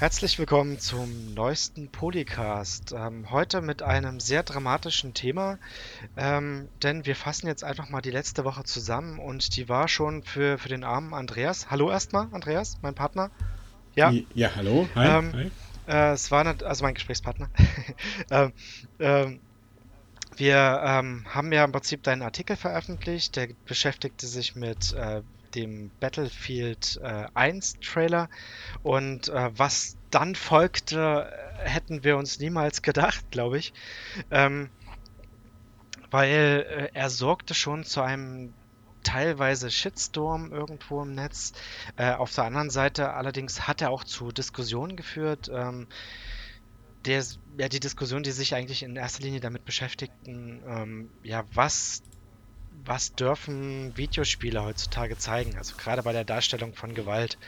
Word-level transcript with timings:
Herzlich 0.00 0.38
willkommen 0.38 0.78
zum 0.78 1.34
neuesten 1.34 1.90
Polycast. 1.90 2.94
Ähm, 2.96 3.30
heute 3.30 3.60
mit 3.60 3.82
einem 3.82 4.18
sehr 4.18 4.42
dramatischen 4.42 5.12
Thema, 5.12 5.58
ähm, 6.16 6.70
denn 6.82 7.04
wir 7.04 7.14
fassen 7.14 7.48
jetzt 7.48 7.62
einfach 7.64 7.90
mal 7.90 8.00
die 8.00 8.10
letzte 8.10 8.46
Woche 8.46 8.64
zusammen 8.64 9.18
und 9.18 9.58
die 9.58 9.68
war 9.68 9.88
schon 9.88 10.22
für, 10.22 10.56
für 10.56 10.70
den 10.70 10.84
armen 10.84 11.12
Andreas. 11.12 11.70
Hallo 11.70 11.90
erstmal, 11.90 12.28
Andreas, 12.32 12.78
mein 12.80 12.94
Partner. 12.94 13.30
Ja, 13.94 14.10
ja 14.34 14.56
hallo. 14.56 14.88
Hi. 14.94 15.18
Ähm, 15.18 15.32
Hi. 15.34 15.50
Äh, 15.86 16.12
es 16.12 16.30
war 16.30 16.44
nicht, 16.44 16.62
also 16.62 16.82
mein 16.82 16.94
Gesprächspartner. 16.94 17.50
Ähm, 18.30 18.52
ähm, 19.00 19.40
wir 20.36 20.80
ähm, 20.82 21.26
haben 21.28 21.52
ja 21.52 21.62
im 21.62 21.72
Prinzip 21.72 22.02
deinen 22.04 22.22
Artikel 22.22 22.56
veröffentlicht, 22.56 23.36
der 23.36 23.48
beschäftigte 23.66 24.26
sich 24.26 24.56
mit 24.56 24.94
äh, 24.94 25.20
dem 25.54 25.90
Battlefield 26.00 27.00
äh, 27.02 27.26
1 27.34 27.80
Trailer. 27.80 28.28
Und 28.82 29.28
äh, 29.28 29.50
was 29.56 29.96
dann 30.10 30.34
folgte, 30.34 31.32
hätten 31.58 32.04
wir 32.04 32.16
uns 32.16 32.38
niemals 32.38 32.82
gedacht, 32.82 33.30
glaube 33.30 33.58
ich. 33.58 33.72
Ähm, 34.30 34.70
weil 36.10 36.66
äh, 36.68 36.88
er 36.92 37.10
sorgte 37.10 37.54
schon 37.54 37.84
zu 37.84 38.00
einem 38.00 38.52
teilweise 39.02 39.70
Shitstorm 39.70 40.52
irgendwo 40.52 41.02
im 41.02 41.14
Netz. 41.14 41.52
Äh, 41.96 42.12
auf 42.12 42.34
der 42.34 42.44
anderen 42.44 42.70
Seite 42.70 43.14
allerdings 43.14 43.66
hat 43.66 43.80
er 43.80 43.90
auch 43.90 44.04
zu 44.04 44.32
Diskussionen 44.32 44.96
geführt. 44.96 45.50
Ähm, 45.52 45.86
der, 47.06 47.24
ja, 47.56 47.68
die 47.68 47.80
Diskussion, 47.80 48.22
die 48.22 48.32
sich 48.32 48.54
eigentlich 48.54 48.82
in 48.82 48.96
erster 48.96 49.22
Linie 49.22 49.40
damit 49.40 49.64
beschäftigten, 49.64 50.62
ähm, 50.66 51.10
ja, 51.22 51.44
was 51.54 52.02
was 52.84 53.14
dürfen 53.14 53.96
Videospiele 53.96 54.62
heutzutage 54.62 55.18
zeigen, 55.18 55.56
also 55.58 55.76
gerade 55.76 56.02
bei 56.02 56.12
der 56.12 56.24
Darstellung 56.24 56.74
von 56.74 56.94
Gewalt. 56.94 57.38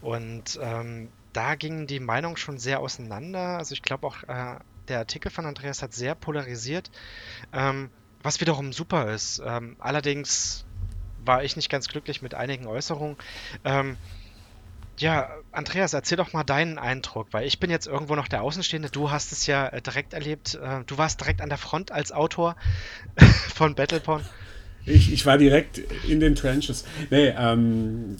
Und 0.00 0.58
ähm, 0.62 1.10
da 1.32 1.54
gingen 1.54 1.86
die 1.86 2.00
Meinungen 2.00 2.36
schon 2.36 2.58
sehr 2.58 2.80
auseinander. 2.80 3.58
Also 3.58 3.72
ich 3.72 3.82
glaube 3.82 4.06
auch, 4.06 4.22
äh, 4.24 4.58
der 4.88 4.98
Artikel 4.98 5.30
von 5.30 5.46
Andreas 5.46 5.82
hat 5.82 5.94
sehr 5.94 6.14
polarisiert, 6.14 6.90
ähm, 7.52 7.90
was 8.22 8.40
wiederum 8.40 8.72
super 8.72 9.12
ist. 9.12 9.42
Ähm, 9.44 9.76
allerdings 9.78 10.64
war 11.24 11.44
ich 11.44 11.56
nicht 11.56 11.70
ganz 11.70 11.88
glücklich 11.88 12.22
mit 12.22 12.34
einigen 12.34 12.66
Äußerungen. 12.66 13.16
Ähm, 13.64 13.96
ja, 14.98 15.30
Andreas, 15.52 15.94
erzähl 15.94 16.16
doch 16.16 16.32
mal 16.32 16.44
deinen 16.44 16.78
Eindruck, 16.78 17.28
weil 17.32 17.46
ich 17.46 17.58
bin 17.58 17.70
jetzt 17.70 17.86
irgendwo 17.86 18.14
noch 18.14 18.28
der 18.28 18.42
Außenstehende. 18.42 18.90
Du 18.90 19.10
hast 19.10 19.32
es 19.32 19.46
ja 19.46 19.68
äh, 19.68 19.80
direkt 19.80 20.12
erlebt. 20.12 20.54
Äh, 20.54 20.84
du 20.86 20.98
warst 20.98 21.20
direkt 21.20 21.40
an 21.40 21.48
der 21.48 21.58
Front 21.58 21.90
als 21.92 22.12
Autor 22.12 22.56
von 23.54 23.74
Battleborn. 23.74 24.24
Ich, 24.84 25.12
ich 25.12 25.24
war 25.26 25.38
direkt 25.38 25.78
in 26.08 26.20
den 26.20 26.34
Trenches. 26.34 26.84
Nee, 27.10 27.28
ähm, 27.36 28.16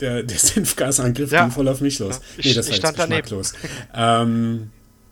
der, 0.00 0.22
der 0.22 0.38
Senfgasangriff 0.38 1.32
ja. 1.32 1.42
ging 1.42 1.50
voll 1.50 1.68
auf 1.68 1.80
mich 1.80 1.98
los. 1.98 2.20
Nee, 2.42 2.54
das 2.54 2.68
ich, 2.68 2.82
war 2.82 2.90
jetzt 2.90 2.96
geschmacklos. 2.98 3.52
ähm, 3.94 4.70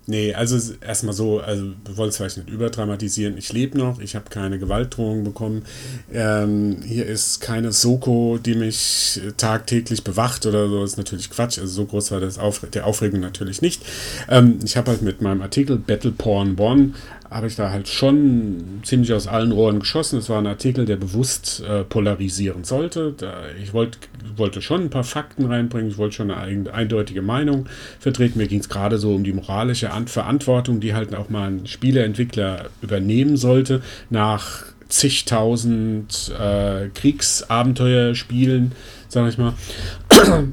Nee, 0.08 0.34
also 0.34 0.74
erstmal 0.86 1.14
so, 1.14 1.40
also 1.40 1.64
wir 1.84 1.96
wollen 1.96 2.10
es 2.10 2.16
vielleicht 2.16 2.36
nicht 2.36 2.48
überdramatisieren. 2.48 3.36
Ich 3.36 3.52
lebe 3.52 3.76
noch, 3.76 3.98
ich 3.98 4.14
habe 4.14 4.30
keine 4.30 4.60
Gewaltdrohung 4.60 5.24
bekommen. 5.24 5.64
Ähm, 6.12 6.76
hier 6.84 7.06
ist 7.06 7.40
keine 7.40 7.72
Soko, 7.72 8.38
die 8.38 8.54
mich 8.54 9.20
tagtäglich 9.36 10.04
bewacht 10.04 10.46
oder 10.46 10.68
so. 10.68 10.80
Das 10.80 10.92
ist 10.92 10.96
natürlich 10.96 11.28
Quatsch. 11.28 11.58
Also 11.58 11.72
so 11.72 11.86
groß 11.86 12.12
war 12.12 12.20
das 12.20 12.38
Aufre 12.38 12.68
der 12.68 12.86
Aufregung 12.86 13.18
natürlich 13.18 13.62
nicht. 13.62 13.82
Ähm, 14.28 14.60
ich 14.64 14.76
habe 14.76 14.92
halt 14.92 15.02
mit 15.02 15.22
meinem 15.22 15.42
Artikel 15.42 15.76
Battle 15.76 16.12
Porn 16.12 16.56
One 16.56 16.94
habe 17.30 17.46
ich 17.46 17.56
da 17.56 17.70
halt 17.70 17.88
schon 17.88 18.80
ziemlich 18.82 19.12
aus 19.12 19.26
allen 19.26 19.52
Rohren 19.52 19.80
geschossen. 19.80 20.18
Es 20.18 20.28
war 20.28 20.38
ein 20.38 20.46
Artikel, 20.46 20.84
der 20.84 20.96
bewusst 20.96 21.62
äh, 21.68 21.84
polarisieren 21.84 22.64
sollte. 22.64 23.14
Da, 23.16 23.34
ich 23.62 23.72
wollt, 23.72 23.98
wollte 24.36 24.62
schon 24.62 24.82
ein 24.82 24.90
paar 24.90 25.04
Fakten 25.04 25.46
reinbringen, 25.46 25.90
ich 25.90 25.98
wollte 25.98 26.16
schon 26.16 26.30
eine 26.30 26.72
eindeutige 26.72 27.22
Meinung 27.22 27.66
vertreten. 27.98 28.38
Mir 28.38 28.48
ging 28.48 28.60
es 28.60 28.68
gerade 28.68 28.98
so 28.98 29.14
um 29.14 29.24
die 29.24 29.32
moralische 29.32 29.90
Verantwortung, 30.06 30.80
die 30.80 30.94
halt 30.94 31.14
auch 31.14 31.28
mal 31.28 31.50
ein 31.50 31.66
Spieleentwickler 31.66 32.66
übernehmen 32.82 33.36
sollte, 33.36 33.82
nach 34.10 34.64
zigtausend 34.88 36.32
äh, 36.38 36.88
Kriegsabenteuerspielen, 36.94 38.72
sage 39.08 39.28
ich 39.30 39.38
mal. 39.38 39.54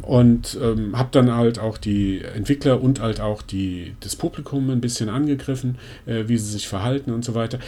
Und 0.01 0.57
ähm, 0.61 0.97
habe 0.97 1.09
dann 1.11 1.33
halt 1.33 1.59
auch 1.59 1.77
die 1.77 2.21
Entwickler 2.21 2.81
und 2.81 2.99
halt 2.99 3.21
auch 3.21 3.41
die, 3.41 3.93
das 3.99 4.15
Publikum 4.15 4.69
ein 4.69 4.81
bisschen 4.81 5.09
angegriffen, 5.09 5.77
äh, 6.05 6.23
wie 6.27 6.37
sie 6.37 6.51
sich 6.51 6.67
verhalten 6.67 7.11
und 7.11 7.23
so 7.23 7.35
weiter. 7.35 7.59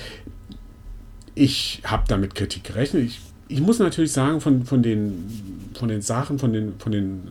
Ich 1.34 1.82
habe 1.86 2.04
damit 2.08 2.36
Kritik 2.36 2.64
gerechnet. 2.64 3.04
Ich, 3.04 3.22
ich 3.48 3.62
muss 3.62 3.80
natürlich 3.80 4.12
sagen, 4.12 4.42
von, 4.42 4.66
von, 4.66 4.82
den, 4.82 5.72
von 5.74 5.90
den 5.90 6.02
Sachen, 6.02 6.40
von 6.40 6.54
den, 6.54 6.74
von 6.80 6.92
den 6.92 7.24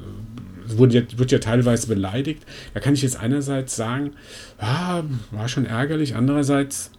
es 0.67 0.79
wurde 0.79 0.95
ja, 0.95 1.19
wird 1.19 1.31
ja 1.31 1.39
teilweise 1.39 1.87
beleidigt. 1.87 2.43
Da 2.73 2.81
kann 2.81 2.95
ich 2.95 3.03
jetzt 3.03 3.17
einerseits 3.17 3.77
sagen, 3.77 4.13
ah, 4.59 5.03
war 5.31 5.49
schon 5.49 5.67
ärgerlich, 5.67 6.15
andererseits 6.17 6.91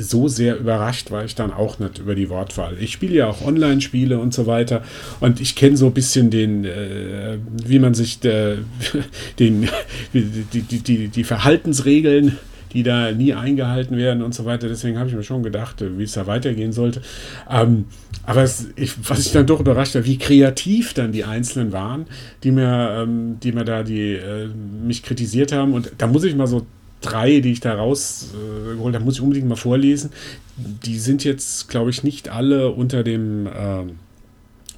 so 0.00 0.28
sehr 0.28 0.56
überrascht 0.58 1.10
war 1.10 1.24
ich 1.24 1.34
dann 1.34 1.52
auch 1.52 1.78
nicht 1.78 1.98
über 1.98 2.14
die 2.14 2.28
Wortwahl. 2.30 2.76
Ich 2.80 2.92
spiele 2.92 3.14
ja 3.14 3.26
auch 3.28 3.42
Online-Spiele 3.42 4.18
und 4.18 4.34
so 4.34 4.46
weiter 4.46 4.82
und 5.20 5.40
ich 5.40 5.54
kenne 5.54 5.76
so 5.76 5.86
ein 5.86 5.92
bisschen 5.92 6.30
den, 6.30 6.64
äh, 6.64 7.38
wie 7.64 7.78
man 7.78 7.94
sich 7.94 8.20
der, 8.20 8.58
den, 9.38 9.68
die, 10.12 10.62
die, 10.62 10.78
die, 10.78 11.08
die 11.08 11.24
Verhaltensregeln 11.24 12.38
die 12.72 12.82
da 12.82 13.10
nie 13.12 13.34
eingehalten 13.34 13.96
werden 13.96 14.22
und 14.22 14.34
so 14.34 14.44
weiter. 14.44 14.68
Deswegen 14.68 14.98
habe 14.98 15.08
ich 15.08 15.14
mir 15.14 15.22
schon 15.22 15.42
gedacht, 15.42 15.82
wie 15.96 16.02
es 16.04 16.12
da 16.12 16.26
weitergehen 16.26 16.72
sollte. 16.72 17.02
Ähm, 17.50 17.86
aber 18.24 18.42
es, 18.42 18.68
ich, 18.76 18.92
was 19.08 19.26
ich 19.26 19.32
dann 19.32 19.46
doch 19.46 19.60
überrascht 19.60 19.94
war, 19.94 20.04
wie 20.04 20.18
kreativ 20.18 20.94
dann 20.94 21.12
die 21.12 21.24
Einzelnen 21.24 21.72
waren, 21.72 22.06
die 22.44 22.52
mir, 22.52 23.02
ähm, 23.02 23.38
die 23.42 23.52
mir 23.52 23.64
da 23.64 23.82
die, 23.82 24.12
äh, 24.12 24.48
mich 24.86 25.02
kritisiert 25.02 25.52
haben. 25.52 25.72
Und 25.72 25.92
da 25.98 26.06
muss 26.06 26.24
ich 26.24 26.36
mal 26.36 26.46
so 26.46 26.66
drei, 27.00 27.40
die 27.40 27.52
ich 27.52 27.60
da 27.60 27.74
rausgeholt 27.74 28.94
äh, 28.94 28.96
habe, 28.96 29.04
muss 29.04 29.14
ich 29.14 29.22
unbedingt 29.22 29.48
mal 29.48 29.56
vorlesen. 29.56 30.10
Die 30.56 30.98
sind 30.98 31.24
jetzt, 31.24 31.68
glaube 31.68 31.90
ich, 31.90 32.02
nicht 32.02 32.28
alle 32.28 32.70
unter 32.70 33.02
dem 33.02 33.46
äh, 33.46 33.84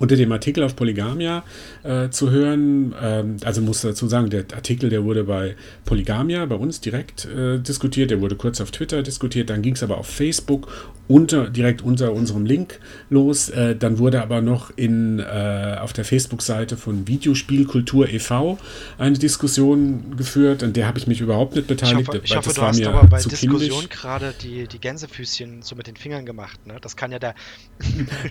unter 0.02 0.16
dem 0.16 0.32
Artikel 0.32 0.64
auf 0.64 0.74
Polygamia 0.74 1.44
äh, 1.84 2.10
zu 2.10 2.32
hören. 2.32 2.92
Ähm, 3.00 3.36
also 3.44 3.62
muss 3.62 3.82
dazu 3.82 4.08
sagen, 4.08 4.30
der 4.30 4.44
Artikel, 4.52 4.90
der 4.90 5.04
wurde 5.04 5.22
bei 5.22 5.54
Polygamia, 5.84 6.44
bei 6.46 6.56
uns 6.56 6.80
direkt 6.80 7.24
äh, 7.26 7.60
diskutiert, 7.60 8.10
der 8.10 8.20
wurde 8.20 8.34
kurz 8.34 8.60
auf 8.60 8.72
Twitter 8.72 9.04
diskutiert, 9.04 9.48
dann 9.48 9.62
ging 9.62 9.74
es 9.74 9.82
aber 9.84 9.98
auf 9.98 10.08
Facebook 10.08 10.66
unter, 11.06 11.48
direkt 11.48 11.82
unter 11.82 12.12
unserem 12.12 12.46
Link 12.46 12.80
los. 13.10 13.48
Äh, 13.48 13.76
dann 13.76 13.98
wurde 13.98 14.22
aber 14.22 14.40
noch 14.40 14.72
in, 14.76 15.20
äh, 15.20 15.76
auf 15.80 15.92
der 15.92 16.04
Facebook-Seite 16.04 16.76
von 16.76 17.06
Videospielkultur 17.06 18.08
e.V. 18.08 18.58
eine 18.98 19.18
Diskussion 19.18 20.16
geführt, 20.16 20.64
an 20.64 20.72
der 20.72 20.88
habe 20.88 20.98
ich 20.98 21.06
mich 21.06 21.20
überhaupt 21.20 21.54
nicht 21.54 21.68
beteiligt. 21.68 22.00
Ich 22.00 22.08
hoffe, 22.08 22.20
ich 22.24 22.36
hoffe 22.36 22.54
du 22.54 22.62
hast 22.62 22.84
aber 22.84 23.06
bei 23.06 23.20
Diskussion 23.22 23.88
gerade 23.88 24.34
die, 24.42 24.66
die 24.66 24.80
Gänsefüßchen 24.80 25.62
so 25.62 25.76
mit 25.76 25.86
den 25.86 25.96
Fingern 25.96 26.26
gemacht. 26.26 26.66
Ne? 26.66 26.78
Das 26.80 26.96
kann 26.96 27.12
ja 27.12 27.20
der. 27.20 27.36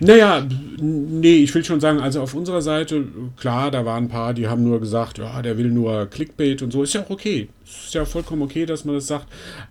naja, 0.00 0.46
nee, 0.78 1.36
ich 1.36 1.54
will 1.54 1.61
schon 1.66 1.80
sagen, 1.80 2.00
also 2.00 2.22
auf 2.22 2.34
unserer 2.34 2.62
Seite, 2.62 3.04
klar, 3.36 3.70
da 3.70 3.84
waren 3.84 4.04
ein 4.04 4.08
paar, 4.08 4.34
die 4.34 4.48
haben 4.48 4.62
nur 4.62 4.80
gesagt, 4.80 5.18
ja, 5.18 5.42
der 5.42 5.58
will 5.58 5.70
nur 5.70 6.06
Clickbait 6.06 6.62
und 6.62 6.72
so. 6.72 6.82
Ist 6.82 6.94
ja 6.94 7.02
auch 7.02 7.10
okay. 7.10 7.48
Ist 7.64 7.94
ja 7.94 8.04
vollkommen 8.04 8.42
okay, 8.42 8.66
dass 8.66 8.84
man 8.84 8.94
das 8.94 9.06
sagt. 9.06 9.26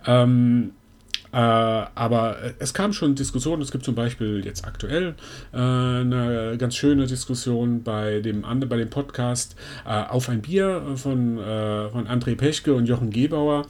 Ähm, 0.05 0.71
äh, 1.33 1.37
aber 1.37 2.37
es 2.59 2.73
kam 2.73 2.91
schon 2.93 3.15
Diskussionen. 3.15 3.61
Es 3.61 3.71
gibt 3.71 3.85
zum 3.85 3.95
Beispiel 3.95 4.43
jetzt 4.43 4.65
aktuell 4.65 5.15
äh, 5.53 5.57
eine 5.57 6.55
ganz 6.57 6.75
schöne 6.75 7.07
Diskussion 7.07 7.83
bei 7.83 8.19
dem, 8.19 8.41
bei 8.41 8.77
dem 8.77 8.89
Podcast 8.89 9.55
äh, 9.85 9.89
Auf 9.89 10.27
ein 10.29 10.41
Bier 10.41 10.81
von, 10.95 11.37
äh, 11.37 11.89
von 11.89 12.07
André 12.07 12.35
Pechke 12.35 12.73
und 12.73 12.85
Jochen 12.85 13.11
Gebauer. 13.11 13.65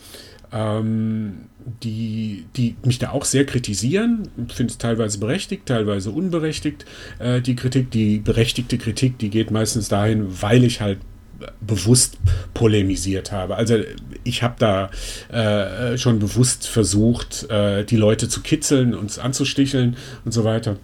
Ähm, 0.51 1.47
die, 1.83 2.45
die 2.55 2.75
mich 2.83 2.99
da 2.99 3.11
auch 3.11 3.25
sehr 3.25 3.45
kritisieren. 3.45 4.29
Ich 4.47 4.53
finde 4.53 4.71
es 4.71 4.77
teilweise 4.77 5.19
berechtigt, 5.19 5.67
teilweise 5.67 6.11
unberechtigt. 6.11 6.85
Äh, 7.19 7.41
die 7.41 7.55
Kritik, 7.55 7.91
die 7.91 8.17
berechtigte 8.17 8.77
Kritik, 8.77 9.19
die 9.19 9.29
geht 9.29 9.51
meistens 9.51 9.87
dahin, 9.87 10.41
weil 10.41 10.63
ich 10.63 10.81
halt 10.81 10.99
bewusst 11.59 12.17
polemisiert 12.53 13.31
habe. 13.31 13.55
Also 13.55 13.77
ich 14.23 14.43
habe 14.43 14.55
da 14.59 14.89
äh, 15.29 15.97
schon 15.97 16.19
bewusst 16.19 16.67
versucht, 16.67 17.49
äh, 17.49 17.83
die 17.83 17.97
Leute 17.97 18.29
zu 18.29 18.41
kitzeln, 18.41 18.93
uns 18.93 19.19
anzusticheln 19.19 19.97
und 20.25 20.31
so 20.31 20.43
weiter. 20.43 20.77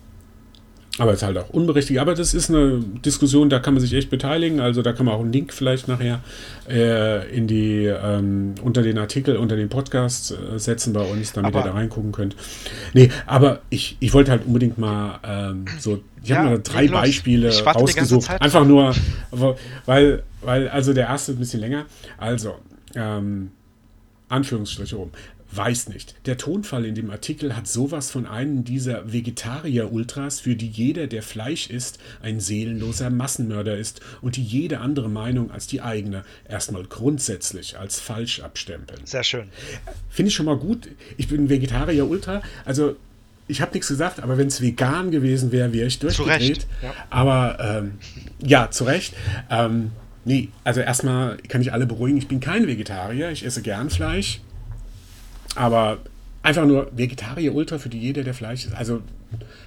Aber 0.99 1.11
es 1.11 1.17
ist 1.17 1.23
halt 1.23 1.37
auch 1.37 1.49
unberechtigt. 1.49 1.99
Aber 1.99 2.15
das 2.15 2.33
ist 2.33 2.49
eine 2.49 2.79
Diskussion, 3.05 3.49
da 3.49 3.59
kann 3.59 3.73
man 3.75 3.81
sich 3.81 3.93
echt 3.93 4.09
beteiligen. 4.09 4.59
Also 4.59 4.81
da 4.81 4.93
kann 4.93 5.05
man 5.05 5.15
auch 5.15 5.19
einen 5.21 5.31
Link 5.31 5.53
vielleicht 5.53 5.87
nachher 5.87 6.21
äh, 6.67 7.29
in 7.35 7.47
die 7.47 7.85
ähm, 7.85 8.55
unter 8.63 8.81
den 8.81 8.97
Artikel, 8.97 9.37
unter 9.37 9.55
den 9.55 9.69
Podcast 9.69 10.31
äh, 10.31 10.57
setzen 10.57 10.93
bei 10.93 11.01
uns, 11.01 11.33
damit 11.33 11.53
aber, 11.53 11.65
ihr 11.65 11.71
da 11.71 11.73
reingucken 11.73 12.11
könnt. 12.11 12.35
Nee, 12.93 13.09
aber 13.27 13.59
ich, 13.69 13.97
ich 13.99 14.13
wollte 14.13 14.31
halt 14.31 14.47
unbedingt 14.47 14.77
mal 14.77 15.19
ähm, 15.23 15.65
so, 15.79 16.01
ich 16.23 16.29
ja, 16.29 16.37
habe 16.37 16.49
mal 16.49 16.61
drei 16.63 16.87
Beispiele 16.87 17.53
rausgesucht. 17.63 18.29
Einfach 18.41 18.65
nur, 18.65 18.95
weil, 19.85 20.23
weil, 20.41 20.69
also 20.69 20.93
der 20.93 21.07
erste 21.07 21.33
ist 21.33 21.37
ein 21.37 21.39
bisschen 21.39 21.59
länger. 21.59 21.85
Also, 22.17 22.55
ähm, 22.95 23.51
Anführungsstriche 24.29 24.99
oben. 24.99 25.11
Weiß 25.57 25.89
nicht. 25.89 26.13
Der 26.27 26.37
Tonfall 26.37 26.85
in 26.85 26.93
dem 26.93 27.09
Artikel 27.09 27.55
hat 27.55 27.67
sowas 27.67 28.11
von 28.11 28.27
einem 28.27 28.63
dieser 28.63 29.11
Vegetarier-Ultras, 29.11 30.39
für 30.39 30.55
die 30.55 30.67
jeder, 30.67 31.07
der 31.07 31.23
Fleisch 31.23 31.71
isst, 31.71 31.97
ein 32.21 32.39
seelenloser 32.39 33.09
Massenmörder 33.09 33.75
ist 33.75 34.01
und 34.21 34.35
die 34.35 34.43
jede 34.43 34.79
andere 34.79 35.09
Meinung 35.09 35.49
als 35.49 35.65
die 35.65 35.81
eigene 35.81 36.23
erstmal 36.47 36.83
grundsätzlich 36.83 37.79
als 37.79 37.99
falsch 37.99 38.41
abstempeln. 38.41 39.01
Sehr 39.05 39.23
schön. 39.23 39.49
Finde 40.09 40.29
ich 40.29 40.35
schon 40.35 40.45
mal 40.45 40.57
gut. 40.57 40.89
Ich 41.17 41.27
bin 41.27 41.49
Vegetarier-Ultra. 41.49 42.43
Also 42.63 42.95
ich 43.47 43.59
habe 43.59 43.71
nichts 43.73 43.87
gesagt, 43.87 44.21
aber 44.21 44.37
wenn 44.37 44.47
es 44.47 44.61
vegan 44.61 45.09
gewesen 45.09 45.51
wäre, 45.51 45.73
wäre 45.73 45.87
ich 45.87 45.97
durchgedreht. 45.97 46.67
Ja. 46.83 46.93
Aber 47.09 47.57
ähm, 47.59 47.93
ja, 48.45 48.69
zu 48.69 48.83
Recht. 48.83 49.15
Ähm, 49.49 49.91
nee, 50.23 50.49
also 50.63 50.81
erstmal 50.81 51.37
kann 51.47 51.61
ich 51.61 51.73
alle 51.73 51.87
beruhigen, 51.87 52.17
ich 52.17 52.27
bin 52.27 52.41
kein 52.41 52.67
Vegetarier, 52.67 53.31
ich 53.31 53.43
esse 53.43 53.63
gern 53.63 53.89
Fleisch. 53.89 54.41
Aber 55.57 55.97
einfach 56.43 56.65
nur 56.65 56.89
Vegetarier 56.95 57.53
Ultra 57.53 57.77
für 57.77 57.89
die 57.89 57.99
jeder, 57.99 58.23
der 58.23 58.33
Fleisch 58.33 58.65
ist. 58.65 58.75
Also 58.75 59.01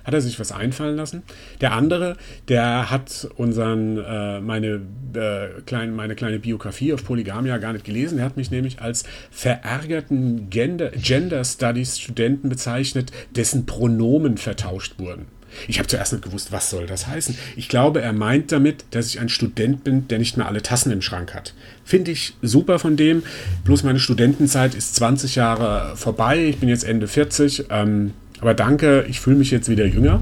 hat 0.05 0.15
er 0.15 0.21
sich 0.23 0.41
was 0.41 0.53
einfallen 0.53 0.97
lassen. 0.97 1.23
Der 1.61 1.73
andere, 1.73 2.17
der 2.49 2.91
hat 2.91 3.29
unseren, 3.37 3.99
äh, 3.99 4.41
meine, 4.41 4.81
äh, 5.15 5.61
klein, 5.67 5.95
meine 5.95 6.15
kleine 6.15 6.39
Biografie 6.39 6.95
auf 6.95 7.05
Polygamia 7.05 7.59
gar 7.59 7.75
nicht 7.75 7.85
gelesen. 7.85 8.19
Er 8.19 8.25
hat 8.25 8.39
mich 8.39 8.51
nämlich 8.51 8.81
als 8.81 9.05
verärgerten 9.31 10.49
Gender, 10.49 10.91
Gender 10.91 11.45
Studies 11.45 11.99
Studenten 11.99 12.49
bezeichnet, 12.49 13.13
dessen 13.37 13.67
Pronomen 13.67 14.39
vertauscht 14.39 14.99
wurden. 14.99 15.27
Ich 15.69 15.79
habe 15.79 15.89
zuerst 15.89 16.13
nicht 16.13 16.25
gewusst, 16.25 16.53
was 16.53 16.71
soll 16.71 16.87
das 16.87 17.07
heißen. 17.07 17.37
Ich 17.57 17.69
glaube, 17.69 18.01
er 18.01 18.13
meint 18.13 18.53
damit, 18.53 18.85
dass 18.91 19.07
ich 19.07 19.21
ein 19.21 19.29
Student 19.29 19.85
bin, 19.85 20.09
der 20.09 20.19
nicht 20.19 20.37
mehr 20.37 20.47
alle 20.47 20.63
Tassen 20.63 20.93
im 20.93 21.03
Schrank 21.03 21.35
hat. 21.35 21.55
Finde 21.85 22.11
ich 22.11 22.35
super 22.43 22.79
von 22.79 22.97
dem. 22.97 23.23
Bloß 23.65 23.83
meine 23.83 23.99
Studentenzeit 23.99 24.75
ist 24.75 24.95
20 24.97 25.35
Jahre 25.35 25.97
vorbei. 25.97 26.45
Ich 26.45 26.59
bin 26.59 26.69
jetzt 26.69 26.85
Ende 26.85 27.09
40. 27.09 27.67
Ähm, 27.71 28.13
aber 28.41 28.55
danke, 28.55 29.05
ich 29.09 29.21
fühle 29.21 29.37
mich 29.37 29.51
jetzt 29.51 29.69
wieder 29.69 29.87
jünger. 29.87 30.21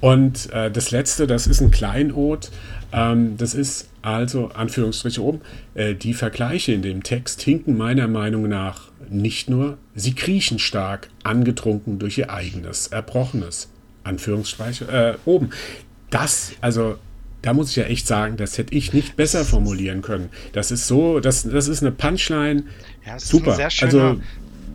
Und 0.00 0.52
äh, 0.52 0.70
das 0.70 0.90
letzte, 0.90 1.26
das 1.26 1.46
ist 1.46 1.60
ein 1.60 1.70
Kleinod. 1.70 2.50
Ähm, 2.92 3.36
das 3.36 3.54
ist 3.54 3.88
also, 4.02 4.48
Anführungsstriche 4.48 5.22
oben, 5.22 5.40
äh, 5.74 5.94
die 5.94 6.12
Vergleiche 6.12 6.72
in 6.72 6.82
dem 6.82 7.02
Text 7.02 7.40
hinken 7.40 7.76
meiner 7.76 8.06
Meinung 8.06 8.48
nach 8.48 8.90
nicht 9.08 9.48
nur, 9.48 9.78
sie 9.94 10.14
kriechen 10.14 10.58
stark, 10.58 11.08
angetrunken 11.22 11.98
durch 11.98 12.18
ihr 12.18 12.30
eigenes, 12.30 12.88
Erbrochenes. 12.88 13.70
Anführungsstriche 14.04 14.84
äh, 14.86 15.28
oben. 15.28 15.50
Das, 16.10 16.52
also 16.60 16.96
da 17.42 17.52
muss 17.52 17.70
ich 17.70 17.76
ja 17.76 17.84
echt 17.84 18.06
sagen, 18.06 18.36
das 18.36 18.56
hätte 18.56 18.74
ich 18.74 18.92
nicht 18.92 19.16
besser 19.16 19.44
formulieren 19.44 20.00
können. 20.00 20.30
Das 20.52 20.70
ist 20.70 20.86
so, 20.86 21.20
das, 21.20 21.42
das 21.42 21.68
ist 21.68 21.82
eine 21.82 21.92
Punchline. 21.92 22.64
Ja, 23.04 23.18
super. 23.18 23.58
also 23.82 24.20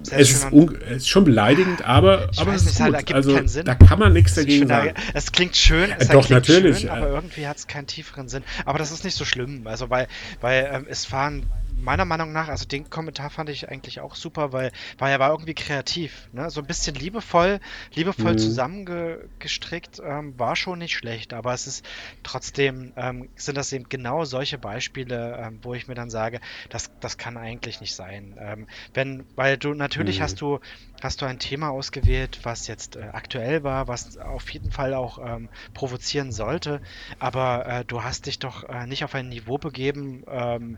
es 0.03 0.31
ist, 0.31 0.47
es 0.51 0.91
ist, 0.97 1.09
schon 1.09 1.23
beleidigend, 1.25 1.83
aber, 1.85 2.29
aber 2.37 2.53
es 2.53 2.65
ist 2.65 2.79
nicht, 2.79 3.07
gut. 3.07 3.13
also, 3.13 3.63
Da 3.63 3.75
kann 3.75 3.99
man 3.99 4.13
nichts 4.13 4.35
dagegen 4.35 4.67
sagen. 4.67 4.93
Es 5.13 5.31
klingt 5.31 5.55
schön, 5.55 5.91
es 5.97 6.09
äh, 6.09 6.13
doch, 6.13 6.29
natürlich. 6.29 6.79
Schön, 6.79 6.89
aber 6.89 7.09
irgendwie 7.09 7.47
hat 7.47 7.57
es 7.57 7.67
keinen 7.67 7.87
tieferen 7.87 8.29
Sinn. 8.29 8.43
Aber 8.65 8.79
das 8.79 8.91
ist 8.91 9.03
nicht 9.03 9.15
so 9.15 9.25
schlimm. 9.25 9.67
Also, 9.67 9.89
weil, 9.89 10.07
weil 10.41 10.69
ähm, 10.71 10.85
es 10.89 11.05
fahren 11.05 11.45
meiner 11.81 12.05
Meinung 12.05 12.31
nach, 12.31 12.47
also 12.47 12.65
den 12.65 12.89
Kommentar 12.89 13.29
fand 13.29 13.49
ich 13.49 13.69
eigentlich 13.69 13.99
auch 13.99 14.15
super, 14.15 14.51
weil, 14.51 14.71
weil 14.97 15.11
er 15.11 15.19
war 15.19 15.31
irgendwie 15.31 15.53
kreativ, 15.53 16.29
ne? 16.31 16.49
So 16.49 16.61
ein 16.61 16.67
bisschen 16.67 16.95
liebevoll, 16.95 17.59
liebevoll 17.93 18.33
mhm. 18.33 18.37
zusammengestrickt, 18.37 20.01
ähm, 20.03 20.37
war 20.37 20.55
schon 20.55 20.79
nicht 20.79 20.95
schlecht, 20.95 21.33
aber 21.33 21.53
es 21.53 21.67
ist 21.67 21.85
trotzdem, 22.23 22.93
ähm, 22.95 23.29
sind 23.35 23.57
das 23.57 23.71
eben 23.73 23.87
genau 23.89 24.25
solche 24.25 24.57
Beispiele, 24.57 25.37
ähm, 25.41 25.59
wo 25.61 25.73
ich 25.73 25.87
mir 25.87 25.95
dann 25.95 26.09
sage, 26.09 26.39
das, 26.69 26.91
das 26.99 27.17
kann 27.17 27.37
eigentlich 27.37 27.81
nicht 27.81 27.95
sein. 27.95 28.35
Ähm, 28.39 28.67
wenn, 28.93 29.25
weil 29.35 29.57
du, 29.57 29.73
natürlich 29.73 30.19
mhm. 30.19 30.23
hast 30.23 30.41
du, 30.41 30.59
hast 31.01 31.21
du 31.21 31.25
ein 31.25 31.39
Thema 31.39 31.69
ausgewählt, 31.69 32.39
was 32.43 32.67
jetzt 32.67 32.95
äh, 32.95 33.09
aktuell 33.13 33.63
war, 33.63 33.87
was 33.87 34.17
auf 34.17 34.49
jeden 34.51 34.71
Fall 34.71 34.93
auch 34.93 35.19
ähm, 35.23 35.49
provozieren 35.73 36.31
sollte, 36.31 36.81
aber 37.19 37.65
äh, 37.65 37.85
du 37.85 38.03
hast 38.03 38.25
dich 38.25 38.39
doch 38.39 38.63
äh, 38.67 38.85
nicht 38.85 39.03
auf 39.03 39.15
ein 39.15 39.29
Niveau 39.29 39.57
begeben, 39.57 40.23
ähm, 40.27 40.77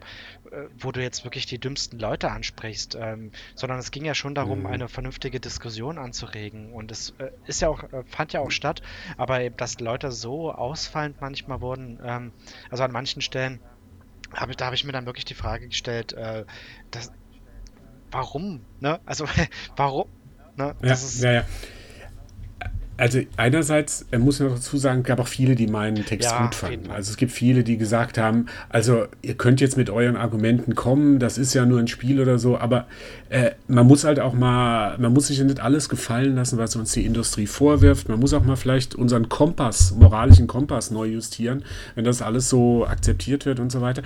äh, 0.52 0.66
wo 0.78 0.92
du 0.92 1.02
jetzt 1.02 1.24
wirklich 1.24 1.46
die 1.46 1.60
dümmsten 1.60 2.00
Leute 2.00 2.32
ansprichst, 2.32 2.96
ähm, 3.00 3.32
sondern 3.56 3.80
es 3.80 3.92
ging 3.92 4.06
ja 4.06 4.16
schon 4.16 4.36
darum, 4.36 4.60
mhm. 4.60 4.66
eine 4.68 4.88
vernünftige 4.88 5.40
Diskussion 5.40 5.98
anzuregen 5.98 6.72
und 6.74 6.92
es 6.92 7.12
äh, 7.18 7.32
ist 7.46 7.62
ja 7.62 7.70
auch, 7.70 7.84
äh, 7.84 8.04
fand 8.06 8.34
ja 8.34 8.42
auch 8.42 8.52
statt, 8.52 8.82
aber 9.18 9.42
eben, 9.42 9.58
dass 9.58 9.80
Leute 9.80 10.12
so 10.12 10.52
ausfallend 10.52 11.22
manchmal 11.22 11.62
wurden, 11.62 12.00
ähm, 12.04 12.32
also 12.70 12.84
an 12.84 12.92
manchen 12.92 13.22
Stellen, 13.22 13.60
hab, 14.34 14.56
da 14.56 14.66
habe 14.66 14.76
ich 14.76 14.84
mir 14.84 14.94
dann 14.94 15.06
wirklich 15.06 15.26
die 15.26 15.34
Frage 15.34 15.68
gestellt, 15.68 16.16
das, 16.92 17.12
warum? 18.12 18.62
Ne? 18.80 19.00
Also 19.06 19.26
warum? 19.76 20.08
Ne? 20.58 20.76
Ja, 20.84 20.96
ja, 21.22 21.32
ja. 21.32 21.46
Also 23.02 23.20
einerseits 23.36 24.06
äh, 24.12 24.20
muss 24.20 24.40
man 24.40 24.50
dazu 24.50 24.78
sagen, 24.78 25.02
gab 25.02 25.20
auch 25.20 25.28
viele, 25.28 25.56
die 25.56 25.66
meinen 25.66 26.06
Text 26.06 26.30
ja, 26.30 26.44
gut 26.44 26.54
fanden. 26.54 26.92
Also 26.92 27.10
es 27.10 27.18
gibt 27.18 27.32
viele, 27.32 27.64
die 27.64 27.78
gesagt 27.78 28.20
haben, 28.20 28.46
also 28.70 29.06
ihr 29.24 29.34
könnt 29.34 29.60
jetzt 29.60 29.76
mit 29.76 29.90
euren 29.90 30.16
Argumenten 30.16 30.76
kommen, 30.76 31.18
das 31.18 31.40
ist 31.40 31.56
ja 31.56 31.66
nur 31.66 31.80
ein 31.80 31.88
Spiel 31.88 32.22
oder 32.22 32.38
so, 32.38 32.60
aber 32.60 32.86
äh, 33.30 33.54
man 33.68 33.88
muss 33.88 34.04
halt 34.04 34.20
auch 34.20 34.34
mal, 34.34 35.00
man 35.00 35.14
muss 35.14 35.28
sich 35.28 35.40
ja 35.40 35.46
nicht 35.46 35.62
alles 35.62 35.90
gefallen 35.90 36.36
lassen, 36.36 36.60
was 36.60 36.76
uns 36.76 36.92
die 36.92 37.04
Industrie 37.04 37.48
vorwirft. 37.48 38.08
Man 38.08 38.20
muss 38.20 38.36
auch 38.36 38.44
mal 38.44 38.56
vielleicht 38.56 38.94
unseren 38.94 39.30
Kompass, 39.30 39.96
moralischen 39.96 40.46
Kompass 40.46 40.92
neu 40.92 41.06
justieren, 41.06 41.64
wenn 41.96 42.06
das 42.06 42.22
alles 42.22 42.50
so 42.50 42.86
akzeptiert 42.86 43.48
wird 43.48 43.60
und 43.60 43.72
so 43.72 43.82
weiter 43.82 44.04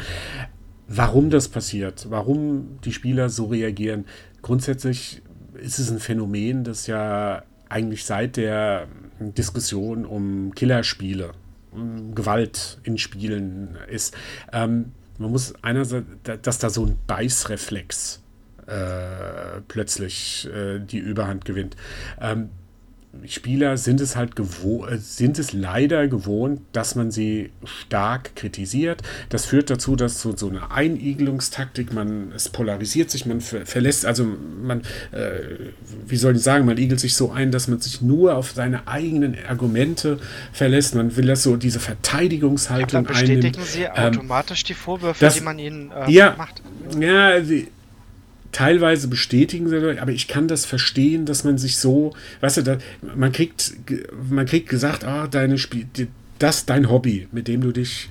warum 0.88 1.30
das 1.30 1.48
passiert, 1.48 2.08
warum 2.10 2.80
die 2.84 2.94
Spieler 2.94 3.30
so 3.30 3.46
reagieren. 3.46 4.06
Grundsätzlich 4.42 5.22
ist 5.56 5.80
es 5.80 5.90
ein 5.90 6.00
Phänomen, 6.00 6.64
das 6.64 6.88
ja 6.88 7.44
eigentlich 7.70 8.06
seit 8.06 8.38
der 8.38 8.88
Diskussion 9.20 10.06
um 10.06 10.54
Killerspiele, 10.54 11.32
um 11.72 12.14
Gewalt 12.14 12.80
in 12.84 12.98
Spielen 12.98 13.78
ist. 13.90 14.16
Ähm, 14.52 14.92
man 15.18 15.32
muss 15.32 15.54
einerseits, 15.62 16.06
dass 16.42 16.60
da 16.60 16.70
so 16.70 16.86
ein 16.86 16.98
Beißreflex 17.08 18.22
äh, 18.68 19.62
plötzlich 19.68 20.50
äh, 20.54 20.80
die 20.80 20.98
Überhand 20.98 21.46
gewinnt. 21.46 21.76
Ähm, 22.20 22.50
Spieler 23.28 23.78
sind 23.78 24.02
es 24.02 24.16
halt 24.16 24.36
gewohnt, 24.36 25.02
sind 25.02 25.40
es 25.40 25.54
leider 25.54 26.08
gewohnt, 26.08 26.62
dass 26.74 26.96
man 26.96 27.12
sie 27.12 27.52
stark 27.64 28.36
kritisiert. 28.36 29.02
Das 29.30 29.46
führt 29.46 29.70
dazu, 29.70 29.96
dass 29.96 30.22
so, 30.22 30.36
so 30.36 30.50
eine 30.50 30.72
Einigelungstaktik, 30.72 31.94
man, 31.94 32.32
es 32.36 32.50
polarisiert 32.50 33.10
sich, 33.10 33.26
man 33.26 33.42
ver 33.42 33.66
verlässt, 33.66 34.06
also 34.06 34.26
man, 34.26 34.82
äh, 35.12 35.40
wie 36.06 36.18
soll 36.18 36.36
ich 36.36 36.44
sagen, 36.44 36.66
man 36.66 36.78
igelt 36.78 37.00
sich 37.00 37.16
so 37.16 37.32
ein, 37.32 37.52
dass 37.52 37.68
man 37.68 37.80
sich 37.80 38.02
nur 38.02 38.36
auf 38.36 38.52
seine 38.52 38.88
eigenen 38.88 39.36
Argumente 39.48 40.20
verlässt. 40.54 40.96
Man 40.96 41.16
will 41.16 41.26
das 41.26 41.44
so, 41.44 41.58
diese 41.58 41.80
Verteidigungshaltung 41.80 42.88
ja, 42.88 42.94
dann 42.94 43.04
bestätigen 43.06 43.56
einnimmt. 43.56 43.66
Sie 43.66 43.90
automatisch 43.90 44.62
ähm, 44.62 44.68
die 44.68 44.74
Vorwürfe, 44.74 45.26
das, 45.26 45.36
die 45.36 45.42
man 45.42 45.60
ihnen 45.60 45.92
äh, 45.92 46.12
ja, 46.12 46.36
macht. 46.38 46.62
Ja, 47.00 47.40
die, 47.40 47.68
teilweise 48.56 49.10
bestätigen 49.10 49.68
sie, 49.68 50.00
aber 50.00 50.14
ich 50.14 50.30
kann 50.30 50.48
das 50.48 50.64
verstehen, 50.66 51.26
dass 51.26 51.44
man 51.44 51.58
sich 51.58 51.78
so, 51.78 52.14
weißt 52.40 52.58
du, 52.58 52.64
da, 52.64 52.78
man 53.14 53.34
kriegt, 53.34 53.74
man 54.30 54.46
kriegt 54.46 54.70
gesagt, 54.70 55.04
ah, 55.04 55.28
deine 55.28 55.58
Spiel, 55.58 55.86
das 56.40 56.66
dein 56.66 56.90
Hobby, 56.90 57.28
mit 57.34 57.50
dem 57.50 57.60
du 57.60 57.74
dich 57.74 58.10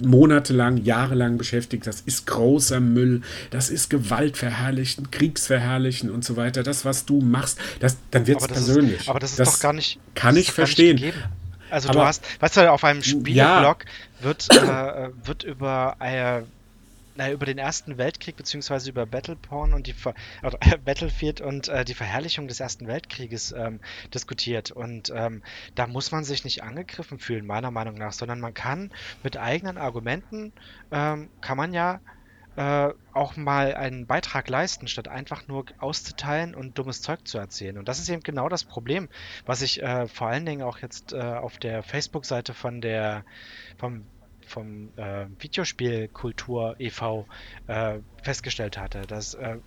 monatelang, 0.00 0.76
jahrelang 0.76 1.36
beschäftigt, 1.36 1.84
das 1.84 2.00
ist 2.00 2.28
großer 2.28 2.78
Müll, 2.78 3.22
das 3.50 3.68
ist 3.68 3.90
Gewaltverherrlichen, 3.90 5.10
Kriegsverherrlichen 5.10 6.10
und 6.10 6.24
so 6.24 6.36
weiter. 6.36 6.62
Das, 6.62 6.84
was 6.84 7.04
du 7.04 7.20
machst, 7.20 7.58
das, 7.80 7.96
dann 8.12 8.28
wird 8.28 8.40
es 8.40 8.46
persönlich. 8.46 9.00
Ist, 9.00 9.08
aber 9.08 9.18
das 9.18 9.30
ist 9.32 9.40
das 9.40 9.54
doch 9.54 9.60
gar 9.60 9.72
nicht. 9.72 9.98
Kann 10.14 10.36
ich 10.36 10.52
verstehen. 10.52 11.12
Also 11.70 11.88
aber, 11.88 12.00
du 12.00 12.06
hast, 12.06 12.22
weißt 12.38 12.58
du, 12.58 12.70
auf 12.70 12.84
einem 12.84 13.02
Spieleblog 13.02 13.84
ja. 13.84 14.24
wird, 14.24 14.48
äh, 14.52 15.10
wird 15.26 15.42
über 15.42 15.96
äh, 15.98 16.42
naja, 17.16 17.32
über 17.32 17.46
den 17.46 17.58
Ersten 17.58 17.98
Weltkrieg 17.98 18.36
beziehungsweise 18.36 18.90
über 18.90 19.06
Battleporn 19.06 19.72
und 19.72 19.86
die 19.86 19.92
Ver 19.92 20.14
oder, 20.42 20.58
äh, 20.60 20.78
Battlefield 20.84 21.40
und 21.40 21.68
äh, 21.68 21.84
die 21.84 21.94
Verherrlichung 21.94 22.48
des 22.48 22.60
Ersten 22.60 22.86
Weltkrieges 22.86 23.52
ähm, 23.52 23.80
diskutiert. 24.14 24.70
Und 24.70 25.12
ähm, 25.14 25.42
da 25.74 25.86
muss 25.86 26.12
man 26.12 26.24
sich 26.24 26.44
nicht 26.44 26.62
angegriffen 26.62 27.18
fühlen, 27.18 27.46
meiner 27.46 27.70
Meinung 27.70 27.94
nach, 27.94 28.12
sondern 28.12 28.40
man 28.40 28.54
kann 28.54 28.90
mit 29.22 29.36
eigenen 29.36 29.78
Argumenten, 29.78 30.52
ähm, 30.90 31.28
kann 31.40 31.56
man 31.56 31.72
ja 31.72 32.00
äh, 32.56 32.92
auch 33.12 33.36
mal 33.36 33.74
einen 33.74 34.06
Beitrag 34.06 34.48
leisten, 34.48 34.88
statt 34.88 35.08
einfach 35.08 35.46
nur 35.46 35.66
auszuteilen 35.78 36.54
und 36.54 36.78
dummes 36.78 37.02
Zeug 37.02 37.26
zu 37.28 37.38
erzählen. 37.38 37.76
Und 37.78 37.86
das 37.86 37.98
ist 37.98 38.08
eben 38.08 38.22
genau 38.22 38.48
das 38.48 38.64
Problem, 38.64 39.08
was 39.44 39.62
ich 39.62 39.82
äh, 39.82 40.06
vor 40.08 40.28
allen 40.28 40.46
Dingen 40.46 40.62
auch 40.62 40.78
jetzt 40.78 41.12
äh, 41.12 41.20
auf 41.20 41.58
der 41.58 41.82
Facebook-Seite 41.82 42.54
von 42.54 42.80
der 42.80 43.24
vom 43.76 44.06
vom 44.46 44.92
äh, 44.96 45.26
Videospielkultur 45.38 46.76
e.V. 46.78 47.26
Äh, 47.66 47.98
festgestellt 48.22 48.78
hatte, 48.78 49.02
dass 49.02 49.34
äh, 49.34 49.58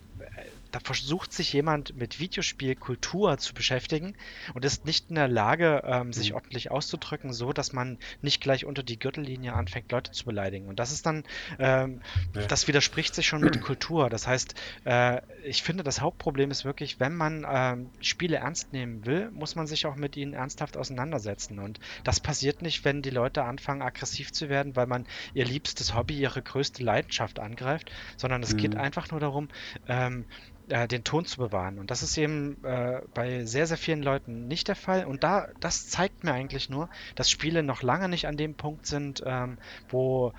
da 0.71 0.79
versucht 0.79 1.33
sich 1.33 1.53
jemand 1.53 1.95
mit 1.95 2.19
Videospielkultur 2.19 3.37
zu 3.37 3.53
beschäftigen 3.53 4.15
und 4.53 4.65
ist 4.65 4.85
nicht 4.85 5.09
in 5.09 5.15
der 5.15 5.27
Lage, 5.27 5.83
ähm, 5.85 6.13
sich 6.13 6.29
mhm. 6.29 6.35
ordentlich 6.35 6.71
auszudrücken, 6.71 7.33
so 7.33 7.53
dass 7.53 7.73
man 7.73 7.97
nicht 8.21 8.41
gleich 8.41 8.65
unter 8.65 8.83
die 8.83 8.99
Gürtellinie 8.99 9.53
anfängt, 9.53 9.91
Leute 9.91 10.11
zu 10.11 10.25
beleidigen. 10.25 10.67
Und 10.67 10.79
das 10.79 10.91
ist 10.91 11.05
dann, 11.05 11.23
ähm, 11.57 12.01
ja. 12.35 12.45
das 12.47 12.67
widerspricht 12.67 13.15
sich 13.15 13.27
schon 13.27 13.41
mit 13.41 13.61
Kultur. 13.61 14.09
Das 14.09 14.27
heißt, 14.27 14.55
äh, 14.85 15.21
ich 15.43 15.63
finde, 15.63 15.83
das 15.83 16.01
Hauptproblem 16.01 16.51
ist 16.51 16.65
wirklich, 16.65 16.99
wenn 16.99 17.15
man 17.15 17.45
ähm, 17.49 17.89
Spiele 18.01 18.37
ernst 18.37 18.73
nehmen 18.73 19.05
will, 19.05 19.31
muss 19.31 19.55
man 19.55 19.67
sich 19.67 19.85
auch 19.85 19.95
mit 19.95 20.17
ihnen 20.17 20.33
ernsthaft 20.33 20.77
auseinandersetzen. 20.77 21.59
Und 21.59 21.79
das 22.03 22.19
passiert 22.19 22.61
nicht, 22.61 22.85
wenn 22.85 23.01
die 23.01 23.09
Leute 23.09 23.43
anfangen, 23.43 23.81
aggressiv 23.81 24.31
zu 24.31 24.49
werden, 24.49 24.75
weil 24.75 24.87
man 24.87 25.05
ihr 25.33 25.45
liebstes 25.45 25.95
Hobby, 25.95 26.17
ihre 26.17 26.41
größte 26.41 26.83
Leidenschaft 26.83 27.39
angreift, 27.39 27.91
sondern 28.17 28.43
es 28.43 28.53
mhm. 28.53 28.57
geht 28.57 28.75
einfach 28.75 29.11
nur 29.11 29.19
darum, 29.19 29.49
ähm, 29.87 30.25
äh, 30.69 30.87
den 30.87 31.03
Ton 31.03 31.25
zu 31.25 31.37
bewahren. 31.37 31.79
Und 31.79 31.91
das 31.91 32.03
ist 32.03 32.17
eben 32.17 32.63
äh, 32.63 33.01
bei 33.13 33.45
sehr, 33.45 33.67
sehr 33.67 33.77
vielen 33.77 34.03
Leuten 34.03 34.47
nicht 34.47 34.67
der 34.67 34.75
Fall. 34.75 35.05
Und 35.05 35.23
da, 35.23 35.47
das 35.59 35.89
zeigt 35.89 36.23
mir 36.23 36.33
eigentlich 36.33 36.69
nur, 36.69 36.89
dass 37.15 37.29
Spiele 37.29 37.63
noch 37.63 37.81
lange 37.83 38.09
nicht 38.09 38.27
an 38.27 38.37
dem 38.37 38.55
Punkt 38.55 38.85
sind, 38.85 39.23
ähm, 39.25 39.57
wo, 39.89 40.33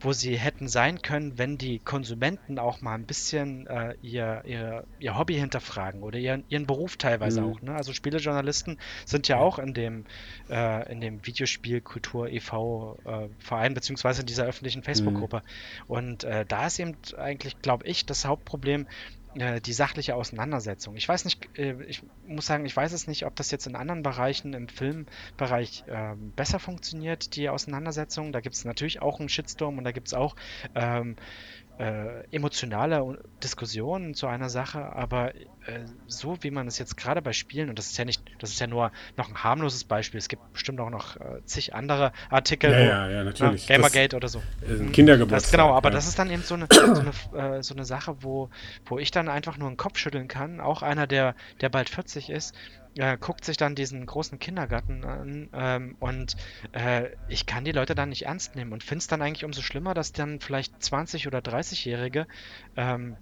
wo 0.00 0.12
sie 0.12 0.36
hätten 0.36 0.68
sein 0.68 1.02
können, 1.02 1.38
wenn 1.38 1.58
die 1.58 1.78
Konsumenten 1.78 2.58
auch 2.58 2.80
mal 2.80 2.94
ein 2.94 3.06
bisschen 3.06 3.66
äh, 3.66 3.94
ihr, 4.02 4.42
ihr, 4.44 4.84
ihr 4.98 5.18
Hobby 5.18 5.34
hinterfragen 5.34 6.02
oder 6.02 6.18
ihren, 6.18 6.44
ihren 6.48 6.66
Beruf 6.66 6.96
teilweise 6.96 7.40
mhm. 7.40 7.52
auch. 7.52 7.62
Ne? 7.62 7.74
Also 7.74 7.92
Spielejournalisten 7.92 8.78
sind 9.04 9.28
ja 9.28 9.38
auch 9.38 9.58
in 9.58 9.74
dem, 9.74 10.04
äh, 10.50 10.92
in 10.92 11.00
dem 11.00 11.24
Videospielkultur 11.24 12.28
e.V. 12.28 12.98
Äh, 13.04 13.28
Verein 13.38 13.74
beziehungsweise 13.74 14.22
in 14.22 14.26
dieser 14.26 14.44
öffentlichen 14.44 14.82
Facebook-Gruppe. 14.82 15.38
Mhm. 15.38 15.42
Und 15.86 16.26
da 16.48 16.66
ist 16.66 16.78
eben 16.78 16.96
eigentlich, 17.16 17.60
glaube 17.62 17.86
ich, 17.86 18.06
das 18.06 18.24
Hauptproblem, 18.24 18.86
die 19.36 19.72
sachliche 19.72 20.14
Auseinandersetzung. 20.14 20.96
Ich 20.96 21.08
weiß 21.08 21.24
nicht, 21.24 21.46
äh, 21.58 21.82
ich 21.84 22.02
muss 22.26 22.46
sagen, 22.46 22.64
ich 22.64 22.76
weiß 22.76 22.92
es 22.92 23.06
nicht, 23.06 23.26
ob 23.26 23.36
das 23.36 23.50
jetzt 23.50 23.66
in 23.66 23.76
anderen 23.76 24.02
Bereichen 24.02 24.54
im 24.54 24.68
Filmbereich 24.68 25.84
äh, 25.88 26.14
besser 26.34 26.58
funktioniert, 26.58 27.36
die 27.36 27.48
Auseinandersetzung. 27.48 28.32
Da 28.32 28.40
gibt 28.40 28.54
es 28.54 28.64
natürlich 28.64 29.02
auch 29.02 29.20
einen 29.20 29.28
Shitstorm 29.28 29.78
und 29.78 29.84
da 29.84 29.92
gibt 29.92 30.08
es 30.08 30.14
auch 30.14 30.36
ähm, 30.74 31.16
äh, 31.78 32.24
emotionale 32.30 33.18
Diskussionen 33.42 34.14
zu 34.14 34.26
einer 34.26 34.48
Sache, 34.48 34.80
aber 34.94 35.34
äh, 35.34 35.80
so 36.06 36.38
wie 36.42 36.50
man 36.50 36.66
es 36.66 36.78
jetzt 36.78 36.96
gerade 36.96 37.20
bei 37.20 37.32
Spielen, 37.32 37.68
und 37.68 37.78
das 37.78 37.90
ist 37.90 37.98
ja 37.98 38.04
nicht, 38.04 38.22
das 38.38 38.50
ist 38.50 38.60
ja 38.60 38.66
nur 38.66 38.92
noch 39.16 39.28
ein 39.28 39.44
harmloses 39.44 39.84
Beispiel, 39.84 40.18
es 40.18 40.28
gibt 40.28 40.52
bestimmt 40.52 40.80
auch 40.80 40.90
noch 40.90 41.16
äh, 41.16 41.44
zig 41.44 41.74
andere 41.74 42.12
Artikel, 42.30 42.70
ja, 42.70 42.78
wo, 42.78 42.82
ja, 42.82 43.10
ja, 43.10 43.24
natürlich. 43.24 43.66
Na, 43.68 43.76
Gamergate 43.76 44.18
das, 44.18 44.36
oder 44.36 44.42
so. 44.66 44.90
Kindergeburtstag. 44.92 45.52
Genau, 45.52 45.74
aber 45.74 45.90
ja. 45.90 45.96
das 45.96 46.08
ist 46.08 46.18
dann 46.18 46.30
eben 46.30 46.42
so 46.42 46.54
eine, 46.54 46.66
so 46.70 46.80
eine, 46.80 47.56
äh, 47.58 47.62
so 47.62 47.74
eine 47.74 47.84
Sache, 47.84 48.16
wo, 48.20 48.48
wo 48.86 48.98
ich 48.98 49.10
dann 49.10 49.28
einfach 49.28 49.58
nur 49.58 49.68
einen 49.68 49.76
Kopf 49.76 49.98
schütteln 49.98 50.28
kann, 50.28 50.60
auch 50.60 50.82
einer, 50.82 51.06
der, 51.06 51.34
der 51.60 51.68
bald 51.68 51.90
40 51.90 52.30
ist, 52.30 52.54
äh, 52.96 53.16
guckt 53.18 53.44
sich 53.44 53.56
dann 53.56 53.74
diesen 53.74 54.06
großen 54.06 54.38
Kindergarten 54.38 55.04
an 55.04 55.50
ähm, 55.52 55.96
und 55.98 56.36
äh, 56.72 57.10
ich 57.28 57.46
kann 57.46 57.64
die 57.64 57.72
Leute 57.72 57.94
dann 57.94 58.08
nicht 58.08 58.26
ernst 58.26 58.56
nehmen 58.56 58.72
und 58.72 58.82
finde 58.82 59.00
es 59.00 59.06
dann 59.06 59.22
eigentlich 59.22 59.44
umso 59.44 59.62
schlimmer, 59.62 59.94
dass 59.94 60.12
dann 60.12 60.40
vielleicht 60.40 60.74
20- 60.82 61.26
oder 61.26 61.40
30-Jährige, 61.40 62.26
ähm, 62.76 63.16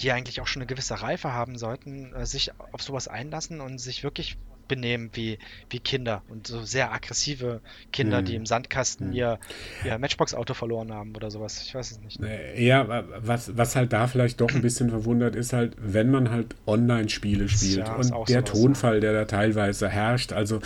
die 0.00 0.12
eigentlich 0.12 0.40
auch 0.40 0.46
schon 0.46 0.62
eine 0.62 0.68
gewisse 0.68 1.02
Reife 1.02 1.32
haben 1.32 1.58
sollten, 1.58 2.14
äh, 2.14 2.26
sich 2.26 2.52
auf 2.72 2.82
sowas 2.82 3.08
einlassen 3.08 3.60
und 3.60 3.78
sich 3.78 4.04
wirklich 4.04 4.36
benehmen 4.68 5.10
wie, 5.14 5.38
wie 5.70 5.80
Kinder 5.80 6.22
und 6.28 6.46
so 6.46 6.62
sehr 6.62 6.92
aggressive 6.92 7.60
Kinder, 7.92 8.20
mhm. 8.20 8.24
die 8.26 8.34
im 8.36 8.46
Sandkasten 8.46 9.08
mhm. 9.08 9.14
ihr, 9.14 9.38
ihr 9.84 9.98
Matchbox-Auto 9.98 10.54
verloren 10.54 10.92
haben 10.92 11.14
oder 11.16 11.30
sowas. 11.30 11.62
Ich 11.64 11.74
weiß 11.74 11.90
es 11.90 12.00
nicht. 12.00 12.20
Ja, 12.56 13.04
was, 13.20 13.56
was 13.56 13.74
halt 13.74 13.92
da 13.92 14.06
vielleicht 14.06 14.40
doch 14.40 14.50
ein 14.50 14.62
bisschen 14.62 14.90
verwundert, 14.90 15.34
ist 15.34 15.52
halt, 15.52 15.74
wenn 15.78 16.10
man 16.10 16.30
halt 16.30 16.54
Online-Spiele 16.66 17.48
spielt 17.48 17.86
ja, 17.86 17.94
und 17.94 18.28
der 18.28 18.46
sowas, 18.46 18.60
Tonfall, 18.60 18.94
ja. 18.96 19.00
der 19.00 19.12
da 19.12 19.24
teilweise 19.24 19.88
herrscht, 19.88 20.32
also 20.32 20.60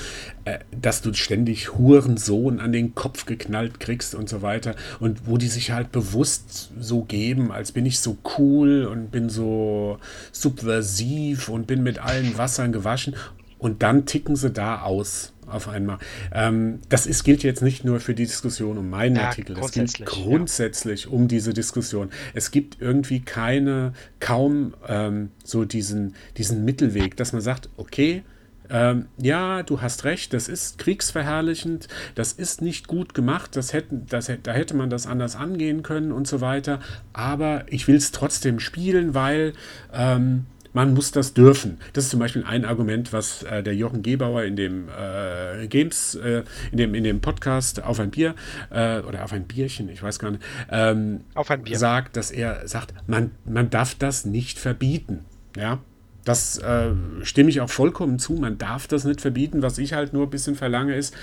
äh, 0.44 0.58
dass 0.78 1.02
du 1.02 1.12
ständig 1.14 1.74
Hurensohn 1.78 2.60
an 2.60 2.72
den 2.72 2.94
Kopf 2.94 3.26
geknallt 3.26 3.80
kriegst 3.80 4.14
und 4.14 4.28
so 4.28 4.42
weiter 4.42 4.74
und 5.00 5.26
wo 5.26 5.38
die 5.38 5.48
sich 5.48 5.70
halt 5.70 5.92
bewusst 5.92 6.70
so 6.78 7.02
geben, 7.02 7.52
als 7.52 7.72
bin 7.72 7.86
ich 7.86 8.00
so 8.00 8.16
cool 8.38 8.84
und 8.84 9.10
bin 9.10 9.28
so 9.28 9.98
subversiv 10.32 11.48
und 11.48 11.66
bin 11.66 11.82
mit 11.82 11.98
allen 11.98 12.36
Wassern 12.36 12.72
gewaschen 12.72 13.14
und 13.62 13.82
dann 13.82 14.06
ticken 14.06 14.34
sie 14.34 14.50
da 14.50 14.82
aus 14.82 15.32
auf 15.46 15.68
einmal. 15.68 15.98
Ähm, 16.32 16.80
das 16.88 17.06
ist, 17.06 17.22
gilt 17.22 17.44
jetzt 17.44 17.62
nicht 17.62 17.84
nur 17.84 18.00
für 18.00 18.14
die 18.14 18.24
Diskussion 18.24 18.76
um 18.76 18.90
meinen 18.90 19.16
ja, 19.16 19.28
Artikel, 19.28 19.54
das 19.54 19.70
gilt 19.70 20.04
grundsätzlich 20.04 21.04
ja. 21.04 21.10
um 21.10 21.28
diese 21.28 21.54
Diskussion. 21.54 22.10
Es 22.34 22.50
gibt 22.50 22.78
irgendwie 22.80 23.20
keine, 23.20 23.92
kaum 24.18 24.74
ähm, 24.88 25.30
so 25.44 25.64
diesen, 25.64 26.16
diesen 26.38 26.64
Mittelweg, 26.64 27.16
dass 27.16 27.32
man 27.32 27.40
sagt, 27.40 27.68
okay, 27.76 28.24
ähm, 28.68 29.06
ja, 29.18 29.62
du 29.62 29.80
hast 29.80 30.04
recht, 30.04 30.32
das 30.32 30.48
ist 30.48 30.78
kriegsverherrlichend, 30.78 31.86
das 32.16 32.32
ist 32.32 32.62
nicht 32.62 32.88
gut 32.88 33.14
gemacht, 33.14 33.54
das 33.54 33.72
hätten, 33.72 34.06
das, 34.08 34.30
da 34.42 34.52
hätte 34.52 34.74
man 34.74 34.90
das 34.90 35.06
anders 35.06 35.36
angehen 35.36 35.84
können 35.84 36.10
und 36.10 36.26
so 36.26 36.40
weiter, 36.40 36.80
aber 37.12 37.64
ich 37.68 37.86
will 37.86 37.96
es 37.96 38.10
trotzdem 38.10 38.58
spielen, 38.58 39.14
weil 39.14 39.52
ähm, 39.92 40.46
man 40.72 40.94
muss 40.94 41.10
das 41.10 41.34
dürfen. 41.34 41.78
Das 41.92 42.04
ist 42.04 42.10
zum 42.10 42.20
Beispiel 42.20 42.44
ein 42.44 42.64
Argument, 42.64 43.12
was 43.12 43.42
äh, 43.42 43.62
der 43.62 43.74
Jochen 43.74 44.02
Gebauer 44.02 44.44
in 44.44 44.56
dem 44.56 44.88
äh, 44.88 45.66
Games, 45.68 46.14
äh, 46.14 46.44
in, 46.70 46.78
dem, 46.78 46.94
in 46.94 47.04
dem 47.04 47.20
Podcast 47.20 47.82
auf 47.82 48.00
ein 48.00 48.10
Bier 48.10 48.34
äh, 48.70 49.00
oder 49.00 49.24
auf 49.24 49.32
ein 49.32 49.44
Bierchen, 49.44 49.88
ich 49.88 50.02
weiß 50.02 50.18
gar 50.18 50.32
nicht, 50.32 50.42
ähm, 50.70 51.20
auf 51.34 51.50
ein 51.50 51.62
Bier. 51.62 51.78
sagt, 51.78 52.16
dass 52.16 52.30
er 52.30 52.66
sagt, 52.66 52.94
man, 53.06 53.32
man 53.44 53.70
darf 53.70 53.94
das 53.94 54.24
nicht 54.24 54.58
verbieten. 54.58 55.24
Ja, 55.56 55.80
das 56.24 56.58
äh, 56.58 56.90
stimme 57.22 57.50
ich 57.50 57.60
auch 57.60 57.70
vollkommen 57.70 58.18
zu. 58.18 58.34
Man 58.34 58.56
darf 58.56 58.86
das 58.86 59.04
nicht 59.04 59.20
verbieten. 59.20 59.62
Was 59.62 59.78
ich 59.78 59.92
halt 59.92 60.12
nur 60.12 60.24
ein 60.24 60.30
bisschen 60.30 60.54
verlange, 60.54 60.94
ist, 60.94 61.14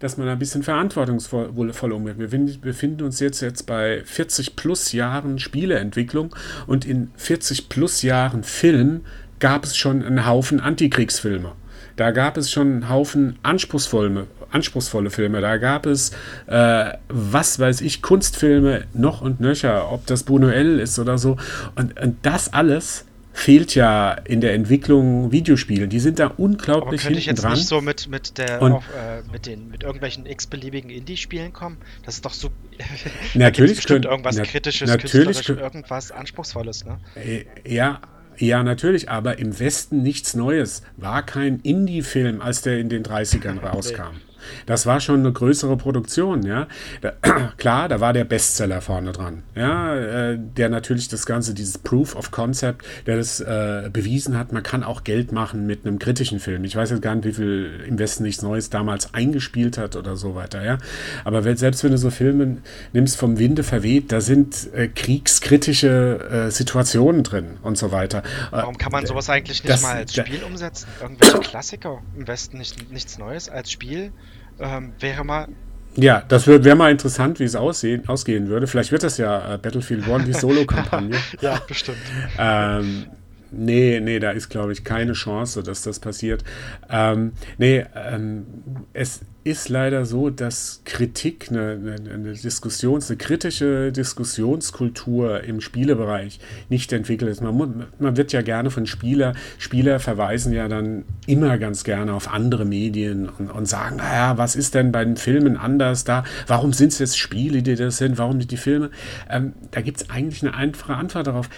dass 0.00 0.16
man 0.16 0.28
ein 0.28 0.38
bisschen 0.38 0.62
verantwortungsvoll 0.62 1.92
umgeht. 1.92 2.18
Wir 2.18 2.28
befinden 2.60 3.02
uns 3.02 3.20
jetzt, 3.20 3.40
jetzt 3.40 3.66
bei 3.66 4.02
40 4.04 4.56
plus 4.56 4.92
Jahren 4.92 5.38
Spieleentwicklung 5.38 6.34
und 6.66 6.84
in 6.84 7.10
40 7.16 7.68
plus 7.68 8.02
Jahren 8.02 8.44
Film 8.44 9.02
gab 9.40 9.64
es 9.64 9.76
schon 9.76 10.04
einen 10.04 10.26
Haufen 10.26 10.60
Antikriegsfilme. 10.60 11.52
Da 11.96 12.12
gab 12.12 12.36
es 12.36 12.50
schon 12.50 12.68
einen 12.68 12.88
Haufen 12.88 13.40
anspruchsvolle, 13.42 14.28
anspruchsvolle 14.52 15.10
Filme. 15.10 15.40
Da 15.40 15.56
gab 15.56 15.84
es, 15.84 16.12
äh, 16.46 16.92
was 17.08 17.58
weiß 17.58 17.80
ich, 17.80 18.02
Kunstfilme 18.02 18.84
noch 18.94 19.20
und 19.20 19.40
nöcher, 19.40 19.90
ob 19.90 20.06
das 20.06 20.24
Buñuel 20.24 20.78
ist 20.78 21.00
oder 21.00 21.18
so. 21.18 21.36
Und, 21.74 22.00
und 22.00 22.18
das 22.22 22.52
alles 22.52 23.04
fehlt 23.38 23.74
ja 23.74 24.12
in 24.12 24.40
der 24.40 24.54
Entwicklung 24.54 25.30
Videospiele. 25.32 25.88
Die 25.88 26.00
sind 26.00 26.18
da 26.18 26.26
unglaublich 26.26 27.00
Aber 27.00 27.08
könnte 27.08 27.18
ich 27.18 27.26
jetzt 27.26 27.42
dran. 27.42 27.52
nicht 27.52 27.66
so 27.66 27.80
mit, 27.80 28.08
mit, 28.08 28.36
der, 28.38 28.60
auf, 28.60 28.84
äh, 28.88 29.22
mit, 29.30 29.46
den, 29.46 29.68
mit 29.70 29.82
irgendwelchen 29.82 30.26
x-beliebigen 30.26 30.90
Indie-Spielen 30.90 31.52
kommen? 31.52 31.78
Das 32.04 32.16
ist 32.16 32.24
doch 32.24 32.34
so. 32.34 32.50
natürlich 33.34 33.76
bestimmt 33.76 34.02
können, 34.02 34.12
irgendwas 34.12 34.36
na, 34.36 34.44
Kritisches, 34.44 34.88
natürlich 34.88 35.48
irgendwas 35.48 36.10
Anspruchsvolles, 36.10 36.84
ne? 36.84 36.98
Äh, 37.14 37.44
ja, 37.66 38.00
ja, 38.36 38.62
natürlich, 38.62 39.08
aber 39.08 39.38
im 39.38 39.58
Westen 39.58 40.02
nichts 40.02 40.34
Neues. 40.34 40.82
War 40.96 41.24
kein 41.24 41.60
Indie-Film, 41.60 42.40
als 42.40 42.62
der 42.62 42.78
in 42.78 42.88
den 42.88 43.02
30ern 43.04 43.60
rauskam. 43.60 44.16
Das 44.66 44.86
war 44.86 45.00
schon 45.00 45.20
eine 45.20 45.32
größere 45.32 45.76
Produktion, 45.76 46.44
ja. 46.44 46.66
Da, 47.00 47.12
klar, 47.56 47.88
da 47.88 48.00
war 48.00 48.12
der 48.12 48.24
Bestseller 48.24 48.80
vorne 48.80 49.12
dran, 49.12 49.42
ja, 49.54 49.94
äh, 49.94 50.38
der 50.38 50.68
natürlich 50.68 51.08
das 51.08 51.26
Ganze, 51.26 51.54
dieses 51.54 51.78
Proof 51.78 52.16
of 52.16 52.30
Concept, 52.30 52.84
der 53.06 53.16
das 53.16 53.40
äh, 53.40 53.90
bewiesen 53.92 54.38
hat, 54.38 54.52
man 54.52 54.62
kann 54.62 54.82
auch 54.82 55.04
Geld 55.04 55.32
machen 55.32 55.66
mit 55.66 55.86
einem 55.86 55.98
kritischen 55.98 56.40
Film. 56.40 56.64
Ich 56.64 56.76
weiß 56.76 56.90
jetzt 56.90 57.02
gar 57.02 57.14
nicht, 57.14 57.24
wie 57.24 57.32
viel 57.32 57.84
im 57.86 57.98
Westen 57.98 58.24
nichts 58.24 58.42
Neues 58.42 58.70
damals 58.70 59.14
eingespielt 59.14 59.78
hat 59.78 59.96
oder 59.96 60.16
so 60.16 60.34
weiter, 60.34 60.64
ja. 60.64 60.78
Aber 61.24 61.44
wenn, 61.44 61.56
selbst 61.56 61.84
wenn 61.84 61.92
du 61.92 61.98
so 61.98 62.10
Filme 62.10 62.58
nimmst, 62.92 63.16
vom 63.16 63.38
Winde 63.38 63.62
verweht, 63.62 64.12
da 64.12 64.20
sind 64.20 64.72
äh, 64.74 64.88
kriegskritische 64.88 66.46
äh, 66.48 66.50
Situationen 66.50 67.22
drin 67.22 67.58
und 67.62 67.78
so 67.78 67.92
weiter. 67.92 68.18
Äh, 68.18 68.22
Warum 68.52 68.78
kann 68.78 68.92
man 68.92 69.06
sowas 69.06 69.28
eigentlich 69.30 69.62
nicht 69.62 69.72
das, 69.72 69.82
mal 69.82 69.96
als 69.96 70.14
Spiel 70.14 70.42
umsetzen? 70.44 70.88
Irgendwelche 71.00 71.38
Klassiker 71.40 72.02
im 72.16 72.26
Westen 72.26 72.58
nicht, 72.58 72.90
nichts 72.90 73.18
Neues 73.18 73.48
als 73.48 73.70
Spiel? 73.70 74.12
Ähm, 74.60 74.92
wäre 75.00 75.24
mal. 75.24 75.48
Ja, 75.96 76.22
das 76.28 76.46
wäre 76.46 76.76
mal 76.76 76.90
interessant, 76.92 77.40
wie 77.40 77.44
es 77.44 77.56
aussehen, 77.56 78.08
ausgehen 78.08 78.48
würde. 78.48 78.66
Vielleicht 78.66 78.92
wird 78.92 79.02
das 79.02 79.18
ja 79.18 79.54
äh, 79.54 79.58
Battlefield 79.58 80.06
One, 80.06 80.24
die 80.24 80.32
Solo-Kampagne. 80.34 81.16
ja, 81.40 81.60
bestimmt. 81.66 81.98
ähm, 82.38 83.06
Nee, 83.50 84.00
nee, 84.00 84.18
da 84.18 84.32
ist, 84.32 84.50
glaube 84.50 84.72
ich, 84.72 84.84
keine 84.84 85.14
Chance, 85.14 85.62
dass 85.62 85.82
das 85.82 86.00
passiert. 86.00 86.44
Ähm, 86.90 87.32
nee, 87.56 87.84
ähm, 87.94 88.44
es 88.92 89.20
ist 89.44 89.68
leider 89.68 90.04
so, 90.04 90.30
dass 90.30 90.82
Kritik, 90.84 91.48
eine, 91.50 91.96
eine, 92.12 92.32
Diskussions-, 92.32 93.08
eine 93.08 93.16
kritische 93.16 93.92
Diskussionskultur 93.92 95.42
im 95.44 95.60
Spielebereich 95.60 96.40
nicht 96.68 96.92
entwickelt 96.92 97.30
ist. 97.30 97.40
Man, 97.40 97.86
man 97.98 98.16
wird 98.16 98.32
ja 98.32 98.42
gerne 98.42 98.70
von 98.70 98.86
Spieler, 98.86 99.34
Spieler 99.58 100.00
verweisen 100.00 100.52
ja 100.52 100.68
dann 100.68 101.04
immer 101.26 101.56
ganz 101.58 101.84
gerne 101.84 102.12
auf 102.12 102.28
andere 102.32 102.64
Medien 102.64 103.28
und, 103.28 103.50
und 103.50 103.66
sagen, 103.66 103.96
naja, 103.96 104.36
was 104.36 104.56
ist 104.56 104.74
denn 104.74 104.92
bei 104.92 105.04
den 105.04 105.16
Filmen 105.16 105.56
anders 105.56 106.04
da? 106.04 106.24
Warum 106.46 106.72
sind 106.72 106.92
es 106.92 106.98
jetzt 106.98 107.18
Spiele, 107.18 107.62
die 107.62 107.74
das 107.74 107.96
sind? 107.98 108.18
Warum 108.18 108.38
nicht 108.38 108.50
die 108.50 108.56
Filme? 108.56 108.90
Ähm, 109.30 109.54
da 109.70 109.80
gibt 109.80 110.02
es 110.02 110.10
eigentlich 110.10 110.42
eine 110.42 110.54
einfache 110.54 110.94
Antwort 110.94 111.26
darauf 111.26 111.48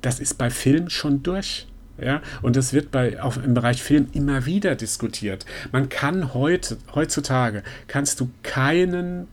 das 0.00 0.20
ist 0.20 0.38
bei 0.38 0.50
Film 0.50 0.90
schon 0.90 1.22
durch. 1.22 1.66
Ja, 2.00 2.22
und 2.42 2.54
das 2.54 2.72
wird 2.72 2.92
bei, 2.92 3.20
auch 3.20 3.36
im 3.36 3.54
Bereich 3.54 3.82
Film 3.82 4.08
immer 4.12 4.46
wieder 4.46 4.76
diskutiert. 4.76 5.44
Man 5.72 5.88
kann 5.88 6.32
heute, 6.32 6.78
heutzutage, 6.94 7.64
kannst 7.88 8.20
du 8.20 8.30
keinen, 8.44 9.26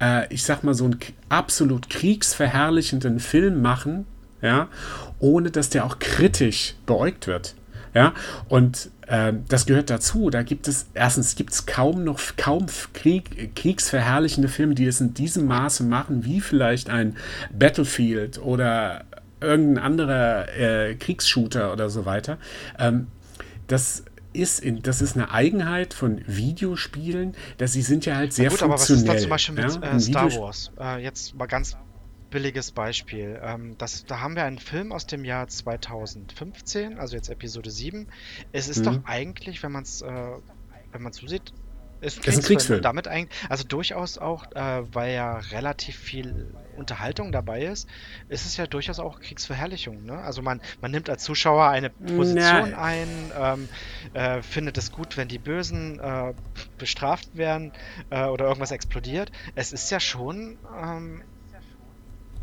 äh, 0.00 0.32
ich 0.32 0.44
sag 0.44 0.62
mal, 0.62 0.74
so 0.74 0.84
einen 0.84 0.98
absolut 1.28 1.90
kriegsverherrlichenden 1.90 3.18
Film 3.18 3.60
machen, 3.60 4.06
ja, 4.40 4.68
ohne 5.18 5.50
dass 5.50 5.70
der 5.70 5.84
auch 5.84 5.98
kritisch 5.98 6.74
beäugt 6.86 7.26
wird. 7.26 7.56
Ja, 7.94 8.14
und 8.48 8.90
äh, 9.08 9.32
das 9.48 9.66
gehört 9.66 9.90
dazu. 9.90 10.30
Da 10.30 10.42
gibt 10.42 10.66
es, 10.68 10.86
erstens 10.94 11.34
gibt 11.34 11.52
es 11.52 11.66
kaum 11.66 12.04
noch, 12.04 12.20
kaum 12.36 12.66
Krieg, 12.94 13.54
kriegsverherrlichende 13.54 14.48
Filme, 14.48 14.74
die 14.74 14.86
es 14.86 15.00
in 15.00 15.12
diesem 15.12 15.46
Maße 15.46 15.84
machen, 15.84 16.24
wie 16.24 16.40
vielleicht 16.40 16.88
ein 16.88 17.16
Battlefield 17.52 18.38
oder 18.40 19.04
irgendein 19.42 19.84
anderer 19.84 20.48
äh, 20.56 20.94
Kriegsshooter 20.94 21.72
oder 21.72 21.90
so 21.90 22.04
weiter. 22.06 22.38
Ähm, 22.78 23.08
das 23.66 24.04
ist, 24.32 24.60
in, 24.60 24.82
das 24.82 25.02
ist 25.02 25.16
eine 25.16 25.30
Eigenheit 25.30 25.94
von 25.94 26.22
Videospielen, 26.26 27.34
dass 27.58 27.72
sie 27.72 27.82
sind 27.82 28.06
ja 28.06 28.16
halt 28.16 28.32
sehr 28.32 28.44
ja 28.44 28.50
gut, 28.50 28.60
funktionell. 28.60 28.74
Aber 28.74 28.80
was 28.80 28.90
ist 28.90 29.08
da 29.08 29.18
zum 29.18 29.30
Beispiel 29.30 29.54
mit 29.54 29.82
ja? 29.82 29.96
äh, 29.96 30.00
Star 30.00 30.32
Wars? 30.32 30.72
Äh, 30.80 31.02
jetzt 31.02 31.34
mal 31.34 31.46
ganz 31.46 31.76
billiges 32.30 32.72
Beispiel. 32.72 33.38
Ähm, 33.42 33.76
das, 33.78 34.06
da 34.06 34.20
haben 34.20 34.36
wir 34.36 34.44
einen 34.44 34.58
Film 34.58 34.90
aus 34.90 35.06
dem 35.06 35.24
Jahr 35.24 35.48
2015, 35.48 36.98
also 36.98 37.14
jetzt 37.14 37.28
Episode 37.28 37.70
7. 37.70 38.08
Es 38.52 38.68
ist 38.68 38.80
mhm. 38.80 38.84
doch 38.84 38.98
eigentlich, 39.04 39.62
wenn 39.62 39.72
man 39.72 39.82
es 39.82 40.00
äh, 40.00 40.08
wenn 40.92 41.02
man 41.02 41.12
zusieht, 41.12 41.52
ist 42.02 42.18
ein. 42.18 42.28
Ist 42.28 42.38
ein 42.38 42.42
Kriegsfilm. 42.42 42.82
Damit 42.82 43.08
eigentlich, 43.08 43.38
also 43.48 43.64
durchaus 43.64 44.18
auch, 44.18 44.44
äh, 44.52 44.82
weil 44.92 45.14
ja 45.14 45.38
relativ 45.38 45.96
viel 45.96 46.52
Unterhaltung 46.76 47.32
dabei 47.32 47.64
ist, 47.64 47.88
ist 48.28 48.46
es 48.46 48.56
ja 48.56 48.66
durchaus 48.66 48.98
auch 48.98 49.20
Kriegsverherrlichung. 49.20 50.04
Ne? 50.04 50.18
Also 50.18 50.42
man, 50.42 50.60
man 50.80 50.90
nimmt 50.90 51.08
als 51.08 51.22
Zuschauer 51.22 51.68
eine 51.68 51.90
Position 51.90 52.70
Na. 52.70 52.82
ein, 52.82 53.08
ähm, 53.38 53.68
äh, 54.14 54.42
findet 54.42 54.78
es 54.78 54.92
gut, 54.92 55.16
wenn 55.16 55.28
die 55.28 55.38
Bösen 55.38 56.00
äh, 56.00 56.34
bestraft 56.78 57.36
werden 57.36 57.72
äh, 58.10 58.24
oder 58.24 58.46
irgendwas 58.46 58.70
explodiert. 58.70 59.30
Es 59.54 59.72
ist 59.72 59.90
ja 59.90 60.00
schon 60.00 60.58
ähm, 60.82 61.22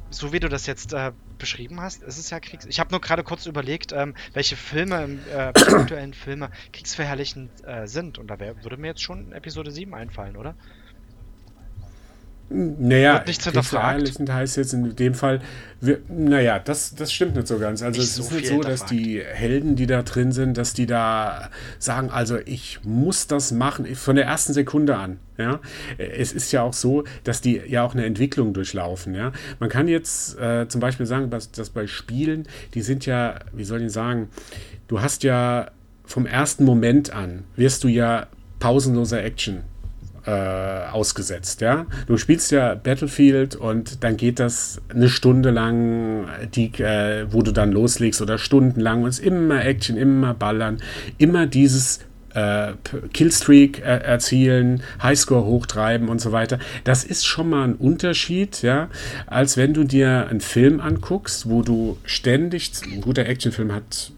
so 0.10 0.34
wie 0.34 0.40
du 0.40 0.50
das 0.50 0.66
jetzt 0.66 0.94
äh, 0.94 1.12
beschrieben 1.38 1.82
hast, 1.82 2.04
ist 2.04 2.18
es 2.18 2.30
ja 2.30 2.40
Kriegs. 2.40 2.66
Ich 2.66 2.80
habe 2.80 2.92
nur 2.92 3.02
gerade 3.02 3.24
kurz 3.24 3.46
überlegt, 3.46 3.92
ähm, 3.92 4.16
welche 4.34 4.56
Filme, 4.56 5.20
äh, 5.32 5.38
aktuellen 5.38 6.14
Filme 6.14 6.50
kriegsverherrlichend 6.74 7.50
äh, 7.66 7.88
sind. 7.88 8.18
Und 8.18 8.28
da 8.28 8.40
wär, 8.40 8.64
würde 8.64 8.78
mir 8.78 8.88
jetzt 8.88 9.02
schon 9.02 9.32
Episode 9.32 9.72
7 9.72 9.94
einfallen, 9.94 10.36
oder? 10.36 10.56
Naja, 12.52 13.20
kriegsverherrlichend 13.20 14.32
heißt 14.32 14.58
jetzt 14.58 14.74
in 14.74 14.96
dem 14.96 15.14
Fall, 15.14 15.40
wir, 15.82 16.00
naja, 16.10 16.58
das, 16.58 16.96
das 16.96 17.14
stimmt 17.14 17.36
nicht 17.36 17.48
so 17.48 17.60
ganz. 17.60 17.84
Also 17.84 18.00
nicht 18.00 18.10
es 18.10 18.16
so 18.16 18.24
ist 18.24 18.32
nicht 18.32 18.48
so, 18.48 18.62
dass 18.62 18.86
die 18.86 19.22
Helden, 19.22 19.76
die 19.76 19.86
da 19.86 20.02
drin 20.02 20.32
sind, 20.32 20.58
dass 20.58 20.74
die 20.74 20.88
da 20.88 21.50
sagen, 21.78 22.10
also 22.10 22.38
ich 22.38 22.80
muss 22.84 23.28
das 23.28 23.52
machen, 23.52 23.86
von 23.96 24.16
der 24.16 24.26
ersten 24.26 24.54
Sekunde 24.54 24.98
an. 24.98 25.20
Ja, 25.38 25.60
es 25.98 26.34
ist 26.34 26.52
ja 26.52 26.64
auch 26.64 26.74
so, 26.74 27.04
dass 27.24 27.40
die 27.40 27.62
ja 27.68 27.84
auch 27.84 27.94
eine 27.94 28.06
Entwicklung 28.06 28.54
durchlaufen. 28.54 29.14
Ja, 29.14 29.32
man 29.60 29.70
kann 29.70 29.88
jetzt 29.88 30.38
äh, 30.40 30.68
zum 30.68 30.82
Beispiel 30.82 31.06
sagen, 31.06 31.30
dass, 31.30 31.52
dass 31.52 31.70
bei 31.70 31.86
Spielen, 31.86 32.48
die 32.74 32.82
sind 32.82 33.06
ja, 33.06 33.36
wie 33.54 33.64
soll 33.64 33.84
ich 33.84 33.92
sagen, 33.92 34.30
du 34.88 35.02
hast 35.02 35.24
ja 35.24 35.72
vom 36.04 36.26
ersten 36.26 36.66
Moment 36.66 37.14
an 37.14 37.44
wirst 37.56 37.84
du 37.84 37.88
ja 37.88 38.28
pausenloser 38.60 39.24
Action 39.24 39.64
äh, 40.30 40.92
ausgesetzt. 40.92 41.62
Ja? 41.62 41.88
Du 42.06 42.18
spielst 42.18 42.52
ja 42.52 42.76
Battlefield 42.76 43.56
und 43.56 44.04
dann 44.04 44.16
geht 44.16 44.40
das 44.40 44.80
eine 44.90 45.10
Stunde 45.10 45.50
lang, 45.50 46.28
die, 46.54 46.68
äh, 46.84 47.26
wo 47.32 47.42
du 47.42 47.52
dann 47.52 47.72
loslegst 47.72 48.22
oder 48.22 48.38
stundenlang 48.38 49.04
und 49.04 49.10
es 49.10 49.18
immer 49.18 49.66
Action, 49.66 49.98
immer 49.98 50.36
Ballern, 50.36 50.78
immer 51.18 51.48
dieses 51.48 52.02
äh, 52.36 52.74
Killstreak 53.12 53.80
er 53.80 54.06
erzielen, 54.06 54.84
Highscore 55.02 55.46
hochtreiben 55.46 56.10
und 56.10 56.22
so 56.22 56.32
weiter. 56.32 56.60
Das 56.84 57.04
ist 57.04 57.26
schon 57.26 57.50
mal 57.50 57.64
ein 57.64 57.76
Unterschied, 57.76 58.62
ja, 58.62 58.90
als 59.26 59.58
wenn 59.58 59.74
du 59.74 59.84
dir 59.84 60.28
einen 60.30 60.42
Film 60.42 60.80
anguckst, 60.80 61.50
wo 61.50 61.64
du 61.64 61.98
ständig, 62.04 62.72
ein 62.84 63.02
guter 63.02 63.26
Actionfilm 63.26 63.74
hat, 63.74 64.12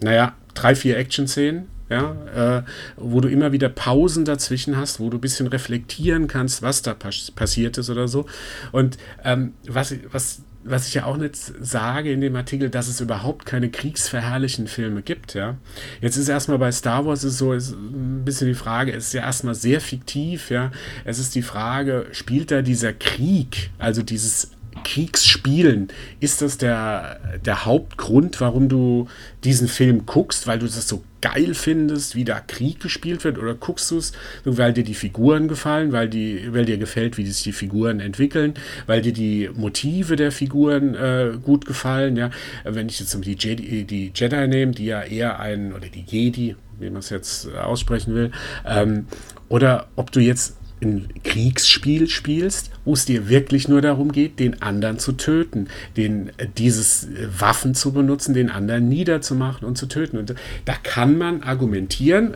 naja, 0.00 0.34
drei, 0.54 0.76
vier 0.76 0.96
Action-Szenen, 0.98 1.66
ja, 1.90 2.58
äh, 2.58 2.62
wo 2.96 3.20
du 3.20 3.28
immer 3.28 3.52
wieder 3.52 3.68
Pausen 3.68 4.24
dazwischen 4.24 4.76
hast, 4.76 5.00
wo 5.00 5.10
du 5.10 5.18
ein 5.18 5.20
bisschen 5.20 5.46
reflektieren 5.46 6.28
kannst, 6.28 6.62
was 6.62 6.82
da 6.82 6.94
pas 6.94 7.30
passiert 7.30 7.78
ist 7.78 7.90
oder 7.90 8.08
so. 8.08 8.26
Und 8.72 8.98
ähm, 9.24 9.54
was, 9.66 9.94
was, 10.12 10.42
was 10.64 10.88
ich 10.88 10.94
ja 10.94 11.04
auch 11.04 11.16
nicht 11.16 11.36
sage 11.36 12.12
in 12.12 12.20
dem 12.20 12.36
Artikel, 12.36 12.68
dass 12.68 12.88
es 12.88 13.00
überhaupt 13.00 13.46
keine 13.46 13.70
kriegsverherrlichen 13.70 14.66
Filme 14.66 15.02
gibt, 15.02 15.34
ja. 15.34 15.56
Jetzt 16.00 16.16
ist 16.16 16.28
erstmal 16.28 16.58
bei 16.58 16.72
Star 16.72 17.06
Wars 17.06 17.24
ist 17.24 17.38
so 17.38 17.52
ist 17.52 17.72
ein 17.72 18.22
bisschen 18.24 18.48
die 18.48 18.54
Frage, 18.54 18.92
ist 18.92 19.14
ja 19.14 19.22
erstmal 19.22 19.54
sehr 19.54 19.80
fiktiv, 19.80 20.50
ja. 20.50 20.70
Es 21.04 21.18
ist 21.18 21.34
die 21.34 21.42
Frage, 21.42 22.06
spielt 22.12 22.50
da 22.50 22.62
dieser 22.62 22.92
Krieg, 22.92 23.70
also 23.78 24.02
dieses 24.02 24.50
Kriegsspielen, 24.84 25.88
ist 26.20 26.42
das 26.42 26.58
der, 26.58 27.38
der 27.44 27.64
Hauptgrund, 27.64 28.40
warum 28.40 28.68
du 28.68 29.08
diesen 29.44 29.68
Film 29.68 30.06
guckst, 30.06 30.46
weil 30.46 30.58
du 30.58 30.66
das 30.66 30.88
so 30.88 31.02
geil 31.20 31.54
findest, 31.54 32.14
wie 32.14 32.24
da 32.24 32.40
Krieg 32.40 32.80
gespielt 32.80 33.24
wird, 33.24 33.38
oder 33.38 33.54
guckst 33.54 33.90
du 33.90 33.98
es, 33.98 34.12
weil 34.44 34.72
dir 34.72 34.84
die 34.84 34.94
Figuren 34.94 35.48
gefallen, 35.48 35.92
weil, 35.92 36.08
die, 36.08 36.52
weil 36.52 36.64
dir 36.64 36.78
gefällt, 36.78 37.18
wie 37.18 37.26
sich 37.26 37.42
die 37.42 37.52
Figuren 37.52 38.00
entwickeln, 38.00 38.54
weil 38.86 39.02
dir 39.02 39.12
die 39.12 39.50
Motive 39.54 40.16
der 40.16 40.32
Figuren 40.32 40.94
äh, 40.94 41.32
gut 41.42 41.66
gefallen, 41.66 42.16
ja. 42.16 42.30
Wenn 42.64 42.88
ich 42.88 43.00
jetzt 43.00 43.16
die 43.24 43.36
Jedi, 43.38 43.84
die 43.84 44.12
Jedi 44.14 44.48
nehme, 44.48 44.72
die 44.72 44.86
ja 44.86 45.02
eher 45.02 45.40
ein, 45.40 45.72
oder 45.72 45.88
die 45.88 46.04
Jedi, 46.06 46.56
wie 46.78 46.90
man 46.90 47.00
es 47.00 47.10
jetzt 47.10 47.52
aussprechen 47.54 48.14
will, 48.14 48.30
ähm, 48.66 49.06
oder 49.48 49.88
ob 49.96 50.12
du 50.12 50.20
jetzt 50.20 50.57
ein 50.82 51.08
Kriegsspiel 51.24 52.08
spielst, 52.08 52.70
wo 52.84 52.92
es 52.92 53.04
dir 53.04 53.28
wirklich 53.28 53.68
nur 53.68 53.80
darum 53.80 54.12
geht, 54.12 54.38
den 54.38 54.62
anderen 54.62 54.98
zu 54.98 55.12
töten, 55.12 55.68
den, 55.96 56.30
äh, 56.38 56.46
dieses 56.56 57.04
äh, 57.04 57.28
Waffen 57.38 57.74
zu 57.74 57.92
benutzen, 57.92 58.34
den 58.34 58.50
anderen 58.50 58.88
niederzumachen 58.88 59.66
und 59.66 59.76
zu 59.76 59.86
töten. 59.86 60.18
Und 60.18 60.34
da 60.64 60.74
kann 60.82 61.18
man 61.18 61.42
argumentieren, 61.42 62.34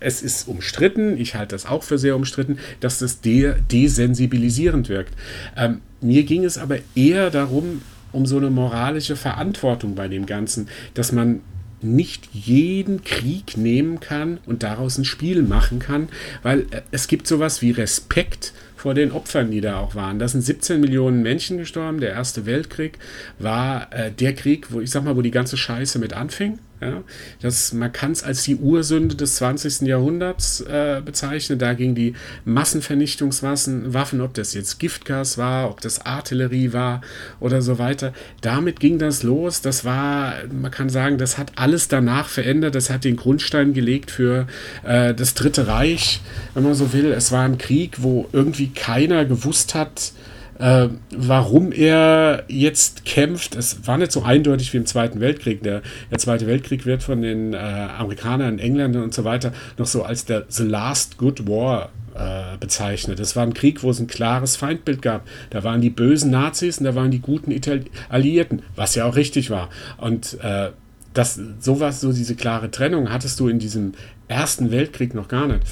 es 0.00 0.22
ist 0.22 0.48
umstritten, 0.48 1.16
ich 1.16 1.34
halte 1.34 1.54
das 1.54 1.66
auch 1.66 1.82
für 1.82 1.98
sehr 1.98 2.16
umstritten, 2.16 2.58
dass 2.80 2.98
das 2.98 3.20
de 3.20 3.54
desensibilisierend 3.70 4.88
wirkt. 4.88 5.14
Ähm, 5.56 5.80
mir 6.00 6.24
ging 6.24 6.44
es 6.44 6.58
aber 6.58 6.78
eher 6.94 7.30
darum, 7.30 7.82
um 8.12 8.26
so 8.26 8.36
eine 8.36 8.50
moralische 8.50 9.16
Verantwortung 9.16 9.94
bei 9.94 10.08
dem 10.08 10.26
Ganzen, 10.26 10.68
dass 10.92 11.10
man 11.10 11.40
nicht 11.84 12.28
jeden 12.32 13.04
Krieg 13.04 13.56
nehmen 13.56 14.00
kann 14.00 14.38
und 14.46 14.62
daraus 14.62 14.98
ein 14.98 15.04
Spiel 15.04 15.42
machen 15.42 15.78
kann, 15.78 16.08
weil 16.42 16.60
äh, 16.70 16.82
es 16.90 17.08
gibt 17.08 17.26
sowas 17.26 17.62
wie 17.62 17.70
Respekt 17.70 18.52
vor 18.76 18.92
den 18.92 19.12
Opfern, 19.12 19.50
die 19.50 19.62
da 19.62 19.78
auch 19.78 19.94
waren. 19.94 20.18
Da 20.18 20.28
sind 20.28 20.42
17 20.42 20.78
Millionen 20.78 21.22
Menschen 21.22 21.56
gestorben. 21.56 22.00
Der 22.00 22.10
Erste 22.10 22.44
Weltkrieg 22.44 22.98
war 23.38 23.90
äh, 23.92 24.10
der 24.10 24.34
Krieg, 24.34 24.72
wo 24.72 24.80
ich 24.80 24.90
sag 24.90 25.04
mal, 25.04 25.16
wo 25.16 25.22
die 25.22 25.30
ganze 25.30 25.56
Scheiße 25.56 25.98
mit 25.98 26.12
anfing. 26.12 26.58
Ja, 26.84 27.02
das, 27.40 27.72
man 27.72 27.92
kann 27.92 28.12
es 28.12 28.22
als 28.22 28.42
die 28.42 28.56
Ursünde 28.56 29.14
des 29.14 29.36
20. 29.36 29.82
Jahrhunderts 29.82 30.60
äh, 30.60 31.00
bezeichnen. 31.02 31.58
Da 31.58 31.72
ging 31.72 31.94
die 31.94 32.14
Massenvernichtungswaffen, 32.44 34.20
ob 34.20 34.34
das 34.34 34.52
jetzt 34.52 34.78
Giftgas 34.78 35.38
war, 35.38 35.70
ob 35.70 35.80
das 35.80 36.04
Artillerie 36.04 36.74
war 36.74 37.00
oder 37.40 37.62
so 37.62 37.78
weiter. 37.78 38.12
Damit 38.42 38.80
ging 38.80 38.98
das 38.98 39.22
los. 39.22 39.62
Das 39.62 39.84
war, 39.84 40.34
man 40.52 40.70
kann 40.70 40.90
sagen, 40.90 41.16
das 41.16 41.38
hat 41.38 41.52
alles 41.56 41.88
danach 41.88 42.28
verändert. 42.28 42.74
Das 42.74 42.90
hat 42.90 43.04
den 43.04 43.16
Grundstein 43.16 43.72
gelegt 43.72 44.10
für 44.10 44.46
äh, 44.82 45.14
das 45.14 45.32
Dritte 45.32 45.66
Reich, 45.66 46.20
wenn 46.52 46.64
man 46.64 46.74
so 46.74 46.92
will. 46.92 47.12
Es 47.12 47.32
war 47.32 47.44
ein 47.44 47.56
Krieg, 47.56 48.02
wo 48.02 48.28
irgendwie 48.32 48.68
keiner 48.68 49.24
gewusst 49.24 49.74
hat, 49.74 50.12
äh, 50.58 50.88
warum 51.16 51.72
er 51.72 52.44
jetzt 52.48 53.04
kämpft. 53.04 53.56
Es 53.56 53.86
war 53.86 53.98
nicht 53.98 54.12
so 54.12 54.22
eindeutig 54.22 54.72
wie 54.72 54.78
im 54.78 54.86
Zweiten 54.86 55.20
Weltkrieg. 55.20 55.62
Der, 55.62 55.82
der 56.10 56.18
Zweite 56.18 56.46
Weltkrieg 56.46 56.86
wird 56.86 57.02
von 57.02 57.22
den 57.22 57.54
äh, 57.54 57.56
Amerikanern, 57.56 58.58
Engländern 58.58 59.02
und 59.02 59.14
so 59.14 59.24
weiter 59.24 59.52
noch 59.78 59.86
so 59.86 60.02
als 60.02 60.24
der 60.24 60.44
The 60.48 60.64
Last 60.64 61.18
Good 61.18 61.48
War 61.48 61.90
äh, 62.14 62.56
bezeichnet. 62.58 63.20
Es 63.20 63.34
war 63.36 63.42
ein 63.42 63.54
Krieg, 63.54 63.82
wo 63.82 63.90
es 63.90 63.98
ein 63.98 64.06
klares 64.06 64.56
Feindbild 64.56 65.02
gab. 65.02 65.26
Da 65.50 65.64
waren 65.64 65.80
die 65.80 65.90
bösen 65.90 66.30
Nazis 66.30 66.78
und 66.78 66.84
da 66.84 66.94
waren 66.94 67.10
die 67.10 67.20
guten 67.20 67.50
Itali 67.50 67.84
Alliierten, 68.08 68.62
was 68.76 68.94
ja 68.94 69.06
auch 69.06 69.16
richtig 69.16 69.50
war. 69.50 69.68
Und 69.98 70.38
äh, 70.42 70.70
das, 71.12 71.40
sowas, 71.60 72.00
so 72.00 72.12
diese 72.12 72.34
klare 72.34 72.70
Trennung 72.70 73.10
hattest 73.10 73.38
du 73.40 73.48
in 73.48 73.58
diesem 73.58 73.92
Ersten 74.28 74.70
Weltkrieg 74.70 75.14
noch 75.14 75.28
gar 75.28 75.46
nicht. 75.46 75.62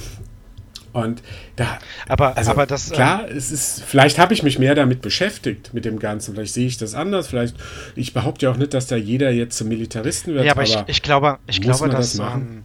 Und 0.92 1.22
da, 1.56 1.78
aber, 2.06 2.36
also 2.36 2.50
aber 2.50 2.66
das, 2.66 2.90
klar, 2.90 3.28
äh, 3.28 3.32
es 3.32 3.50
ist, 3.50 3.82
vielleicht 3.82 4.18
habe 4.18 4.34
ich 4.34 4.42
mich 4.42 4.58
mehr 4.58 4.74
damit 4.74 5.00
beschäftigt 5.00 5.72
mit 5.72 5.84
dem 5.84 5.98
Ganzen. 5.98 6.34
Vielleicht 6.34 6.52
sehe 6.52 6.66
ich 6.66 6.76
das 6.76 6.94
anders. 6.94 7.28
Vielleicht, 7.28 7.56
ich 7.96 8.12
behaupte 8.12 8.46
ja 8.46 8.52
auch 8.52 8.56
nicht, 8.56 8.74
dass 8.74 8.88
da 8.88 8.96
jeder 8.96 9.30
jetzt 9.30 9.56
zum 9.56 9.68
Militaristen 9.68 10.34
wird. 10.34 10.44
Ja, 10.44 10.52
aber, 10.52 10.62
aber 10.62 10.68
ich, 10.68 10.78
ich, 10.88 11.02
glaube, 11.02 11.38
ich 11.46 11.60
glaube, 11.60 11.88
dass 11.88 12.16
das 12.16 12.34
ähm, 12.34 12.64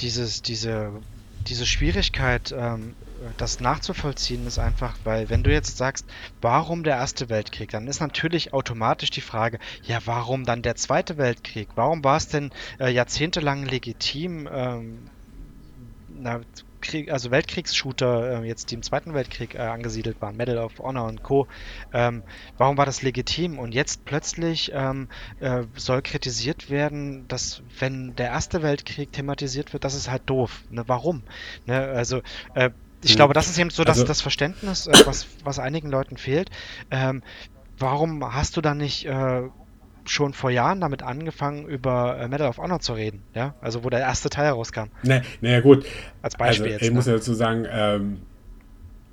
dieses, 0.00 0.40
diese, 0.40 0.92
diese 1.46 1.66
Schwierigkeit, 1.66 2.54
ähm, 2.56 2.94
das 3.36 3.60
nachzuvollziehen 3.60 4.46
ist 4.46 4.58
einfach, 4.58 4.96
weil 5.04 5.30
wenn 5.30 5.42
du 5.42 5.52
jetzt 5.52 5.76
sagst, 5.76 6.06
warum 6.40 6.82
der 6.82 6.96
Erste 6.96 7.28
Weltkrieg, 7.28 7.70
dann 7.70 7.86
ist 7.86 8.00
natürlich 8.00 8.52
automatisch 8.52 9.10
die 9.10 9.20
Frage, 9.20 9.58
ja, 9.84 9.98
warum 10.06 10.44
dann 10.44 10.62
der 10.62 10.74
Zweite 10.74 11.18
Weltkrieg? 11.18 11.68
Warum 11.74 12.02
war 12.02 12.16
es 12.16 12.28
denn 12.28 12.50
äh, 12.80 12.90
jahrzehntelang 12.90 13.64
legitim, 13.64 14.48
ähm, 14.52 14.98
na, 16.18 16.40
Krieg, 16.82 17.10
also 17.10 17.30
Weltkriegsshooter, 17.30 18.42
äh, 18.42 18.46
jetzt 18.46 18.70
die 18.70 18.74
im 18.74 18.82
Zweiten 18.82 19.14
Weltkrieg 19.14 19.54
äh, 19.54 19.58
angesiedelt 19.58 20.20
waren, 20.20 20.36
Medal 20.36 20.58
of 20.58 20.78
Honor 20.78 21.06
und 21.06 21.22
Co. 21.22 21.46
Ähm, 21.92 22.22
warum 22.58 22.76
war 22.76 22.84
das 22.84 23.02
legitim? 23.02 23.58
Und 23.58 23.72
jetzt 23.72 24.04
plötzlich 24.04 24.70
ähm, 24.74 25.08
äh, 25.40 25.62
soll 25.76 26.02
kritisiert 26.02 26.68
werden, 26.68 27.26
dass 27.28 27.62
wenn 27.78 28.14
der 28.16 28.28
Erste 28.28 28.62
Weltkrieg 28.62 29.12
thematisiert 29.12 29.72
wird, 29.72 29.84
das 29.84 29.94
ist 29.94 30.10
halt 30.10 30.22
doof. 30.26 30.62
Ne? 30.70 30.84
Warum? 30.86 31.22
Ne? 31.66 31.78
Also 31.78 32.22
äh, 32.54 32.70
ich 33.02 33.12
hm. 33.12 33.16
glaube, 33.16 33.34
das 33.34 33.48
ist 33.48 33.58
eben 33.58 33.70
so 33.70 33.84
dass 33.84 33.98
also, 33.98 34.06
das 34.06 34.20
Verständnis, 34.20 34.86
äh, 34.86 34.92
was, 35.06 35.26
was 35.44 35.58
einigen 35.58 35.90
Leuten 35.90 36.16
fehlt. 36.16 36.50
Ähm, 36.90 37.22
warum 37.78 38.34
hast 38.34 38.56
du 38.56 38.60
dann 38.60 38.78
nicht 38.78 39.06
äh, 39.06 39.42
schon 40.10 40.32
vor 40.32 40.50
Jahren 40.50 40.80
damit 40.80 41.02
angefangen, 41.02 41.66
über 41.66 42.18
äh, 42.18 42.28
Medal 42.28 42.48
of 42.48 42.58
Honor 42.58 42.80
zu 42.80 42.94
reden, 42.94 43.22
ja? 43.34 43.54
Also 43.60 43.84
wo 43.84 43.90
der 43.90 44.00
erste 44.00 44.30
Teil 44.30 44.46
herauskam. 44.46 44.88
Naja, 45.02 45.22
na 45.40 45.60
gut. 45.60 45.84
Als 46.22 46.36
Beispiel 46.36 46.64
also, 46.64 46.74
jetzt. 46.74 46.82
Ich 46.82 46.90
ne? 46.90 46.94
muss 46.94 47.06
ja 47.06 47.14
dazu 47.14 47.34
sagen, 47.34 47.66
ähm, 47.70 48.18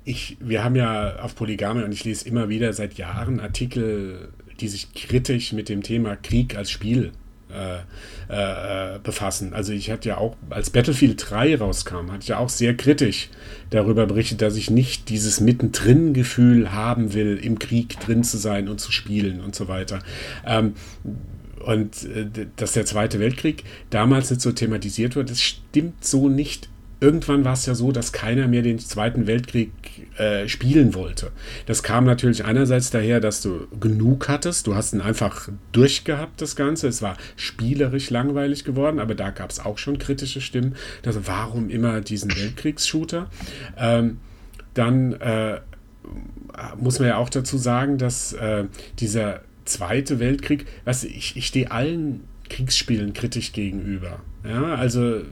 ich, 0.04 0.36
wir 0.40 0.64
haben 0.64 0.76
ja 0.76 1.16
auf 1.20 1.34
Polygame 1.34 1.84
und 1.84 1.92
ich 1.92 2.04
lese 2.04 2.26
immer 2.26 2.48
wieder 2.48 2.72
seit 2.72 2.94
Jahren 2.94 3.40
Artikel, 3.40 4.32
die 4.60 4.68
sich 4.68 4.92
kritisch 4.94 5.52
mit 5.52 5.68
dem 5.68 5.82
Thema 5.82 6.16
Krieg 6.16 6.56
als 6.56 6.70
Spiel 6.70 7.12
äh, 7.52 8.94
äh, 8.94 8.98
befassen. 9.02 9.52
Also 9.54 9.72
ich 9.72 9.90
hatte 9.90 10.10
ja 10.10 10.18
auch, 10.18 10.36
als 10.50 10.70
Battlefield 10.70 11.30
3 11.30 11.56
rauskam, 11.56 12.10
hatte 12.10 12.22
ich 12.22 12.28
ja 12.28 12.38
auch 12.38 12.48
sehr 12.48 12.76
kritisch 12.76 13.28
darüber 13.70 14.06
berichtet, 14.06 14.42
dass 14.42 14.56
ich 14.56 14.70
nicht 14.70 15.08
dieses 15.08 15.40
Mittendrin-Gefühl 15.40 16.72
haben 16.72 17.12
will, 17.14 17.36
im 17.42 17.58
Krieg 17.58 17.98
drin 18.00 18.24
zu 18.24 18.38
sein 18.38 18.68
und 18.68 18.80
zu 18.80 18.92
spielen 18.92 19.40
und 19.40 19.54
so 19.54 19.68
weiter. 19.68 20.00
Ähm, 20.46 20.74
und 21.60 22.04
äh, 22.04 22.46
dass 22.56 22.72
der 22.72 22.86
Zweite 22.86 23.20
Weltkrieg 23.20 23.64
damals 23.90 24.30
nicht 24.30 24.42
so 24.42 24.52
thematisiert 24.52 25.16
wird, 25.16 25.30
das 25.30 25.40
stimmt 25.40 26.04
so 26.04 26.28
nicht 26.28 26.68
irgendwann 27.00 27.44
war 27.44 27.54
es 27.54 27.66
ja 27.66 27.74
so, 27.74 27.92
dass 27.92 28.12
keiner 28.12 28.46
mehr 28.46 28.62
den 28.62 28.78
Zweiten 28.78 29.26
Weltkrieg 29.26 29.72
äh, 30.18 30.48
spielen 30.48 30.94
wollte. 30.94 31.32
Das 31.66 31.82
kam 31.82 32.04
natürlich 32.04 32.44
einerseits 32.44 32.90
daher, 32.90 33.20
dass 33.20 33.40
du 33.40 33.66
genug 33.80 34.28
hattest. 34.28 34.66
Du 34.66 34.74
hast 34.74 34.92
ihn 34.92 35.00
einfach 35.00 35.48
durchgehabt, 35.72 36.40
das 36.42 36.56
Ganze. 36.56 36.88
Es 36.88 37.00
war 37.02 37.16
spielerisch 37.36 38.10
langweilig 38.10 38.64
geworden, 38.64 38.98
aber 38.98 39.14
da 39.14 39.30
gab 39.30 39.50
es 39.50 39.60
auch 39.60 39.78
schon 39.78 39.98
kritische 39.98 40.40
Stimmen. 40.40 40.76
Also 41.04 41.26
warum 41.26 41.70
immer 41.70 42.00
diesen 42.00 42.34
Weltkriegsshooter? 42.36 43.30
Ähm, 43.78 44.18
dann 44.74 45.14
äh, 45.14 45.60
muss 46.78 46.98
man 46.98 47.08
ja 47.08 47.16
auch 47.16 47.30
dazu 47.30 47.56
sagen, 47.58 47.98
dass 47.98 48.32
äh, 48.34 48.64
dieser 48.98 49.40
Zweite 49.64 50.18
Weltkrieg, 50.18 50.66
was 50.84 51.04
ich, 51.04 51.36
ich 51.36 51.46
stehe 51.46 51.70
allen 51.70 52.24
Kriegsspielen 52.48 53.12
kritisch 53.12 53.52
gegenüber. 53.52 54.20
Ja, 54.44 54.74
also 54.74 55.22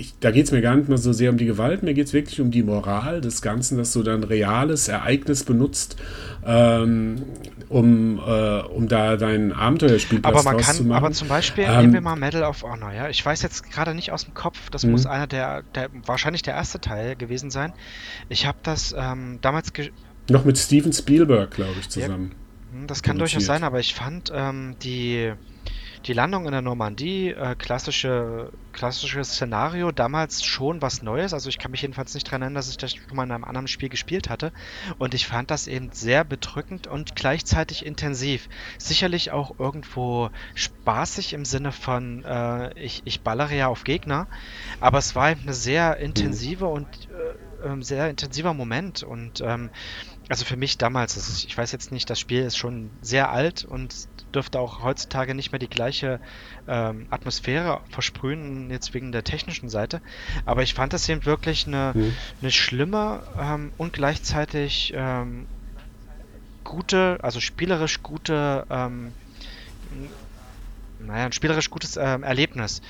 ich, 0.00 0.14
da 0.18 0.30
geht 0.30 0.46
es 0.46 0.52
mir 0.52 0.62
gar 0.62 0.74
nicht 0.76 0.88
mehr 0.88 0.98
so 0.98 1.12
sehr 1.12 1.30
um 1.30 1.36
die 1.36 1.44
Gewalt, 1.44 1.82
mir 1.82 1.94
geht 1.94 2.06
es 2.06 2.12
wirklich 2.12 2.40
um 2.40 2.50
die 2.50 2.62
Moral 2.62 3.20
des 3.20 3.42
Ganzen, 3.42 3.76
dass 3.76 3.92
du 3.92 4.02
dann 4.02 4.24
reales 4.24 4.88
Ereignis 4.88 5.44
benutzt, 5.44 5.96
ähm, 6.44 7.22
um, 7.68 8.18
äh, 8.18 8.60
um 8.62 8.88
da 8.88 9.16
dein 9.16 9.52
Abenteuerspiel 9.52 10.20
aber 10.22 10.42
man 10.42 10.56
kann. 10.56 10.90
Aber 10.90 11.12
zum 11.12 11.28
Beispiel 11.28 11.64
ähm, 11.64 11.80
nehmen 11.80 11.92
wir 11.92 12.00
mal 12.00 12.16
Medal 12.16 12.42
of 12.42 12.62
Honor, 12.62 12.92
ja. 12.92 13.08
Ich 13.08 13.24
weiß 13.24 13.42
jetzt 13.42 13.70
gerade 13.70 13.94
nicht 13.94 14.10
aus 14.10 14.24
dem 14.24 14.34
Kopf, 14.34 14.70
das 14.70 14.84
muss 14.84 15.04
mhm. 15.04 15.10
einer 15.10 15.26
der, 15.26 15.62
der, 15.74 15.90
wahrscheinlich 16.06 16.42
der 16.42 16.54
erste 16.54 16.80
Teil 16.80 17.16
gewesen 17.16 17.50
sein. 17.50 17.72
Ich 18.28 18.46
habe 18.46 18.58
das 18.62 18.94
ähm, 18.96 19.38
damals 19.42 19.72
noch 20.28 20.44
mit 20.44 20.58
Steven 20.58 20.92
Spielberg, 20.92 21.50
glaube 21.50 21.74
ich, 21.78 21.88
zusammen. 21.90 22.32
Ja, 22.72 22.86
das 22.86 23.02
kann 23.02 23.18
durchaus 23.18 23.44
sein, 23.44 23.64
aber 23.64 23.80
ich 23.80 23.94
fand 23.94 24.32
ähm, 24.34 24.76
die 24.82 25.32
die 26.06 26.12
Landung 26.14 26.46
in 26.46 26.52
der 26.52 26.62
Normandie, 26.62 27.28
äh, 27.28 27.54
klassische, 27.54 28.52
klassisches 28.72 29.32
Szenario, 29.32 29.92
damals 29.92 30.42
schon 30.42 30.80
was 30.80 31.02
Neues. 31.02 31.34
Also 31.34 31.48
ich 31.48 31.58
kann 31.58 31.70
mich 31.70 31.82
jedenfalls 31.82 32.14
nicht 32.14 32.26
daran 32.26 32.42
erinnern, 32.42 32.54
dass 32.54 32.70
ich 32.70 32.78
das 32.78 32.94
schon 32.94 33.16
mal 33.16 33.24
in 33.24 33.32
einem 33.32 33.44
anderen 33.44 33.68
Spiel 33.68 33.90
gespielt 33.90 34.30
hatte. 34.30 34.52
Und 34.98 35.12
ich 35.12 35.26
fand 35.26 35.50
das 35.50 35.66
eben 35.66 35.90
sehr 35.92 36.24
bedrückend 36.24 36.86
und 36.86 37.16
gleichzeitig 37.16 37.84
intensiv. 37.84 38.48
Sicherlich 38.78 39.30
auch 39.30 39.58
irgendwo 39.58 40.30
spaßig 40.54 41.34
im 41.34 41.44
Sinne 41.44 41.72
von, 41.72 42.24
äh, 42.24 42.72
ich, 42.78 43.02
ich 43.04 43.20
ballere 43.20 43.54
ja 43.54 43.68
auf 43.68 43.84
Gegner. 43.84 44.26
Aber 44.80 44.98
es 44.98 45.14
war 45.14 45.30
eben 45.30 45.42
eine 45.42 45.54
sehr 45.54 45.98
intensive 45.98 46.66
und 46.66 46.86
äh, 47.10 47.66
ähm, 47.66 47.82
sehr 47.82 48.08
intensiver 48.08 48.54
Moment. 48.54 49.02
Und 49.02 49.40
ähm, 49.40 49.70
also 50.28 50.44
für 50.44 50.56
mich 50.56 50.78
damals, 50.78 51.16
ist, 51.16 51.44
ich 51.44 51.58
weiß 51.58 51.72
jetzt 51.72 51.92
nicht, 51.92 52.08
das 52.08 52.20
Spiel 52.20 52.42
ist 52.42 52.56
schon 52.56 52.90
sehr 53.02 53.30
alt 53.30 53.64
und 53.64 54.08
dürfte 54.34 54.58
auch 54.58 54.82
heutzutage 54.82 55.34
nicht 55.34 55.52
mehr 55.52 55.58
die 55.58 55.68
gleiche 55.68 56.20
ähm, 56.68 57.06
Atmosphäre 57.10 57.80
versprühen, 57.90 58.70
jetzt 58.70 58.94
wegen 58.94 59.12
der 59.12 59.24
technischen 59.24 59.68
Seite. 59.68 60.00
Aber 60.46 60.62
ich 60.62 60.74
fand 60.74 60.92
das 60.92 61.08
eben 61.08 61.24
wirklich 61.24 61.66
eine, 61.66 61.92
mhm. 61.94 62.14
eine 62.40 62.50
schlimme 62.50 63.22
ähm, 63.38 63.72
und 63.78 63.92
gleichzeitig 63.92 64.92
ähm, 64.96 65.46
gute, 66.64 67.18
also 67.22 67.40
spielerisch 67.40 68.02
gute, 68.02 68.66
ähm, 68.70 69.12
naja, 70.98 71.26
ein 71.26 71.32
spielerisch 71.32 71.70
gutes 71.70 71.96
ähm, 71.96 72.22
Erlebnis. 72.22 72.82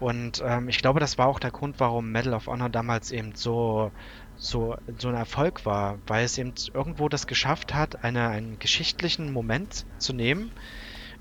Und 0.00 0.42
ähm, 0.44 0.68
ich 0.68 0.78
glaube, 0.78 1.00
das 1.00 1.18
war 1.18 1.26
auch 1.26 1.38
der 1.38 1.50
Grund, 1.50 1.76
warum 1.78 2.10
Medal 2.10 2.34
of 2.34 2.46
Honor 2.46 2.68
damals 2.68 3.12
eben 3.12 3.34
so 3.34 3.92
so, 4.38 4.76
so 4.98 5.08
ein 5.08 5.14
Erfolg 5.14 5.66
war, 5.66 5.98
weil 6.06 6.24
es 6.24 6.38
eben 6.38 6.54
irgendwo 6.72 7.08
das 7.08 7.26
geschafft 7.26 7.74
hat, 7.74 8.04
eine, 8.04 8.28
einen 8.28 8.58
geschichtlichen 8.58 9.32
Moment 9.32 9.84
zu 9.98 10.12
nehmen, 10.12 10.52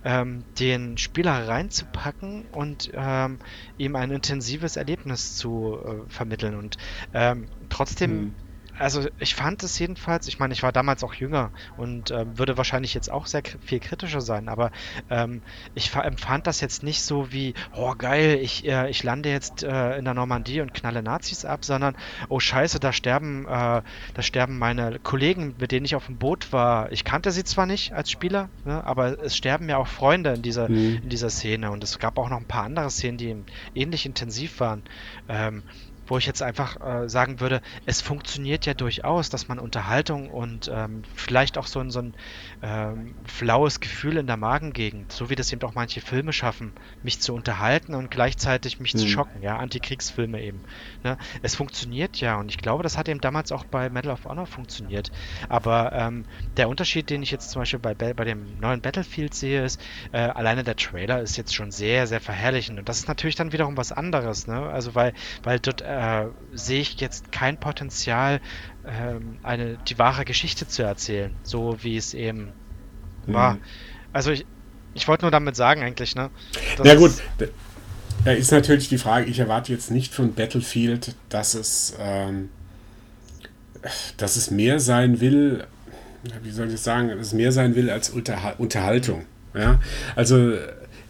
ähm, 0.03 0.45
den 0.59 0.97
Spieler 0.97 1.47
reinzupacken 1.47 2.45
und 2.51 2.89
ähm, 2.93 3.39
ihm 3.77 3.95
ein 3.95 4.11
intensives 4.11 4.75
Erlebnis 4.75 5.35
zu 5.35 5.77
äh, 5.83 6.09
vermitteln. 6.09 6.55
Und 6.55 6.77
ähm, 7.13 7.49
trotzdem 7.69 8.11
hm 8.11 8.37
also 8.79 9.07
ich 9.19 9.35
fand 9.35 9.63
es 9.63 9.77
jedenfalls, 9.79 10.27
ich 10.27 10.39
meine, 10.39 10.53
ich 10.53 10.63
war 10.63 10.71
damals 10.71 11.03
auch 11.03 11.13
jünger 11.13 11.51
und 11.77 12.11
ähm, 12.11 12.37
würde 12.37 12.57
wahrscheinlich 12.57 12.93
jetzt 12.93 13.11
auch 13.11 13.25
sehr 13.25 13.43
viel 13.61 13.79
kritischer 13.79 14.21
sein, 14.21 14.49
aber 14.49 14.71
ähm, 15.09 15.41
ich 15.75 15.93
empfand 15.95 16.47
das 16.47 16.61
jetzt 16.61 16.83
nicht 16.83 17.01
so 17.01 17.31
wie, 17.31 17.53
oh 17.75 17.95
geil, 17.97 18.39
ich, 18.41 18.67
äh, 18.67 18.89
ich 18.89 19.03
lande 19.03 19.29
jetzt 19.29 19.63
äh, 19.63 19.97
in 19.97 20.05
der 20.05 20.13
Normandie 20.13 20.61
und 20.61 20.73
knalle 20.73 21.03
Nazis 21.03 21.45
ab, 21.45 21.65
sondern, 21.65 21.95
oh 22.29 22.39
scheiße, 22.39 22.79
da 22.79 22.93
sterben, 22.93 23.45
äh, 23.45 23.81
da 23.81 24.21
sterben 24.21 24.57
meine 24.57 24.99
Kollegen, 24.99 25.55
mit 25.59 25.71
denen 25.71 25.85
ich 25.85 25.95
auf 25.95 26.05
dem 26.05 26.17
Boot 26.17 26.51
war. 26.53 26.91
Ich 26.91 27.03
kannte 27.03 27.31
sie 27.31 27.43
zwar 27.43 27.65
nicht 27.65 27.93
als 27.93 28.11
Spieler, 28.11 28.49
ne, 28.65 28.83
aber 28.83 29.21
es 29.23 29.35
sterben 29.35 29.69
ja 29.69 29.77
auch 29.77 29.87
Freunde 29.87 30.33
in 30.33 30.41
dieser, 30.41 30.69
mhm. 30.69 31.01
in 31.03 31.09
dieser 31.09 31.29
Szene 31.29 31.71
und 31.71 31.83
es 31.83 31.99
gab 31.99 32.17
auch 32.17 32.29
noch 32.29 32.37
ein 32.37 32.45
paar 32.45 32.63
andere 32.63 32.89
Szenen, 32.89 33.17
die 33.17 33.35
ähnlich 33.75 34.05
intensiv 34.05 34.59
waren. 34.59 34.83
Ähm, 35.29 35.63
wo 36.07 36.17
ich 36.17 36.25
jetzt 36.25 36.41
einfach 36.41 36.79
äh, 36.81 37.09
sagen 37.09 37.39
würde, 37.39 37.61
es 37.85 38.01
funktioniert 38.01 38.65
ja 38.65 38.73
durchaus, 38.73 39.29
dass 39.29 39.47
man 39.47 39.59
Unterhaltung 39.59 40.29
und 40.29 40.71
ähm, 40.73 41.03
vielleicht 41.13 41.57
auch 41.57 41.67
so 41.67 41.79
ein, 41.79 41.91
so 41.91 41.99
ein 41.99 42.13
ähm, 42.61 43.15
flaues 43.25 43.79
Gefühl 43.79 44.17
in 44.17 44.27
der 44.27 44.37
Magengegend, 44.37 45.11
so 45.11 45.29
wie 45.29 45.35
das 45.35 45.51
eben 45.51 45.61
auch 45.63 45.75
manche 45.75 46.01
Filme 46.01 46.33
schaffen, 46.33 46.73
mich 47.03 47.19
zu 47.19 47.33
unterhalten 47.33 47.93
und 47.93 48.09
gleichzeitig 48.09 48.79
mich 48.79 48.93
mhm. 48.93 48.99
zu 48.99 49.07
schocken, 49.07 49.41
ja, 49.41 49.57
Antikriegsfilme 49.57 50.41
eben. 50.41 50.61
Ne? 51.03 51.17
Es 51.41 51.55
funktioniert 51.55 52.17
ja 52.17 52.37
und 52.37 52.49
ich 52.49 52.57
glaube, 52.57 52.83
das 52.83 52.97
hat 52.97 53.09
eben 53.09 53.21
damals 53.21 53.51
auch 53.51 53.65
bei 53.65 53.89
Medal 53.89 54.13
of 54.13 54.25
Honor 54.25 54.45
funktioniert. 54.45 55.11
Aber 55.49 55.91
ähm, 55.93 56.25
der 56.55 56.69
Unterschied, 56.69 57.09
den 57.09 57.21
ich 57.21 57.31
jetzt 57.31 57.51
zum 57.51 57.61
Beispiel 57.61 57.79
bei, 57.79 57.93
bei 57.93 58.23
dem 58.23 58.59
neuen 58.59 58.81
Battlefield 58.81 59.33
sehe, 59.33 59.65
ist, 59.65 59.81
äh, 60.11 60.19
alleine 60.19 60.63
der 60.63 60.75
Trailer 60.75 61.21
ist 61.21 61.37
jetzt 61.37 61.53
schon 61.53 61.71
sehr, 61.71 62.07
sehr 62.07 62.21
verherrlichend 62.21 62.79
und 62.79 62.87
das 62.87 62.99
ist 62.99 63.07
natürlich 63.07 63.35
dann 63.35 63.51
wiederum 63.51 63.75
was 63.77 63.91
anderes, 63.91 64.47
ne? 64.47 64.69
Also 64.69 64.95
weil, 64.95 65.13
weil 65.43 65.59
dort 65.59 65.81
äh, 65.81 65.96
äh, 65.97 66.27
sehe 66.53 66.81
ich 66.81 67.01
jetzt 67.01 67.31
kein 67.31 67.59
Potenzial, 67.59 68.39
ähm, 68.85 69.39
eine, 69.41 69.77
die 69.87 69.97
wahre 69.97 70.25
Geschichte 70.25 70.67
zu 70.67 70.83
erzählen, 70.83 71.33
so 71.41 71.77
wie 71.81 71.97
es 71.97 72.13
eben 72.13 72.51
mhm. 73.25 73.33
war. 73.33 73.57
Also 74.13 74.31
ich, 74.31 74.45
ich 74.93 75.07
wollte 75.07 75.23
nur 75.23 75.31
damit 75.31 75.55
sagen 75.55 75.81
eigentlich, 75.81 76.15
ne? 76.15 76.29
Ja 76.83 76.93
gut, 76.95 77.13
da 78.25 78.31
ist 78.31 78.51
natürlich 78.51 78.89
die 78.89 78.99
Frage, 78.99 79.25
ich 79.25 79.39
erwarte 79.39 79.71
jetzt 79.71 79.89
nicht 79.89 80.13
von 80.13 80.35
Battlefield, 80.35 81.15
dass 81.29 81.55
es, 81.55 81.95
ähm, 81.99 82.49
dass 84.17 84.35
es 84.35 84.51
mehr 84.51 84.79
sein 84.79 85.19
will, 85.19 85.65
wie 86.43 86.51
soll 86.51 86.71
ich 86.71 86.79
sagen, 86.79 87.09
dass 87.09 87.27
es 87.27 87.33
mehr 87.33 87.51
sein 87.51 87.75
will 87.75 87.89
als 87.89 88.09
Unterhaltung. 88.09 89.25
Ja? 89.55 89.79
Also 90.15 90.57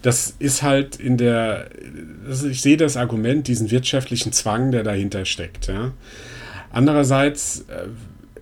das 0.02 0.34
ist 0.38 0.62
halt 0.62 0.96
in 0.96 1.16
der, 1.16 1.68
also 2.26 2.48
ich 2.48 2.62
sehe 2.62 2.76
das 2.76 2.96
Argument, 2.96 3.48
diesen 3.48 3.70
wirtschaftlichen 3.70 4.32
Zwang, 4.32 4.70
der 4.70 4.84
dahinter 4.84 5.24
steckt. 5.24 5.66
Ja. 5.66 5.92
Andererseits 6.70 7.64
äh, 7.68 7.88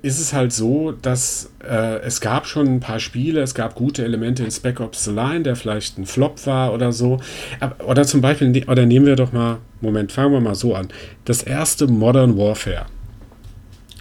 ist 0.02 0.20
es 0.20 0.32
halt 0.32 0.52
so, 0.52 0.92
dass 0.92 1.50
äh, 1.66 2.00
es 2.00 2.20
gab 2.20 2.46
schon 2.46 2.66
ein 2.66 2.80
paar 2.80 3.00
Spiele, 3.00 3.40
es 3.40 3.54
gab 3.54 3.74
gute 3.74 4.04
Elemente 4.04 4.44
in 4.44 4.50
Spec 4.50 4.80
Ops 4.80 5.04
The 5.04 5.10
Line, 5.12 5.42
der 5.42 5.56
vielleicht 5.56 5.98
ein 5.98 6.06
Flop 6.06 6.46
war 6.46 6.72
oder 6.72 6.92
so. 6.92 7.20
Oder 7.84 8.04
zum 8.04 8.20
Beispiel, 8.20 8.48
ne, 8.48 8.64
oder 8.66 8.86
nehmen 8.86 9.06
wir 9.06 9.16
doch 9.16 9.32
mal, 9.32 9.58
Moment, 9.80 10.12
fangen 10.12 10.32
wir 10.32 10.40
mal 10.40 10.54
so 10.54 10.74
an. 10.74 10.88
Das 11.24 11.42
erste 11.42 11.86
Modern 11.86 12.36
Warfare 12.36 12.86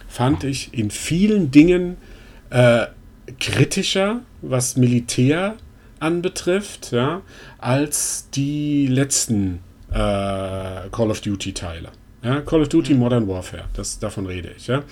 fand 0.06 0.44
ich 0.44 0.72
in 0.72 0.90
vielen 0.90 1.50
Dingen 1.50 1.96
äh, 2.50 2.86
kritischer, 3.40 4.20
was 4.42 4.76
Militär 4.76 5.56
anbetrifft, 6.00 6.92
ja, 6.92 7.22
als 7.58 8.28
die 8.34 8.86
letzten 8.86 9.60
äh, 9.90 9.94
Call 9.94 11.10
of 11.10 11.20
Duty 11.20 11.52
Teile. 11.52 11.90
Ja, 12.22 12.40
Call 12.40 12.62
of 12.62 12.68
Duty 12.68 12.94
Modern 12.94 13.28
Warfare, 13.28 13.66
das, 13.74 13.98
davon 14.00 14.26
rede 14.26 14.50
ich. 14.56 14.66
Ja. 14.66 14.82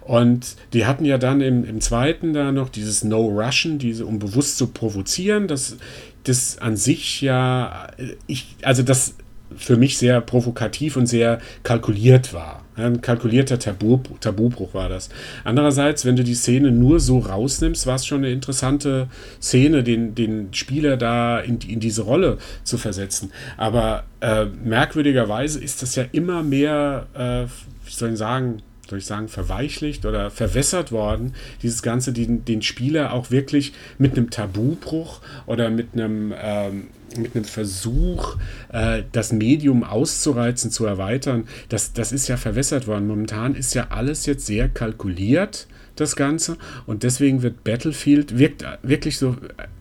Und 0.00 0.56
die 0.72 0.86
hatten 0.86 1.04
ja 1.04 1.18
dann 1.18 1.40
im, 1.40 1.64
im 1.64 1.80
zweiten 1.80 2.32
da 2.32 2.50
noch 2.50 2.68
dieses 2.68 3.04
No 3.04 3.26
Russian, 3.26 3.78
diese, 3.78 4.06
um 4.06 4.18
bewusst 4.18 4.58
zu 4.58 4.66
provozieren, 4.66 5.46
das, 5.46 5.76
das 6.24 6.58
an 6.58 6.76
sich 6.76 7.20
ja, 7.20 7.88
ich, 8.26 8.56
also 8.62 8.82
das 8.82 9.14
für 9.56 9.76
mich 9.76 9.98
sehr 9.98 10.20
provokativ 10.20 10.96
und 10.96 11.06
sehr 11.06 11.40
kalkuliert 11.62 12.32
war. 12.32 12.64
Ein 12.80 13.00
kalkulierter 13.00 13.58
Tabu, 13.58 13.98
Tabubruch 14.20 14.74
war 14.74 14.88
das. 14.88 15.08
Andererseits, 15.44 16.04
wenn 16.04 16.16
du 16.16 16.24
die 16.24 16.34
Szene 16.34 16.70
nur 16.70 17.00
so 17.00 17.18
rausnimmst, 17.18 17.86
war 17.86 17.96
es 17.96 18.06
schon 18.06 18.18
eine 18.18 18.30
interessante 18.30 19.08
Szene, 19.40 19.82
den, 19.82 20.14
den 20.14 20.52
Spieler 20.54 20.96
da 20.96 21.38
in, 21.40 21.58
in 21.60 21.80
diese 21.80 22.02
Rolle 22.02 22.38
zu 22.64 22.78
versetzen. 22.78 23.30
Aber 23.56 24.04
äh, 24.20 24.46
merkwürdigerweise 24.64 25.60
ist 25.60 25.82
das 25.82 25.94
ja 25.94 26.04
immer 26.12 26.42
mehr, 26.42 27.06
äh, 27.14 27.48
wie 27.86 27.92
soll 27.92 28.12
ich 28.12 28.18
sagen, 28.18 28.62
soll 28.90 28.98
ich 28.98 29.06
sagen, 29.06 29.28
verweichlicht 29.28 30.04
oder 30.04 30.30
verwässert 30.30 30.92
worden, 30.92 31.34
dieses 31.62 31.82
Ganze, 31.82 32.12
den, 32.12 32.44
den 32.44 32.60
Spieler 32.60 33.12
auch 33.12 33.30
wirklich 33.30 33.72
mit 33.98 34.16
einem 34.16 34.30
Tabubruch 34.30 35.20
oder 35.46 35.70
mit 35.70 35.94
einem, 35.94 36.34
ähm, 36.36 36.88
mit 37.16 37.34
einem 37.34 37.44
Versuch, 37.44 38.36
äh, 38.72 39.02
das 39.12 39.32
Medium 39.32 39.84
auszureizen, 39.84 40.70
zu 40.70 40.86
erweitern, 40.86 41.46
das, 41.68 41.92
das 41.92 42.12
ist 42.12 42.28
ja 42.28 42.36
verwässert 42.36 42.86
worden. 42.86 43.06
Momentan 43.06 43.54
ist 43.54 43.74
ja 43.74 43.88
alles 43.90 44.26
jetzt 44.26 44.46
sehr 44.46 44.68
kalkuliert 44.68 45.66
das 46.00 46.16
Ganze. 46.16 46.56
Und 46.86 47.02
deswegen 47.02 47.42
wird 47.42 47.64
Battlefield 47.64 48.38
wirkt 48.38 48.64
wirklich 48.82 49.18
so 49.18 49.36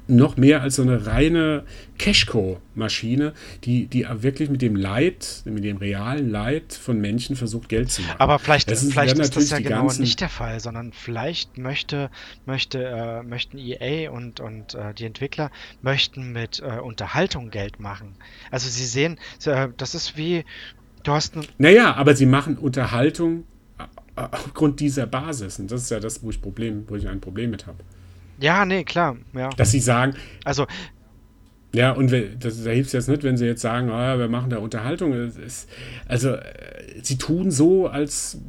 noch 0.09 0.37
mehr 0.37 0.61
als 0.61 0.75
so 0.75 0.81
eine 0.81 1.05
reine 1.05 1.63
Cashco-Maschine, 1.97 3.33
die, 3.63 3.85
die 3.85 4.07
wirklich 4.09 4.49
mit 4.49 4.61
dem 4.61 4.75
Leid, 4.75 5.43
mit 5.45 5.63
dem 5.63 5.77
realen 5.77 6.29
Leid 6.29 6.73
von 6.73 6.99
Menschen 6.99 7.35
versucht, 7.35 7.69
Geld 7.69 7.91
zu 7.91 8.01
machen. 8.01 8.15
Aber 8.17 8.39
vielleicht, 8.39 8.71
das 8.71 8.83
ist, 8.83 8.93
vielleicht 8.93 9.19
ist 9.19 9.35
das 9.35 9.49
ja 9.51 9.59
genau 9.59 9.91
nicht 9.91 10.19
der 10.19 10.29
Fall, 10.29 10.59
sondern 10.59 10.93
vielleicht 10.93 11.57
möchte, 11.57 12.09
möchte, 12.45 12.83
äh, 12.83 13.23
möchten 13.23 13.57
EA 13.57 14.09
und, 14.09 14.39
und 14.39 14.73
äh, 14.73 14.93
die 14.93 15.05
Entwickler 15.05 15.51
möchten 15.81 16.31
mit 16.31 16.59
äh, 16.59 16.79
Unterhaltung 16.79 17.51
Geld 17.51 17.79
machen. 17.79 18.15
Also 18.49 18.67
sie 18.67 18.85
sehen, 18.85 19.19
äh, 19.45 19.67
das 19.77 19.93
ist 19.93 20.17
wie, 20.17 20.43
du 21.03 21.11
hast... 21.11 21.35
Naja, 21.59 21.93
aber 21.95 22.15
sie 22.15 22.25
machen 22.25 22.57
Unterhaltung 22.57 23.43
aufgrund 24.31 24.79
dieser 24.79 25.05
Basis. 25.05 25.59
Und 25.59 25.71
das 25.71 25.83
ist 25.83 25.91
ja 25.91 25.99
das, 25.99 26.23
wo 26.23 26.29
ich, 26.29 26.41
Problem, 26.41 26.85
wo 26.87 26.95
ich 26.95 27.07
ein 27.07 27.21
Problem 27.21 27.51
mit 27.51 27.67
habe. 27.67 27.83
Ja, 28.39 28.65
nee, 28.65 28.83
klar. 28.83 29.17
Ja. 29.33 29.49
Dass 29.49 29.71
sie 29.71 29.79
sagen. 29.79 30.15
Also. 30.43 30.65
Ja, 31.73 31.91
und 31.91 32.11
das, 32.11 32.63
da 32.63 32.71
hilft 32.71 32.87
es 32.87 32.93
jetzt 32.93 33.09
nicht, 33.09 33.23
wenn 33.23 33.37
sie 33.37 33.45
jetzt 33.45 33.61
sagen, 33.61 33.89
oh, 33.89 34.17
wir 34.17 34.27
machen 34.27 34.49
da 34.49 34.57
Unterhaltung. 34.57 35.13
Ist, 35.13 35.69
also, 36.07 36.31
äh, 36.31 36.43
sie 37.03 37.17
tun 37.17 37.51
so, 37.51 37.87
als, 37.87 38.39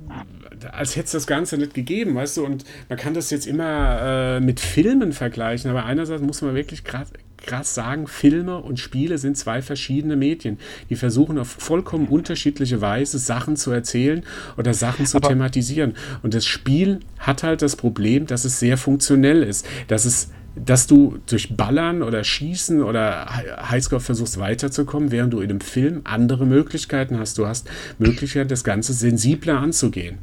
als 0.72 0.96
hätte 0.96 1.06
es 1.06 1.12
das 1.12 1.26
Ganze 1.26 1.58
nicht 1.58 1.74
gegeben, 1.74 2.14
weißt 2.14 2.38
du? 2.38 2.46
Und 2.46 2.64
man 2.88 2.98
kann 2.98 3.12
das 3.12 3.30
jetzt 3.30 3.46
immer 3.46 4.00
äh, 4.00 4.40
mit 4.40 4.58
Filmen 4.58 5.12
vergleichen, 5.12 5.70
aber 5.70 5.84
einerseits 5.84 6.22
muss 6.22 6.40
man 6.40 6.54
wirklich 6.54 6.84
gerade 6.84 7.10
krass 7.40 7.74
sagen, 7.74 8.06
Filme 8.06 8.58
und 8.58 8.78
Spiele 8.78 9.18
sind 9.18 9.36
zwei 9.36 9.62
verschiedene 9.62 10.16
Medien. 10.16 10.58
Die 10.88 10.96
versuchen 10.96 11.38
auf 11.38 11.48
vollkommen 11.48 12.08
unterschiedliche 12.08 12.80
Weise 12.80 13.18
Sachen 13.18 13.56
zu 13.56 13.70
erzählen 13.70 14.24
oder 14.56 14.74
Sachen 14.74 15.06
zu 15.06 15.18
Aber 15.18 15.28
thematisieren. 15.28 15.94
Und 16.22 16.34
das 16.34 16.46
Spiel 16.46 17.00
hat 17.18 17.42
halt 17.42 17.62
das 17.62 17.76
Problem, 17.76 18.26
dass 18.26 18.44
es 18.44 18.60
sehr 18.60 18.76
funktionell 18.76 19.42
ist, 19.42 19.66
dass 19.88 20.04
es 20.04 20.30
dass 20.56 20.86
du 20.86 21.18
durch 21.26 21.56
Ballern 21.56 22.02
oder 22.02 22.24
Schießen 22.24 22.82
oder 22.82 23.26
Highscore 23.70 24.00
versuchst 24.00 24.38
weiterzukommen, 24.38 25.12
während 25.12 25.32
du 25.32 25.40
in 25.40 25.50
einem 25.50 25.60
Film 25.60 26.00
andere 26.04 26.46
Möglichkeiten 26.46 27.18
hast. 27.18 27.38
Du 27.38 27.46
hast 27.46 27.70
Möglichkeit, 27.98 28.50
das 28.50 28.64
Ganze 28.64 28.92
sensibler 28.92 29.58
anzugehen. 29.58 30.18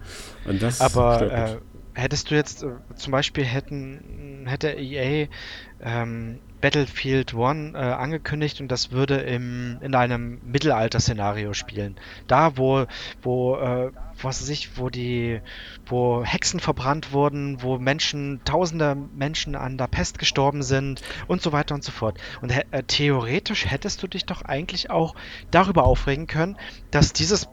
Und 0.45 0.61
das 0.61 0.81
Aber 0.81 1.31
äh, 1.31 1.57
hättest 1.93 2.29
du 2.29 2.35
jetzt 2.35 2.63
äh, 2.63 2.67
zum 2.95 3.11
Beispiel 3.11 3.43
hätten 3.45 4.45
hätte 4.45 4.69
EA 4.69 5.27
ähm, 5.81 6.39
Battlefield 6.61 7.33
One 7.33 7.73
äh, 7.73 7.77
angekündigt 7.77 8.61
und 8.61 8.69
das 8.69 8.91
würde 8.91 9.17
im, 9.17 9.77
in 9.81 9.93
einem 9.95 10.39
Mittelalter-Szenario 10.43 11.53
spielen. 11.53 11.95
Da, 12.27 12.57
wo, 12.57 12.85
wo, 13.21 13.57
äh, 13.57 13.91
was 14.21 14.41
weiß 14.41 14.49
ich, 14.49 14.77
wo 14.77 14.89
die, 14.89 15.41
wo 15.85 16.23
Hexen 16.23 16.59
verbrannt 16.59 17.11
wurden, 17.11 17.61
wo 17.61 17.77
Menschen, 17.77 18.41
tausende 18.45 18.95
Menschen 18.95 19.55
an 19.55 19.77
der 19.77 19.87
Pest 19.87 20.17
gestorben 20.17 20.63
sind 20.63 21.01
und 21.27 21.41
so 21.41 21.51
weiter 21.51 21.75
und 21.75 21.83
so 21.83 21.91
fort. 21.91 22.17
Und 22.41 22.51
äh, 22.51 22.83
theoretisch 22.83 23.65
hättest 23.65 24.01
du 24.01 24.07
dich 24.07 24.25
doch 24.25 24.41
eigentlich 24.41 24.89
auch 24.89 25.15
darüber 25.51 25.83
aufregen 25.83 26.27
können, 26.27 26.57
dass 26.91 27.13
dieses 27.13 27.47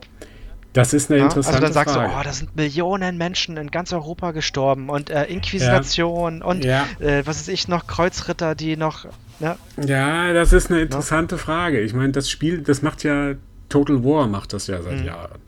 das 0.74 0.92
ist 0.92 1.08
eine 1.08 1.20
ja, 1.20 1.26
interessante 1.26 1.56
Also 1.56 1.66
dann 1.66 1.72
sagst 1.72 1.94
Frage. 1.94 2.12
du, 2.12 2.18
oh, 2.18 2.22
da 2.24 2.32
sind 2.32 2.56
Millionen 2.56 3.16
Menschen 3.16 3.56
in 3.56 3.70
ganz 3.70 3.92
Europa 3.92 4.32
gestorben 4.32 4.90
und 4.90 5.08
äh, 5.08 5.24
Inquisition 5.24 6.40
ja. 6.40 6.44
und 6.44 6.64
ja. 6.64 6.86
Äh, 6.98 7.24
was 7.24 7.40
ist 7.40 7.48
ich 7.48 7.68
noch, 7.68 7.86
Kreuzritter, 7.86 8.56
die 8.56 8.76
noch. 8.76 9.06
Ja, 9.38 9.56
ja 9.80 10.32
das 10.32 10.52
ist 10.52 10.70
eine 10.70 10.82
interessante 10.82 11.38
Frage. 11.38 11.80
Ich 11.80 11.94
meine, 11.94 12.12
das 12.12 12.28
Spiel, 12.28 12.58
das 12.58 12.82
macht 12.82 13.04
ja 13.04 13.34
Total 13.68 14.04
War, 14.04 14.26
macht 14.26 14.52
das 14.52 14.66
ja 14.66 14.82
seit 14.82 14.98
mhm. 14.98 15.06
Jahren. 15.06 15.38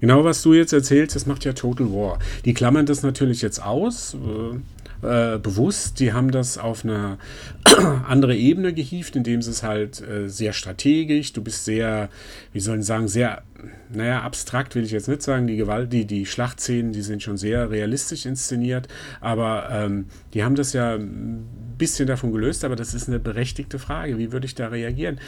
Genau, 0.00 0.24
was 0.24 0.40
du 0.42 0.54
jetzt 0.54 0.72
erzählst, 0.72 1.16
das 1.16 1.26
macht 1.26 1.44
ja 1.44 1.52
Total 1.52 1.88
War. 1.88 2.20
Die 2.44 2.54
klammern 2.54 2.86
das 2.86 3.02
natürlich 3.02 3.42
jetzt 3.42 3.60
aus. 3.60 4.14
Äh, 4.14 4.58
äh, 5.04 5.38
bewusst. 5.38 6.00
Die 6.00 6.14
haben 6.14 6.30
das 6.30 6.56
auf 6.56 6.84
eine 6.84 7.18
andere 8.08 8.34
Ebene 8.36 8.72
gehievt, 8.72 9.16
indem 9.16 9.40
es 9.40 9.62
halt 9.62 10.00
äh, 10.00 10.28
sehr 10.28 10.54
strategisch, 10.54 11.34
du 11.34 11.42
bist 11.42 11.66
sehr, 11.66 12.08
wie 12.54 12.60
soll 12.60 12.78
ich 12.78 12.86
sagen, 12.86 13.06
sehr, 13.06 13.42
naja, 13.90 14.22
abstrakt 14.22 14.74
will 14.74 14.84
ich 14.84 14.90
jetzt 14.90 15.08
nicht 15.08 15.22
sagen. 15.22 15.46
Die 15.46 15.56
Gewalt, 15.56 15.92
die, 15.92 16.04
die 16.04 16.26
Schlachtszenen, 16.26 16.92
die 16.92 17.02
sind 17.02 17.22
schon 17.22 17.36
sehr 17.36 17.70
realistisch 17.70 18.26
inszeniert, 18.26 18.88
aber 19.20 19.68
ähm, 19.70 20.06
die 20.32 20.44
haben 20.44 20.54
das 20.54 20.72
ja 20.72 20.94
ein 20.94 21.46
bisschen 21.78 22.06
davon 22.06 22.32
gelöst, 22.32 22.64
aber 22.64 22.76
das 22.76 22.94
ist 22.94 23.08
eine 23.08 23.18
berechtigte 23.18 23.78
Frage. 23.78 24.18
Wie 24.18 24.32
würde 24.32 24.46
ich 24.46 24.54
da 24.54 24.68
reagieren? 24.68 25.18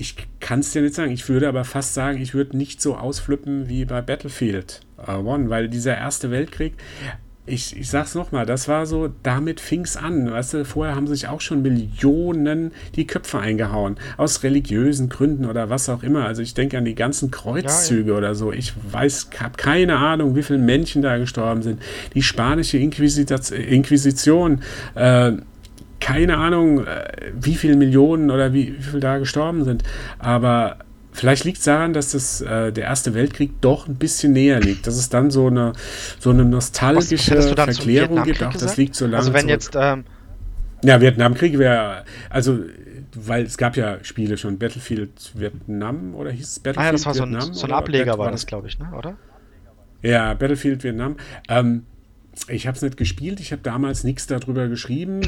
ich 0.00 0.16
kann 0.40 0.60
es 0.60 0.72
dir 0.72 0.80
nicht 0.80 0.94
sagen. 0.94 1.12
Ich 1.12 1.28
würde 1.28 1.46
aber 1.46 1.64
fast 1.64 1.92
sagen, 1.92 2.20
ich 2.20 2.32
würde 2.32 2.56
nicht 2.56 2.80
so 2.80 2.96
ausflippen 2.96 3.68
wie 3.68 3.84
bei 3.84 4.00
Battlefield 4.00 4.80
One, 4.96 5.50
weil 5.50 5.68
dieser 5.68 5.96
Erste 5.96 6.30
Weltkrieg, 6.30 6.74
ich, 7.46 7.76
ich 7.76 7.90
sag's 7.90 8.14
nochmal, 8.14 8.46
das 8.46 8.68
war 8.68 8.86
so, 8.86 9.10
damit 9.22 9.60
fing's 9.60 9.96
an. 9.96 10.30
Weißt 10.30 10.54
du, 10.54 10.64
vorher 10.64 10.94
haben 10.94 11.06
sich 11.06 11.26
auch 11.26 11.40
schon 11.40 11.62
Millionen 11.62 12.72
die 12.94 13.06
Köpfe 13.06 13.38
eingehauen. 13.38 13.96
Aus 14.16 14.42
religiösen 14.42 15.08
Gründen 15.08 15.46
oder 15.46 15.70
was 15.70 15.88
auch 15.88 16.02
immer. 16.02 16.26
Also 16.26 16.42
ich 16.42 16.54
denke 16.54 16.78
an 16.78 16.84
die 16.84 16.94
ganzen 16.94 17.30
Kreuzzüge 17.30 18.12
ja, 18.12 18.18
oder 18.18 18.34
so. 18.34 18.52
Ich 18.52 18.74
weiß, 18.92 19.30
habe 19.40 19.56
keine 19.56 19.96
Ahnung, 19.96 20.36
wie 20.36 20.42
viele 20.42 20.58
Menschen 20.58 21.02
da 21.02 21.18
gestorben 21.18 21.62
sind. 21.62 21.82
Die 22.14 22.22
spanische 22.22 22.78
Inquisition, 22.78 24.60
äh, 24.94 25.32
keine 25.98 26.36
Ahnung, 26.36 26.86
äh, 26.86 27.32
wie 27.40 27.54
viele 27.54 27.76
Millionen 27.76 28.30
oder 28.30 28.52
wie, 28.52 28.76
wie 28.78 28.82
viel 28.82 29.00
da 29.00 29.18
gestorben 29.18 29.64
sind. 29.64 29.82
Aber 30.18 30.78
Vielleicht 31.20 31.44
liegt 31.44 31.58
es 31.58 31.64
daran, 31.64 31.92
dass 31.92 32.12
das, 32.12 32.40
äh, 32.40 32.72
der 32.72 32.84
Erste 32.84 33.12
Weltkrieg 33.12 33.60
doch 33.60 33.86
ein 33.86 33.96
bisschen 33.96 34.32
näher 34.32 34.58
liegt, 34.58 34.86
dass 34.86 34.96
es 34.96 35.10
dann 35.10 35.30
so 35.30 35.48
eine, 35.48 35.74
so 36.18 36.30
eine 36.30 36.46
nostalgische 36.46 37.42
Verklärung 37.42 38.22
gibt. 38.22 38.42
Ach, 38.42 38.56
das 38.56 38.78
liegt 38.78 38.94
so 38.94 39.04
lange 39.04 39.18
Also 39.18 39.34
wenn 39.34 39.40
zurück. 39.40 39.50
jetzt... 39.50 39.76
Ähm 39.78 40.04
ja, 40.82 40.98
Vietnamkrieg 40.98 41.58
wäre... 41.58 42.06
Also, 42.30 42.60
weil 43.14 43.44
es 43.44 43.58
gab 43.58 43.76
ja 43.76 44.02
Spiele 44.02 44.38
schon, 44.38 44.58
Battlefield 44.58 45.32
Vietnam 45.34 46.14
oder 46.14 46.30
hieß 46.30 46.52
es 46.52 46.58
Battlefield 46.58 46.78
Ah 46.78 46.86
ja, 46.86 46.92
das 46.92 47.04
war 47.04 47.12
so 47.12 47.24
ein, 47.24 47.38
so 47.52 47.66
ein 47.66 47.72
Ableger 47.72 48.16
war 48.16 48.30
das, 48.30 48.46
glaube 48.46 48.68
ich, 48.68 48.78
ne? 48.78 48.90
oder? 48.96 49.18
Ja, 50.00 50.32
Battlefield 50.32 50.82
Vietnam. 50.82 51.16
Ähm, 51.50 51.84
ich 52.48 52.66
habe 52.66 52.76
es 52.76 52.82
nicht 52.82 52.96
gespielt, 52.96 53.40
ich 53.40 53.52
habe 53.52 53.60
damals 53.60 54.04
nichts 54.04 54.26
darüber 54.26 54.68
geschrieben. 54.68 55.20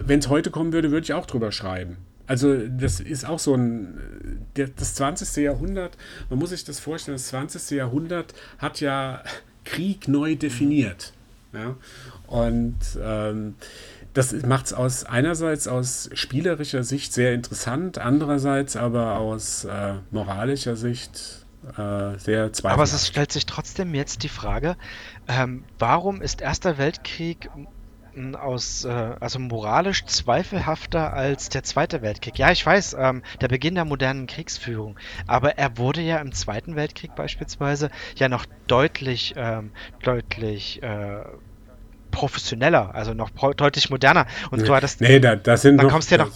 Wenn 0.00 0.18
es 0.18 0.28
heute 0.28 0.50
kommen 0.50 0.72
würde, 0.72 0.90
würde 0.90 1.04
ich 1.04 1.12
auch 1.12 1.26
drüber 1.26 1.52
schreiben. 1.52 1.98
Also 2.28 2.68
das 2.68 3.00
ist 3.00 3.26
auch 3.26 3.38
so 3.38 3.54
ein, 3.54 4.46
das 4.54 4.94
20. 4.94 5.42
Jahrhundert, 5.42 5.96
man 6.28 6.38
muss 6.38 6.50
sich 6.50 6.62
das 6.62 6.78
vorstellen, 6.78 7.16
das 7.16 7.28
20. 7.28 7.70
Jahrhundert 7.76 8.34
hat 8.58 8.80
ja 8.80 9.22
Krieg 9.64 10.08
neu 10.08 10.36
definiert. 10.36 11.14
Ja? 11.54 11.74
Und 12.26 12.76
ähm, 13.02 13.54
das 14.12 14.32
macht 14.32 14.66
es 14.66 14.72
aus 14.74 15.04
einerseits 15.04 15.68
aus 15.68 16.10
spielerischer 16.12 16.84
Sicht 16.84 17.14
sehr 17.14 17.32
interessant, 17.32 17.98
andererseits 17.98 18.76
aber 18.76 19.18
aus 19.18 19.64
äh, 19.64 19.94
moralischer 20.10 20.76
Sicht 20.76 21.46
äh, 21.76 22.18
sehr 22.18 22.52
zweifelhaft. 22.52 22.74
Aber 22.74 22.82
es 22.82 23.06
stellt 23.06 23.32
sich 23.32 23.46
trotzdem 23.46 23.94
jetzt 23.94 24.22
die 24.22 24.28
Frage, 24.28 24.76
ähm, 25.28 25.64
warum 25.78 26.20
ist 26.20 26.40
Erster 26.40 26.76
Weltkrieg 26.76 27.48
aus, 28.34 28.84
äh, 28.84 28.88
also 29.20 29.38
moralisch 29.38 30.04
zweifelhafter 30.04 31.12
als 31.12 31.48
der 31.48 31.62
Zweite 31.62 32.02
Weltkrieg. 32.02 32.38
Ja, 32.38 32.50
ich 32.50 32.64
weiß, 32.64 32.96
ähm, 32.98 33.22
der 33.40 33.48
Beginn 33.48 33.74
der 33.74 33.84
modernen 33.84 34.26
Kriegsführung. 34.26 34.96
Aber 35.26 35.58
er 35.58 35.78
wurde 35.78 36.00
ja 36.00 36.18
im 36.18 36.32
Zweiten 36.32 36.76
Weltkrieg 36.76 37.14
beispielsweise 37.14 37.90
ja 38.16 38.28
noch 38.28 38.46
deutlich, 38.66 39.34
ähm, 39.36 39.70
deutlich 40.02 40.82
äh, 40.82 41.22
professioneller, 42.10 42.94
also 42.94 43.14
noch 43.14 43.30
deutlich 43.30 43.90
moderner. 43.90 44.26
Und 44.50 44.66
du 44.66 44.74
hattest, 44.74 45.00
nee, 45.00 45.20
da, 45.20 45.36
das 45.36 45.62
sind 45.62 45.76
dann 45.78 45.86
noch, 45.86 45.92
kommst 45.92 46.10
ja 46.10 46.18
noch 46.18 46.30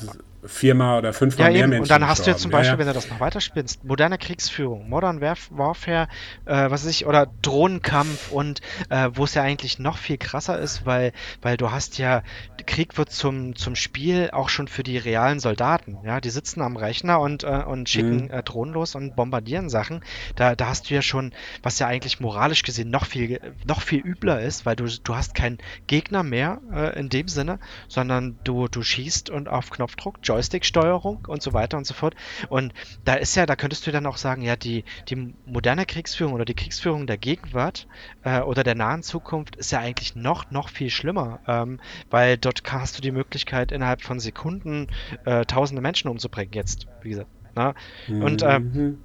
viermal 0.45 0.99
oder 0.99 1.13
fünfmal 1.13 1.49
ja, 1.49 1.53
mehr 1.53 1.61
eben. 1.63 1.71
Menschen 1.71 1.83
Und 1.83 1.91
dann 1.91 2.09
hast 2.09 2.27
du 2.27 2.31
jetzt 2.31 2.43
zum. 2.43 2.51
Beispiel, 2.51 2.73
ja, 2.73 2.79
wenn 2.79 2.87
du 2.87 2.93
das 2.93 3.09
noch 3.09 3.21
weiterspinnst, 3.21 3.85
moderne 3.85 4.19
Kriegsführung, 4.19 4.89
Modern 4.89 5.21
Warf 5.21 5.49
Warfare, 5.51 6.09
äh, 6.45 6.71
was 6.71 6.85
weiß 6.85 6.91
ich, 6.91 7.07
oder 7.07 7.27
Drohnenkampf 7.43 8.31
und 8.31 8.61
äh, 8.91 9.11
wo 9.15 9.25
es 9.25 9.35
ja 9.35 9.43
eigentlich 9.43 9.79
noch 9.79 9.99
viel 9.99 10.19
krasser 10.19 10.59
ist, 10.59 10.85
weil, 10.87 11.13
weil 11.41 11.57
du 11.57 11.71
hast 11.71 11.99
ja, 11.99 12.23
Krieg 12.67 12.99
wird 12.99 13.11
zum, 13.11 13.57
zum 13.57 13.77
Spiel 13.77 14.31
auch 14.33 14.49
schon 14.49 14.69
für 14.69 14.83
die 14.83 14.99
realen 14.99 15.41
Soldaten, 15.41 15.99
ja, 16.05 16.21
die 16.21 16.31
sitzen 16.31 16.61
am 16.63 16.77
Rechner 16.77 17.21
und, 17.21 17.45
äh, 17.45 17.63
und 17.65 17.89
schicken 17.89 18.25
Mhm. 18.25 18.31
äh, 18.31 18.43
Drohnen 18.43 18.75
los 18.75 18.95
und 18.95 19.17
bombardieren 19.17 19.69
Sachen. 19.69 20.03
Da, 20.37 20.55
da 20.55 20.67
hast 20.69 20.91
du 20.91 20.95
ja 20.95 21.03
schon, 21.03 21.33
was 21.63 21.79
ja 21.79 21.87
eigentlich 21.87 22.21
moralisch 22.21 22.63
gesehen 22.63 22.91
noch 22.91 23.07
viel, 23.07 23.41
noch 23.67 23.81
viel 23.81 24.01
übler 24.01 24.41
ist, 24.41 24.67
weil 24.67 24.77
du, 24.77 24.87
du 24.87 25.15
hast 25.15 25.35
keinen 25.35 25.59
Gegner 25.87 26.23
mehr 26.23 26.61
äh, 26.73 26.99
in 26.99 27.09
dem 27.09 27.29
Sinne, 27.29 27.59
sondern 27.89 28.39
du, 28.45 28.69
du 28.69 28.83
schießt 28.83 29.31
und 29.31 29.49
auf 29.49 29.71
Knopfdruck, 29.71 30.19
Joystick-Steuerung 30.33 31.27
und 31.29 31.43
so 31.43 31.53
weiter 31.53 31.77
und 31.77 31.87
so 31.87 31.95
fort. 31.95 32.15
Und 32.49 32.73
da 33.05 33.15
ist 33.15 33.35
ja, 33.35 33.47
da 33.47 33.57
könntest 33.57 33.87
du 33.87 33.93
dann 33.93 34.07
auch 34.07 34.17
sagen, 34.17 34.43
ja, 34.43 34.57
die, 34.57 34.85
die 35.09 35.35
moderne 35.47 35.87
Kriegsführung 35.87 36.33
oder 36.33 36.45
die 36.45 36.55
Kriegsführung 36.55 37.07
der 37.07 37.19
Gegenwart 37.19 37.87
äh, 38.25 38.41
oder 38.41 38.65
der 38.65 38.75
nahen 38.75 39.03
Zukunft 39.03 39.57
ist 39.57 39.73
ja 39.73 39.81
eigentlich 39.81 40.17
noch, 40.17 40.51
noch 40.51 40.69
viel 40.69 40.91
schlimmer, 40.91 41.41
ähm, 41.47 41.81
weil 42.11 42.39
dort 42.39 42.63
hast 42.71 42.97
du 42.97 43.03
die 43.03 43.13
Möglichkeit, 43.13 43.73
innerhalb 43.73 44.03
von 44.03 44.21
Sekunden 44.21 44.89
äh, 45.25 45.45
tausende 45.45 45.83
Menschen 45.83 46.09
umzubringen, 46.09 46.53
jetzt, 46.55 46.87
wie 47.03 47.11
gesagt. 47.11 47.29
Na? 47.55 47.75
Und 48.09 48.43
ähm. 48.43 48.99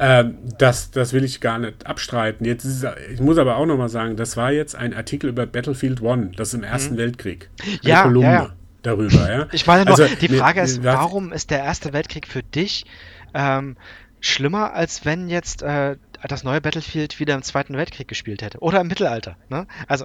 Ähm, 0.00 0.38
das, 0.58 0.90
das 0.90 1.12
will 1.12 1.22
ich 1.22 1.40
gar 1.40 1.58
nicht 1.58 1.86
abstreiten. 1.86 2.44
Jetzt 2.44 2.64
ist, 2.64 2.84
ich 3.12 3.20
muss 3.20 3.38
aber 3.38 3.56
auch 3.56 3.66
nochmal 3.66 3.88
sagen, 3.88 4.16
das 4.16 4.36
war 4.36 4.50
jetzt 4.50 4.74
ein 4.74 4.92
Artikel 4.92 5.30
über 5.30 5.46
Battlefield 5.46 6.02
One, 6.02 6.32
das 6.36 6.52
im 6.52 6.64
Ersten 6.64 6.96
Weltkrieg. 6.96 7.48
Eine 7.62 7.72
Mhm. 7.72 7.78
Ja, 7.82 8.02
Kolumne 8.02 8.26
ja, 8.28 8.32
ja. 8.32 8.52
Darüber, 8.82 9.30
ja. 9.30 9.46
Ich 9.52 9.66
meine 9.66 9.84
nur, 9.84 9.98
Also, 9.98 10.14
die 10.20 10.28
mir- 10.28 10.38
Frage 10.38 10.60
ist, 10.60 10.82
was- 10.84 10.94
warum 10.96 11.32
ist 11.32 11.50
der 11.50 11.60
Erste 11.60 11.92
Weltkrieg 11.92 12.26
für 12.26 12.42
dich 12.42 12.84
ähm, 13.34 13.76
schlimmer, 14.20 14.74
als 14.74 15.04
wenn 15.04 15.28
jetzt 15.28 15.62
äh, 15.62 15.96
das 16.28 16.44
neue 16.44 16.60
Battlefield 16.60 17.18
wieder 17.18 17.34
im 17.34 17.42
Zweiten 17.42 17.76
Weltkrieg 17.76 18.08
gespielt 18.08 18.42
hätte? 18.42 18.58
Oder 18.58 18.80
im 18.82 18.88
Mittelalter, 18.88 19.36
ne? 19.48 19.66
Also, 19.88 20.04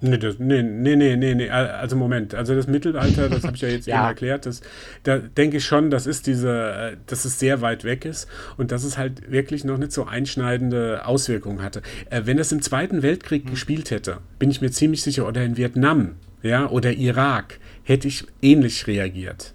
Nee, 0.00 0.16
das, 0.16 0.36
nee, 0.38 0.62
nee, 0.62 0.94
nee, 0.94 1.16
nee, 1.16 1.34
nee, 1.34 1.50
also 1.50 1.96
Moment, 1.96 2.32
also 2.32 2.54
das 2.54 2.68
Mittelalter, 2.68 3.28
das 3.28 3.42
habe 3.42 3.56
ich 3.56 3.62
ja 3.62 3.68
jetzt 3.68 3.86
Ja. 3.88 3.96
eben 3.96 4.06
erklärt, 4.10 4.46
das, 4.46 4.60
da 5.02 5.18
denke 5.18 5.56
ich 5.56 5.64
schon, 5.64 5.90
das 5.90 6.06
ist 6.06 6.28
diese, 6.28 6.98
dass 7.08 7.24
es 7.24 7.40
sehr 7.40 7.62
weit 7.62 7.82
weg 7.82 8.04
ist 8.04 8.28
und 8.58 8.70
dass 8.70 8.84
es 8.84 8.96
halt 8.96 9.28
wirklich 9.32 9.64
noch 9.64 9.76
nicht 9.76 9.90
so 9.90 10.06
einschneidende 10.06 11.04
Auswirkungen 11.04 11.62
hatte. 11.62 11.82
Äh, 12.10 12.22
wenn 12.26 12.36
das 12.36 12.52
im 12.52 12.62
Zweiten 12.62 13.02
Weltkrieg 13.02 13.42
Hm. 13.46 13.50
gespielt 13.50 13.90
hätte, 13.90 14.18
bin 14.38 14.52
ich 14.52 14.60
mir 14.60 14.70
ziemlich 14.70 15.02
sicher, 15.02 15.26
oder 15.26 15.42
in 15.42 15.56
Vietnam, 15.56 16.14
ja, 16.44 16.68
oder 16.68 16.92
Irak, 16.92 17.58
hätte 17.88 18.06
ich 18.08 18.26
ähnlich 18.42 18.86
reagiert. 18.86 19.54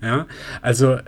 Ja, 0.00 0.26
also 0.62 0.98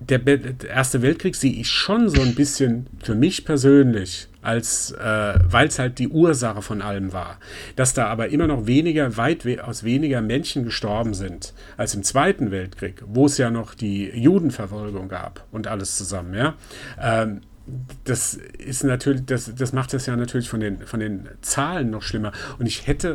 der, 0.00 0.18
der 0.18 0.68
Erste 0.68 1.02
Weltkrieg 1.02 1.34
sehe 1.34 1.52
ich 1.52 1.70
schon 1.70 2.08
so 2.08 2.20
ein 2.20 2.34
bisschen 2.34 2.86
für 3.02 3.14
mich 3.14 3.44
persönlich, 3.44 4.28
als 4.42 4.92
äh, 4.92 5.38
weil 5.44 5.68
es 5.68 5.78
halt 5.78 5.98
die 5.98 6.08
Ursache 6.08 6.62
von 6.62 6.82
allem 6.82 7.12
war. 7.12 7.38
Dass 7.76 7.94
da 7.94 8.06
aber 8.06 8.28
immer 8.28 8.46
noch 8.46 8.66
weniger, 8.66 9.16
weit 9.16 9.44
we 9.44 9.64
aus 9.64 9.84
weniger 9.84 10.20
Menschen 10.20 10.64
gestorben 10.64 11.14
sind 11.14 11.54
als 11.76 11.94
im 11.94 12.02
Zweiten 12.02 12.50
Weltkrieg, 12.50 13.02
wo 13.06 13.26
es 13.26 13.38
ja 13.38 13.50
noch 13.50 13.74
die 13.74 14.10
Judenverfolgung 14.10 15.08
gab 15.08 15.46
und 15.52 15.66
alles 15.66 15.96
zusammen, 15.96 16.34
ja. 16.34 16.54
Ähm, 17.00 17.40
das 18.04 18.34
ist 18.34 18.84
natürlich, 18.84 19.24
das, 19.24 19.54
das 19.54 19.72
macht 19.72 19.94
das 19.94 20.04
ja 20.04 20.14
natürlich 20.16 20.50
von 20.50 20.60
den, 20.60 20.80
von 20.80 21.00
den 21.00 21.28
Zahlen 21.40 21.88
noch 21.88 22.02
schlimmer. 22.02 22.32
Und 22.58 22.66
ich 22.66 22.86
hätte 22.86 23.14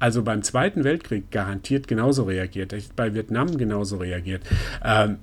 also 0.00 0.22
beim 0.24 0.42
Zweiten 0.42 0.82
Weltkrieg 0.82 1.30
garantiert 1.30 1.86
genauso 1.86 2.24
reagiert. 2.24 2.74
Bei 2.96 3.14
Vietnam 3.14 3.56
genauso 3.56 3.98
reagiert. 3.98 4.42
Ähm, 4.84 5.18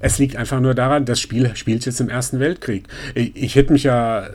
es 0.00 0.18
liegt 0.18 0.36
einfach 0.36 0.60
nur 0.60 0.74
daran, 0.74 1.04
das 1.06 1.18
Spiel 1.20 1.56
spielt 1.56 1.84
jetzt 1.84 2.00
im 2.00 2.08
Ersten 2.08 2.38
Weltkrieg. 2.38 2.84
Ich, 3.16 3.34
ich 3.34 3.54
hätte 3.56 3.72
mich 3.72 3.82
ja, 3.82 4.28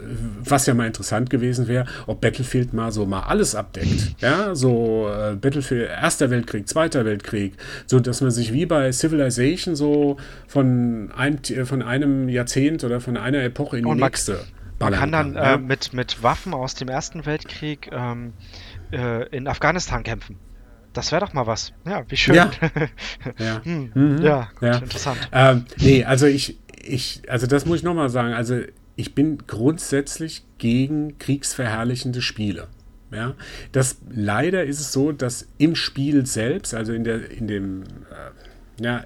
was 0.43 0.65
ja 0.65 0.73
mal 0.73 0.87
interessant 0.87 1.29
gewesen 1.29 1.69
wäre, 1.69 1.85
ob 2.05 2.19
Battlefield 2.19 2.73
mal 2.73 2.91
so 2.91 3.05
mal 3.05 3.21
alles 3.21 3.55
abdeckt. 3.55 4.15
Ja, 4.19 4.55
so 4.55 5.07
äh, 5.09 5.35
Battlefield, 5.35 5.89
Erster 5.89 6.29
Weltkrieg, 6.29 6.67
Zweiter 6.67 7.05
Weltkrieg, 7.05 7.53
so 7.85 8.01
dass 8.01 8.19
man 8.19 8.31
sich 8.31 8.51
wie 8.51 8.65
bei 8.65 8.91
Civilization 8.91 9.75
so 9.77 10.17
von 10.47 11.11
einem, 11.15 11.39
von 11.65 11.81
einem 11.81 12.27
Jahrzehnt 12.27 12.83
oder 12.83 12.99
von 12.99 13.15
einer 13.15 13.41
Epoche 13.41 13.77
in 13.77 13.85
die 13.85 13.89
Und 13.89 13.99
man- 13.99 14.09
nächste 14.09 14.33
man 14.79 14.91
ballern 14.91 14.99
kann 14.99 15.11
dann 15.13 15.35
äh, 15.37 15.57
mit, 15.59 15.93
mit 15.93 16.23
Waffen 16.23 16.53
aus 16.53 16.75
dem 16.75 16.89
Ersten 16.89 17.25
Weltkrieg 17.25 17.89
ähm, 17.93 18.33
äh, 18.93 19.23
in 19.35 19.47
Afghanistan 19.47 20.03
kämpfen. 20.03 20.37
Das 20.93 21.11
wäre 21.11 21.25
doch 21.25 21.33
mal 21.33 21.47
was. 21.47 21.73
Ja, 21.85 22.03
wie 22.07 22.17
schön. 22.17 22.35
Ja. 22.35 22.51
Ja. 23.39 23.61
hm. 23.63 23.91
Mhm. 23.93 24.21
ja, 24.21 24.49
gut, 24.59 24.69
Ja. 24.69 24.77
interessant. 24.77 25.17
Ähm, 25.31 25.65
nee, 25.79 26.03
also 26.03 26.27
ich, 26.27 26.59
ich, 26.81 27.23
also 27.27 27.47
das 27.47 27.65
muss 27.65 27.77
ich 27.79 27.83
nochmal 27.83 28.09
sagen. 28.09 28.33
Also 28.33 28.61
ich 28.95 29.15
bin 29.15 29.39
grundsätzlich 29.47 30.45
gegen 30.59 31.17
kriegsverherrlichende 31.17 32.21
Spiele. 32.21 32.67
Ja, 33.11 33.35
das 33.71 33.97
leider 34.09 34.63
ist 34.63 34.79
es 34.79 34.91
so, 34.91 35.11
dass 35.11 35.47
im 35.59 35.75
Spiel 35.75 36.25
selbst, 36.25 36.73
also 36.73 36.93
in 36.93 37.03
der, 37.03 37.29
in 37.29 37.47
dem, 37.47 37.83
äh, 37.83 37.85
ja, 38.79 39.05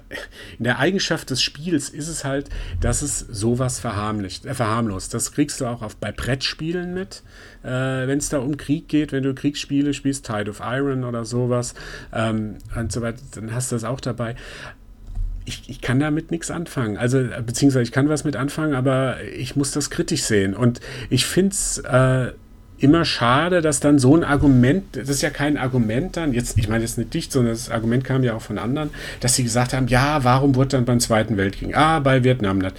in 0.58 0.64
der 0.64 0.78
Eigenschaft 0.78 1.30
des 1.30 1.42
Spiels 1.42 1.88
ist 1.88 2.08
es 2.08 2.24
halt, 2.24 2.48
dass 2.80 3.02
es 3.02 3.18
sowas 3.18 3.80
verharmlicht, 3.80 4.46
äh, 4.46 4.54
verharmlost. 4.54 5.12
Das 5.12 5.32
kriegst 5.32 5.60
du 5.60 5.66
auch 5.66 5.82
auf, 5.82 5.96
bei 5.96 6.12
Brettspielen 6.12 6.94
mit, 6.94 7.22
äh, 7.62 7.68
wenn 7.68 8.18
es 8.18 8.28
da 8.28 8.38
um 8.38 8.56
Krieg 8.56 8.88
geht, 8.88 9.12
wenn 9.12 9.22
du 9.22 9.34
Kriegsspiele 9.34 9.94
spielst, 9.94 10.26
Tide 10.26 10.50
of 10.50 10.60
Iron 10.62 11.04
oder 11.04 11.24
sowas 11.24 11.74
ähm, 12.12 12.58
und 12.76 12.92
so 12.92 13.02
weiter, 13.02 13.20
dann 13.34 13.52
hast 13.52 13.70
du 13.70 13.76
das 13.76 13.84
auch 13.84 14.00
dabei 14.00 14.36
ich, 15.48 15.62
ich 15.68 15.80
kann 15.80 15.98
damit 15.98 16.30
nichts 16.30 16.50
anfangen. 16.50 16.98
Also, 16.98 17.24
beziehungsweise 17.44 17.82
ich 17.82 17.92
kann 17.92 18.08
was 18.10 18.24
mit 18.24 18.36
anfangen, 18.36 18.74
aber 18.74 19.22
ich 19.24 19.56
muss 19.56 19.70
das 19.72 19.88
kritisch 19.88 20.22
sehen. 20.22 20.54
Und 20.54 20.80
ich 21.08 21.24
finde 21.24 21.52
es 21.52 21.78
äh, 21.78 22.32
immer 22.78 23.04
schade, 23.04 23.60
dass 23.60 23.80
dann 23.80 23.98
so 23.98 24.16
ein 24.16 24.24
Argument, 24.24 24.84
das 24.96 25.08
ist 25.08 25.22
ja 25.22 25.30
kein 25.30 25.56
Argument 25.56 26.16
dann, 26.16 26.32
jetzt, 26.32 26.56
ich 26.58 26.68
meine 26.68 26.82
jetzt 26.84 26.98
nicht 26.98 27.12
dich, 27.14 27.30
sondern 27.30 27.52
das 27.52 27.70
Argument 27.70 28.04
kam 28.04 28.22
ja 28.22 28.34
auch 28.34 28.42
von 28.42 28.58
anderen, 28.58 28.90
dass 29.20 29.34
sie 29.34 29.42
gesagt 29.44 29.72
haben, 29.72 29.88
ja, 29.88 30.22
warum 30.24 30.54
wurde 30.54 30.68
dann 30.70 30.84
beim 30.84 31.00
Zweiten 31.00 31.36
Weltkrieg? 31.36 31.76
Ah, 31.76 31.98
bei 32.00 32.22
Vietnam 32.24 32.58
nicht. 32.58 32.74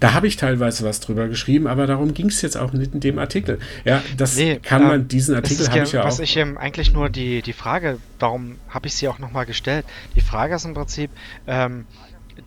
Da 0.00 0.14
habe 0.14 0.28
ich 0.28 0.36
teilweise 0.36 0.84
was 0.84 1.00
drüber 1.00 1.26
geschrieben, 1.26 1.66
aber 1.66 1.86
darum 1.88 2.14
ging 2.14 2.28
es 2.28 2.40
jetzt 2.40 2.56
auch 2.56 2.72
nicht 2.72 2.94
in 2.94 3.00
dem 3.00 3.18
Artikel. 3.18 3.58
Ja, 3.84 4.02
das 4.16 4.36
Nee, 4.36 4.60
kann 4.62 4.82
äh, 4.82 4.86
man, 4.86 5.08
diesen 5.08 5.34
Es 5.34 5.38
Artikel 5.38 5.66
habe 5.70 5.78
ja, 5.78 5.82
ich 5.82 5.92
ja 5.92 6.04
was 6.04 6.20
auch. 6.20 6.22
ich 6.22 6.36
ähm, 6.36 6.56
eigentlich 6.56 6.92
nur 6.92 7.10
die, 7.10 7.42
die 7.42 7.52
Frage, 7.52 7.98
warum 8.20 8.58
habe 8.68 8.86
ich 8.86 8.94
sie 8.94 9.08
auch 9.08 9.18
nochmal 9.18 9.44
gestellt? 9.44 9.84
Die 10.14 10.20
Frage 10.20 10.54
ist 10.54 10.64
im 10.64 10.74
Prinzip, 10.74 11.10
ähm, 11.48 11.86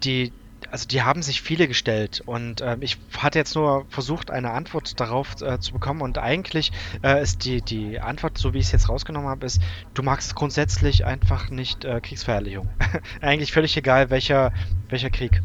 die, 0.04 0.32
also 0.72 0.88
die 0.88 1.02
haben 1.04 1.22
sich 1.22 1.42
viele 1.42 1.68
gestellt 1.68 2.22
und 2.26 2.62
ähm, 2.62 2.82
ich 2.82 2.98
hatte 3.18 3.38
jetzt 3.38 3.56
nur 3.56 3.86
versucht, 3.90 4.32
eine 4.32 4.52
Antwort 4.52 5.00
darauf 5.00 5.42
äh, 5.42 5.60
zu 5.60 5.74
bekommen 5.74 6.02
und 6.02 6.18
eigentlich 6.18 6.72
äh, 7.04 7.22
ist 7.22 7.46
die, 7.46 7.62
die 7.62 8.00
Antwort, 8.00 8.38
so 8.38 8.54
wie 8.54 8.60
ich 8.60 8.66
es 8.66 8.72
jetzt 8.72 8.90
rausgenommen 8.90 9.30
habe, 9.30 9.46
ist, 9.46 9.62
du 9.94 10.02
magst 10.02 10.34
grundsätzlich 10.36 11.06
einfach 11.06 11.50
nicht 11.50 11.86
äh, 11.86 12.00
Kriegsverherrlichung. 12.02 12.70
eigentlich 13.22 13.52
völlig 13.52 13.76
egal, 13.78 14.10
welcher, 14.10 14.54
welcher 14.90 15.10
Krieg. 15.10 15.42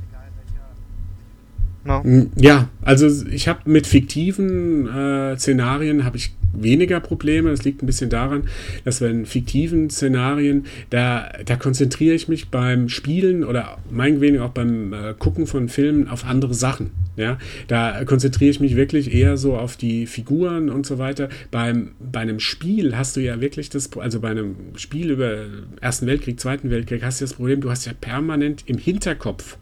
No? 1.84 2.02
Mm, 2.02 2.30
Ja, 2.36 2.68
also 2.82 3.26
ich 3.28 3.48
habe 3.48 3.60
mit 3.64 3.86
fiktiven 3.86 4.88
äh, 4.88 5.36
Szenarien 5.36 6.04
habe 6.04 6.16
ich 6.16 6.34
weniger 6.62 7.00
Probleme. 7.00 7.50
Das 7.50 7.64
liegt 7.64 7.82
ein 7.82 7.86
bisschen 7.86 8.10
daran, 8.10 8.44
dass 8.84 9.00
bei 9.00 9.06
in 9.08 9.26
fiktiven 9.26 9.90
Szenarien, 9.90 10.66
da, 10.90 11.30
da 11.44 11.56
konzentriere 11.56 12.14
ich 12.14 12.28
mich 12.28 12.48
beim 12.48 12.88
Spielen 12.88 13.44
oder 13.44 13.78
meinetwegen 13.90 14.40
auch 14.40 14.50
beim 14.50 14.92
äh, 14.92 15.14
Gucken 15.18 15.46
von 15.46 15.68
Filmen 15.68 16.08
auf 16.08 16.24
andere 16.24 16.54
Sachen. 16.54 16.90
Ja, 17.16 17.38
da 17.66 18.04
konzentriere 18.04 18.50
ich 18.50 18.60
mich 18.60 18.76
wirklich 18.76 19.14
eher 19.14 19.38
so 19.38 19.56
auf 19.56 19.78
die 19.78 20.06
Figuren 20.06 20.68
und 20.68 20.84
so 20.84 20.98
weiter. 20.98 21.30
Beim, 21.50 21.92
bei 21.98 22.20
einem 22.20 22.40
Spiel 22.40 22.94
hast 22.94 23.16
du 23.16 23.20
ja 23.20 23.40
wirklich 23.40 23.70
das, 23.70 23.90
also 23.96 24.20
bei 24.20 24.30
einem 24.30 24.54
Spiel 24.76 25.10
über 25.10 25.46
Ersten 25.80 26.06
Weltkrieg, 26.06 26.38
Zweiten 26.38 26.68
Weltkrieg, 26.68 27.02
hast 27.02 27.20
du 27.20 27.24
das 27.24 27.32
Problem, 27.32 27.62
du 27.62 27.70
hast 27.70 27.86
ja 27.86 27.94
permanent 27.98 28.64
im 28.66 28.76
Hinterkopf, 28.76 29.56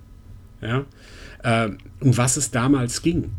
ja, 0.63 0.85
äh, 1.45 1.71
um 2.01 2.17
was 2.17 2.37
es 2.37 2.51
damals 2.51 3.03
ging. 3.03 3.31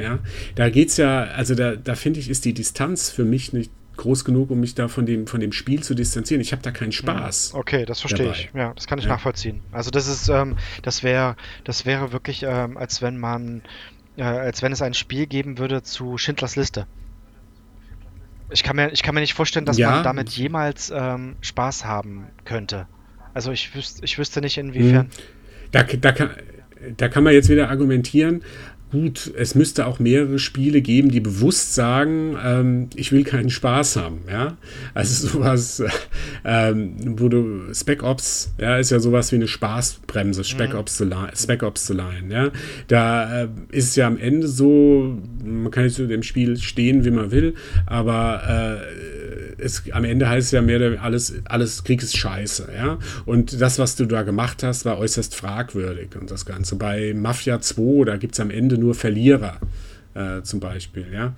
Ja, 0.00 0.18
da 0.54 0.70
geht's 0.70 0.96
ja, 0.96 1.22
also 1.24 1.54
da, 1.54 1.76
da 1.76 1.94
finde 1.94 2.20
ich, 2.20 2.28
ist 2.30 2.44
die 2.44 2.54
Distanz 2.54 3.10
für 3.10 3.24
mich 3.24 3.52
nicht 3.52 3.70
groß 3.96 4.24
genug, 4.24 4.50
um 4.50 4.60
mich 4.60 4.74
da 4.74 4.88
von 4.88 5.04
dem, 5.04 5.26
von 5.26 5.40
dem 5.40 5.52
Spiel 5.52 5.82
zu 5.82 5.94
distanzieren. 5.94 6.40
Ich 6.40 6.52
habe 6.52 6.62
da 6.62 6.70
keinen 6.70 6.92
Spaß. 6.92 7.52
Okay, 7.54 7.84
das 7.84 8.00
verstehe 8.00 8.26
dabei. 8.26 8.38
ich. 8.38 8.50
Ja, 8.54 8.72
das 8.74 8.86
kann 8.86 8.98
ich 8.98 9.04
Ja. 9.04 9.10
nachvollziehen. 9.12 9.60
Also 9.72 9.90
das 9.90 10.06
ist, 10.08 10.28
ähm, 10.28 10.56
das 10.82 11.02
wäre, 11.02 11.36
das 11.64 11.84
wäre 11.84 12.12
wirklich, 12.12 12.42
ähm, 12.42 12.78
als 12.78 13.02
wenn 13.02 13.18
man, 13.18 13.62
äh, 14.16 14.22
als 14.22 14.62
wenn 14.62 14.72
es 14.72 14.80
ein 14.80 14.94
Spiel 14.94 15.26
geben 15.26 15.58
würde 15.58 15.82
zu 15.82 16.16
Schindlers 16.16 16.56
Liste. 16.56 16.86
ich 18.52 18.62
kann 18.62 18.74
mir, 18.76 18.90
ich 18.90 19.02
kann 19.02 19.14
mir 19.14 19.20
nicht 19.20 19.34
vorstellen, 19.34 19.66
dass 19.66 19.76
ja. 19.78 19.90
man 19.90 20.04
damit 20.04 20.30
jemals 20.30 20.90
ähm, 20.94 21.36
Spaß 21.40 21.84
haben 21.84 22.26
könnte. 22.44 22.86
Also 23.34 23.52
ich 23.52 23.74
wüsste, 23.74 24.04
ich 24.04 24.18
wüsste 24.18 24.40
nicht 24.40 24.56
inwiefern. 24.58 25.06
Hm. 25.06 25.10
Da, 25.72 25.82
da, 25.84 26.12
kann, 26.12 26.30
da 26.96 27.08
kann 27.08 27.22
man 27.22 27.32
jetzt 27.32 27.48
wieder 27.48 27.68
argumentieren, 27.68 28.42
gut, 28.90 29.32
es 29.36 29.54
müsste 29.54 29.86
auch 29.86 29.98
mehrere 29.98 30.38
Spiele 30.38 30.80
geben, 30.82 31.10
die 31.10 31.20
bewusst 31.20 31.74
sagen, 31.74 32.36
ähm, 32.44 32.90
ich 32.94 33.12
will 33.12 33.24
keinen 33.24 33.50
Spaß 33.50 33.96
haben, 33.96 34.20
ja. 34.30 34.56
Also 34.94 35.28
sowas, 35.32 35.82
ähm, 36.44 36.96
wo 37.18 37.28
du 37.28 37.72
Spec 37.72 38.02
Ops, 38.02 38.52
ja, 38.58 38.78
ist 38.78 38.90
ja 38.90 39.00
sowas 39.00 39.32
wie 39.32 39.36
eine 39.36 39.48
Spaßbremse, 39.48 40.44
Spec 40.44 40.72
mhm. 40.72 40.78
Ops 40.78 40.98
The 40.98 41.04
Line, 41.04 41.32
Spec 41.36 41.62
Ops 41.62 41.86
The 41.86 41.94
Line, 41.94 42.32
ja. 42.32 42.50
Da 42.88 43.42
äh, 43.42 43.48
ist 43.70 43.90
es 43.90 43.96
ja 43.96 44.06
am 44.06 44.18
Ende 44.18 44.48
so, 44.48 45.18
man 45.44 45.70
kann 45.70 45.84
jetzt 45.84 45.96
zu 45.96 46.06
dem 46.06 46.22
Spiel 46.22 46.56
stehen, 46.56 47.04
wie 47.04 47.10
man 47.10 47.30
will, 47.30 47.54
aber 47.86 48.78
äh, 48.78 49.19
es, 49.58 49.82
am 49.92 50.04
Ende 50.04 50.28
heißt 50.28 50.46
es 50.46 50.52
ja 50.52 50.62
mehr, 50.62 51.02
alles, 51.02 51.34
alles 51.44 51.84
Krieg 51.84 52.02
ist 52.02 52.16
scheiße, 52.16 52.68
ja. 52.74 52.98
Und 53.26 53.60
das, 53.60 53.78
was 53.78 53.96
du 53.96 54.06
da 54.06 54.22
gemacht 54.22 54.62
hast, 54.62 54.84
war 54.84 54.98
äußerst 54.98 55.34
fragwürdig 55.34 56.16
und 56.20 56.30
das 56.30 56.46
Ganze. 56.46 56.76
Bei 56.76 57.14
Mafia 57.14 57.60
2, 57.60 58.04
da 58.04 58.16
gibt 58.16 58.34
es 58.34 58.40
am 58.40 58.50
Ende 58.50 58.78
nur 58.78 58.94
Verlierer, 58.94 59.58
äh, 60.14 60.42
zum 60.42 60.60
Beispiel, 60.60 61.06
ja. 61.12 61.34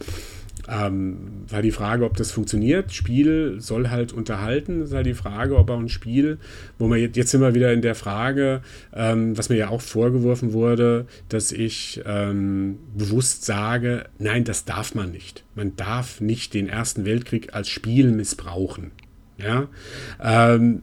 Ähm, 0.68 1.44
war 1.48 1.62
die 1.62 1.72
Frage, 1.72 2.04
ob 2.04 2.16
das 2.16 2.30
funktioniert. 2.30 2.92
Spiel 2.92 3.56
soll 3.58 3.90
halt 3.90 4.12
unterhalten. 4.12 4.82
Ist 4.82 4.94
halt 4.94 5.06
die 5.06 5.14
Frage, 5.14 5.56
ob 5.56 5.70
auch 5.70 5.78
ein 5.78 5.88
Spiel, 5.88 6.38
wo 6.78 6.88
wir 6.88 6.98
jetzt, 6.98 7.16
jetzt 7.16 7.30
sind 7.30 7.42
wieder 7.54 7.72
in 7.72 7.82
der 7.82 7.94
Frage, 7.94 8.62
ähm, 8.94 9.36
was 9.36 9.48
mir 9.48 9.56
ja 9.56 9.68
auch 9.68 9.80
vorgeworfen 9.80 10.52
wurde, 10.52 11.06
dass 11.28 11.50
ich 11.50 12.00
ähm, 12.06 12.78
bewusst 12.96 13.44
sage, 13.44 14.04
nein, 14.18 14.44
das 14.44 14.64
darf 14.64 14.94
man 14.94 15.10
nicht. 15.10 15.44
Man 15.54 15.74
darf 15.76 16.20
nicht 16.20 16.54
den 16.54 16.68
Ersten 16.68 17.04
Weltkrieg 17.04 17.54
als 17.54 17.68
Spiel 17.68 18.12
missbrauchen. 18.12 18.92
Ja, 19.38 19.66
ähm, 20.22 20.82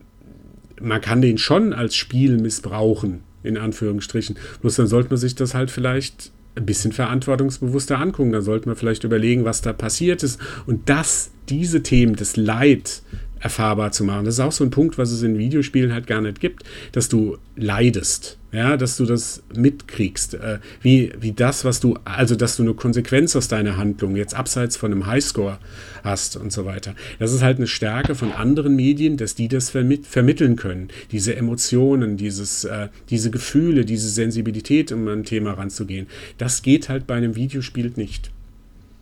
man 0.80 1.00
kann 1.00 1.22
den 1.22 1.38
schon 1.38 1.72
als 1.72 1.94
Spiel 1.94 2.38
missbrauchen, 2.38 3.22
in 3.42 3.56
Anführungsstrichen. 3.56 4.36
Bloß 4.60 4.76
dann 4.76 4.86
sollte 4.86 5.10
man 5.10 5.18
sich 5.18 5.34
das 5.34 5.54
halt 5.54 5.70
vielleicht 5.70 6.32
ein 6.54 6.66
bisschen 6.66 6.92
verantwortungsbewusster 6.92 7.98
angucken. 7.98 8.32
Da 8.32 8.42
sollte 8.42 8.68
man 8.68 8.76
vielleicht 8.76 9.04
überlegen, 9.04 9.44
was 9.44 9.62
da 9.62 9.72
passiert 9.72 10.22
ist. 10.22 10.40
Und 10.66 10.88
das, 10.88 11.30
diese 11.48 11.82
Themen, 11.82 12.16
das 12.16 12.36
Leid 12.36 13.02
erfahrbar 13.40 13.90
zu 13.92 14.04
machen. 14.04 14.24
Das 14.24 14.34
ist 14.34 14.40
auch 14.40 14.52
so 14.52 14.64
ein 14.64 14.70
Punkt, 14.70 14.98
was 14.98 15.10
es 15.10 15.22
in 15.22 15.38
Videospielen 15.38 15.92
halt 15.92 16.06
gar 16.06 16.20
nicht 16.20 16.40
gibt, 16.40 16.62
dass 16.92 17.08
du 17.08 17.38
leidest, 17.56 18.38
ja, 18.52 18.76
dass 18.76 18.96
du 18.96 19.06
das 19.06 19.42
mitkriegst, 19.54 20.34
äh, 20.34 20.58
wie, 20.82 21.12
wie 21.18 21.32
das, 21.32 21.64
was 21.64 21.80
du, 21.80 21.98
also 22.04 22.36
dass 22.36 22.56
du 22.56 22.62
eine 22.62 22.74
Konsequenz 22.74 23.34
aus 23.36 23.48
deiner 23.48 23.76
Handlung 23.76 24.16
jetzt 24.16 24.34
abseits 24.34 24.76
von 24.76 24.92
einem 24.92 25.06
Highscore 25.06 25.58
hast 26.04 26.36
und 26.36 26.52
so 26.52 26.66
weiter. 26.66 26.94
Das 27.18 27.32
ist 27.32 27.42
halt 27.42 27.56
eine 27.56 27.66
Stärke 27.66 28.14
von 28.14 28.32
anderen 28.32 28.76
Medien, 28.76 29.16
dass 29.16 29.34
die 29.34 29.48
das 29.48 29.70
vermit 29.70 30.06
vermitteln 30.06 30.56
können, 30.56 30.88
diese 31.10 31.34
Emotionen, 31.34 32.16
dieses, 32.16 32.64
äh, 32.64 32.88
diese 33.08 33.30
Gefühle, 33.30 33.84
diese 33.84 34.10
Sensibilität, 34.10 34.92
um 34.92 35.08
an 35.08 35.20
ein 35.20 35.24
Thema 35.24 35.52
ranzugehen. 35.52 36.06
Das 36.38 36.62
geht 36.62 36.88
halt 36.88 37.06
bei 37.06 37.14
einem 37.14 37.36
Videospiel 37.36 37.92
nicht, 37.96 38.30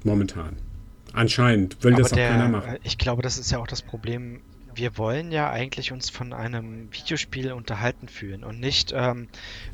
momentan. 0.05 0.68
Anscheinend 1.13 1.83
will 1.83 1.95
Aber 1.95 2.03
das 2.03 2.13
auch 2.13 2.17
der, 2.17 2.31
keiner 2.31 2.49
machen. 2.49 2.77
Ich 2.83 2.99
glaube, 2.99 3.23
das 3.23 3.39
ist 3.39 3.51
ja 3.51 3.59
auch 3.59 3.67
das 3.67 3.83
Problem. 3.83 4.41
Wir 4.75 4.97
wollen 4.97 5.33
ja 5.33 5.51
eigentlich 5.51 5.91
uns 5.91 6.09
von 6.09 6.33
einem 6.33 6.93
Videospiel 6.93 7.53
unterhalten 7.53 8.09
fühlen 8.09 8.45
und 8.45 8.61
nicht, 8.61 8.93
ähm, 8.95 9.29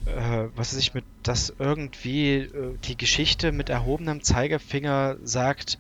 äh, 0.07 0.45
was 0.57 0.73
weiß 0.73 0.79
ich, 0.79 0.95
mit, 0.95 1.05
dass 1.23 1.53
irgendwie 1.59 2.37
äh, 2.37 2.79
die 2.85 2.97
Geschichte 2.97 3.53
mit 3.53 3.69
erhobenem 3.69 4.23
Zeigefinger 4.23 5.17
sagt, 5.23 5.79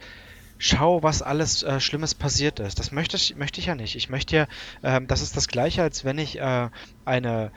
schau, 0.58 1.02
was 1.02 1.22
alles 1.22 1.62
äh, 1.62 1.80
Schlimmes 1.80 2.14
passiert 2.14 2.60
ist. 2.60 2.78
Das 2.78 2.92
möchte 2.92 3.16
ich, 3.16 3.36
möchte 3.36 3.60
ich 3.60 3.66
ja 3.66 3.74
nicht. 3.74 3.96
Ich 3.96 4.10
möchte 4.10 4.36
ja, 4.36 4.46
ähm, 4.82 5.06
das 5.06 5.22
ist 5.22 5.36
das 5.36 5.48
Gleiche, 5.48 5.82
als 5.82 6.04
wenn 6.04 6.18
ich 6.18 6.38
äh, 6.38 6.68
eine 7.04 7.50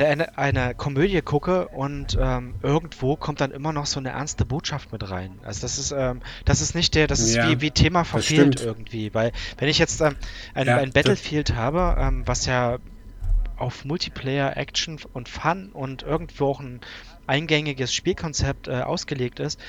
eine, 0.00 0.38
eine 0.38 0.74
Komödie 0.74 1.22
gucke 1.22 1.68
und 1.68 2.16
ähm, 2.20 2.54
irgendwo 2.62 3.16
kommt 3.16 3.40
dann 3.40 3.50
immer 3.50 3.72
noch 3.72 3.86
so 3.86 4.00
eine 4.00 4.10
ernste 4.10 4.44
Botschaft 4.44 4.92
mit 4.92 5.08
rein. 5.10 5.38
Also 5.42 5.60
das 5.62 5.78
ist, 5.78 5.92
ähm, 5.92 6.20
das 6.44 6.60
ist 6.60 6.74
nicht 6.74 6.94
der, 6.94 7.06
das 7.06 7.20
ist 7.20 7.34
ja, 7.34 7.48
wie, 7.48 7.60
wie 7.60 7.70
Thema 7.70 8.04
verfehlt 8.04 8.60
irgendwie. 8.60 9.12
Weil 9.14 9.32
wenn 9.58 9.68
ich 9.68 9.78
jetzt 9.78 10.00
ähm, 10.00 10.16
ein, 10.54 10.66
ja, 10.66 10.76
ein 10.78 10.92
Battlefield 10.92 11.54
habe, 11.54 11.96
ähm, 11.98 12.22
was 12.26 12.46
ja 12.46 12.78
auf 13.56 13.84
Multiplayer, 13.84 14.56
Action 14.56 14.98
und 15.12 15.28
Fun 15.28 15.70
und 15.72 16.02
irgendwo 16.02 16.46
auch 16.46 16.60
ein 16.60 16.80
eingängiges 17.26 17.94
Spielkonzept 17.94 18.68
äh, 18.68 18.80
ausgelegt 18.82 19.40
ist, 19.40 19.60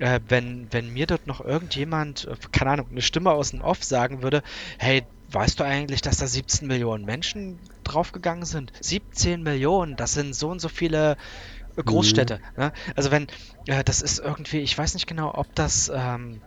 äh, 0.00 0.20
wenn, 0.28 0.66
wenn 0.70 0.92
mir 0.92 1.06
dort 1.06 1.26
noch 1.26 1.44
irgendjemand, 1.44 2.26
äh, 2.26 2.36
keine 2.52 2.70
Ahnung, 2.72 2.88
eine 2.90 3.02
Stimme 3.02 3.32
aus 3.32 3.50
dem 3.50 3.60
Off 3.60 3.84
sagen 3.84 4.22
würde, 4.22 4.42
hey, 4.78 5.02
weißt 5.30 5.60
du 5.60 5.64
eigentlich, 5.64 6.00
dass 6.00 6.18
da 6.18 6.26
17 6.26 6.66
Millionen 6.66 7.04
Menschen 7.04 7.58
draufgegangen 7.84 8.44
sind? 8.44 8.72
17 8.80 9.42
Millionen, 9.42 9.96
das 9.96 10.14
sind 10.14 10.34
so 10.34 10.48
und 10.50 10.60
so 10.60 10.68
viele 10.68 11.16
äh, 11.76 11.82
Großstädte. 11.82 12.38
Mhm. 12.56 12.62
Ne? 12.62 12.72
Also 12.96 13.10
wenn, 13.10 13.26
äh, 13.66 13.84
das 13.84 14.02
ist 14.02 14.18
irgendwie, 14.18 14.60
ich 14.60 14.76
weiß 14.76 14.94
nicht 14.94 15.06
genau, 15.06 15.34
ob 15.34 15.54
das, 15.54 15.90
ähm, 15.94 16.40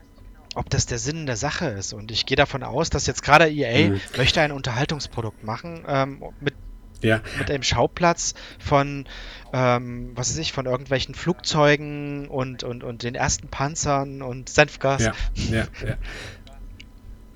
ob 0.55 0.69
das 0.69 0.85
der 0.85 0.97
Sinn 0.97 1.25
der 1.25 1.37
Sache 1.37 1.67
ist. 1.67 1.93
Und 1.93 2.11
ich 2.11 2.25
gehe 2.25 2.37
davon 2.37 2.63
aus, 2.63 2.89
dass 2.89 3.05
jetzt 3.05 3.23
gerade 3.23 3.49
EA 3.49 3.89
mhm. 3.89 4.01
möchte 4.17 4.41
ein 4.41 4.51
Unterhaltungsprodukt 4.51 5.43
machen 5.43 5.83
ähm, 5.87 6.23
mit 6.39 6.55
ja. 7.01 7.21
mit 7.37 7.49
einem 7.49 7.63
Schauplatz 7.63 8.33
von, 8.59 9.05
ähm, 9.53 10.11
was 10.15 10.31
weiß 10.31 10.37
ich, 10.37 10.51
von 10.51 10.65
irgendwelchen 10.65 11.15
Flugzeugen 11.15 12.27
und, 12.27 12.63
und, 12.63 12.83
und 12.83 13.03
den 13.03 13.15
ersten 13.15 13.49
Panzern 13.49 14.21
und 14.21 14.49
Senfgas. 14.49 15.03
Ja, 15.03 15.13
ja, 15.35 15.67
ja. 15.85 15.97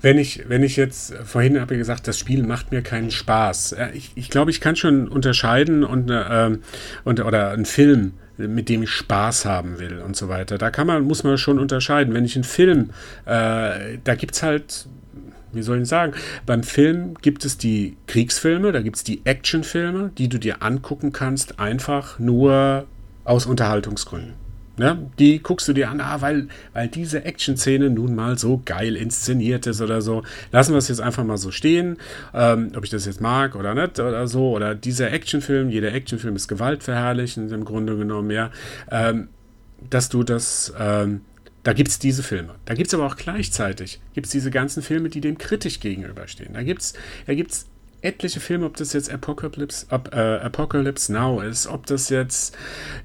Wenn 0.02 0.18
ich, 0.18 0.48
wenn 0.48 0.62
ich 0.62 0.76
jetzt, 0.76 1.14
vorhin 1.24 1.60
habe 1.60 1.74
ich 1.74 1.78
gesagt, 1.78 2.08
das 2.08 2.18
Spiel 2.18 2.42
macht 2.42 2.72
mir 2.72 2.82
keinen 2.82 3.10
Spaß. 3.10 3.76
Ich, 3.94 4.12
ich 4.16 4.30
glaube, 4.30 4.50
ich 4.50 4.60
kann 4.60 4.76
schon 4.76 5.08
unterscheiden 5.08 5.84
und, 5.84 6.10
äh, 6.10 6.58
und, 7.04 7.20
oder 7.20 7.50
einen 7.52 7.64
Film, 7.64 8.14
mit 8.36 8.68
dem 8.68 8.82
ich 8.82 8.90
Spaß 8.90 9.44
haben 9.44 9.78
will 9.78 10.00
und 10.00 10.16
so 10.16 10.28
weiter. 10.28 10.58
Da 10.58 10.70
kann 10.70 10.86
man, 10.86 11.04
muss 11.04 11.22
man 11.22 11.38
schon 11.38 11.58
unterscheiden. 11.58 12.14
Wenn 12.14 12.24
ich 12.24 12.34
einen 12.34 12.44
Film, 12.44 12.90
äh, 13.24 13.98
da 14.02 14.14
gibt 14.16 14.34
es 14.34 14.42
halt 14.42 14.86
wie 15.52 15.62
soll 15.62 15.82
ich 15.82 15.88
sagen, 15.88 16.14
beim 16.46 16.62
Film 16.62 17.14
gibt 17.20 17.44
es 17.44 17.58
die 17.58 17.96
Kriegsfilme, 18.06 18.72
da 18.72 18.80
gibt 18.80 18.96
es 18.96 19.04
die 19.04 19.20
Actionfilme, 19.24 20.10
die 20.16 20.28
du 20.28 20.38
dir 20.38 20.62
angucken 20.62 21.12
kannst, 21.12 21.60
einfach 21.60 22.18
nur 22.18 22.86
aus 23.24 23.46
Unterhaltungsgründen. 23.46 24.41
Ja, 24.78 24.96
die 25.18 25.42
guckst 25.42 25.68
du 25.68 25.74
dir 25.74 25.90
an, 25.90 26.00
ah, 26.00 26.20
weil, 26.22 26.48
weil 26.72 26.88
diese 26.88 27.24
Action-Szene 27.24 27.90
nun 27.90 28.14
mal 28.14 28.38
so 28.38 28.62
geil 28.64 28.96
inszeniert 28.96 29.66
ist 29.66 29.82
oder 29.82 30.00
so. 30.00 30.22
Lassen 30.50 30.72
wir 30.72 30.78
es 30.78 30.88
jetzt 30.88 31.00
einfach 31.00 31.24
mal 31.24 31.36
so 31.36 31.50
stehen, 31.50 31.98
ähm, 32.32 32.72
ob 32.74 32.84
ich 32.84 32.90
das 32.90 33.04
jetzt 33.04 33.20
mag 33.20 33.54
oder 33.54 33.74
nicht 33.74 34.00
oder 34.00 34.26
so. 34.26 34.50
Oder 34.52 34.74
dieser 34.74 35.12
Actionfilm, 35.12 35.68
jeder 35.68 35.92
Actionfilm 35.92 36.36
ist 36.36 36.48
gewaltverherrlichend 36.48 37.52
im 37.52 37.64
Grunde 37.64 37.96
genommen, 37.96 38.30
ja. 38.30 38.50
Ähm, 38.90 39.28
dass 39.90 40.08
du 40.08 40.22
das 40.22 40.72
ähm, 40.78 41.22
da 41.62 41.72
gibt 41.72 41.90
es 41.90 41.98
diese 41.98 42.22
Filme. 42.22 42.56
Da 42.64 42.74
gibt 42.74 42.88
es 42.88 42.94
aber 42.94 43.06
auch 43.06 43.16
gleichzeitig 43.16 44.00
gibt's 44.14 44.30
diese 44.30 44.50
ganzen 44.50 44.82
Filme, 44.82 45.08
die 45.08 45.20
dem 45.20 45.38
kritisch 45.38 45.80
gegenüberstehen. 45.80 46.54
Da 46.54 46.62
gibt 46.62 46.82
es 46.82 46.94
da 47.26 47.34
gibt's 47.34 47.68
etliche 48.02 48.40
Filme, 48.40 48.66
ob 48.66 48.76
das 48.76 48.92
jetzt 48.92 49.10
Apocalypse, 49.10 49.86
ob, 49.90 50.12
äh, 50.12 50.38
Apocalypse 50.38 51.12
Now 51.12 51.40
ist, 51.40 51.66
ob 51.66 51.86
das 51.86 52.08
jetzt 52.08 52.56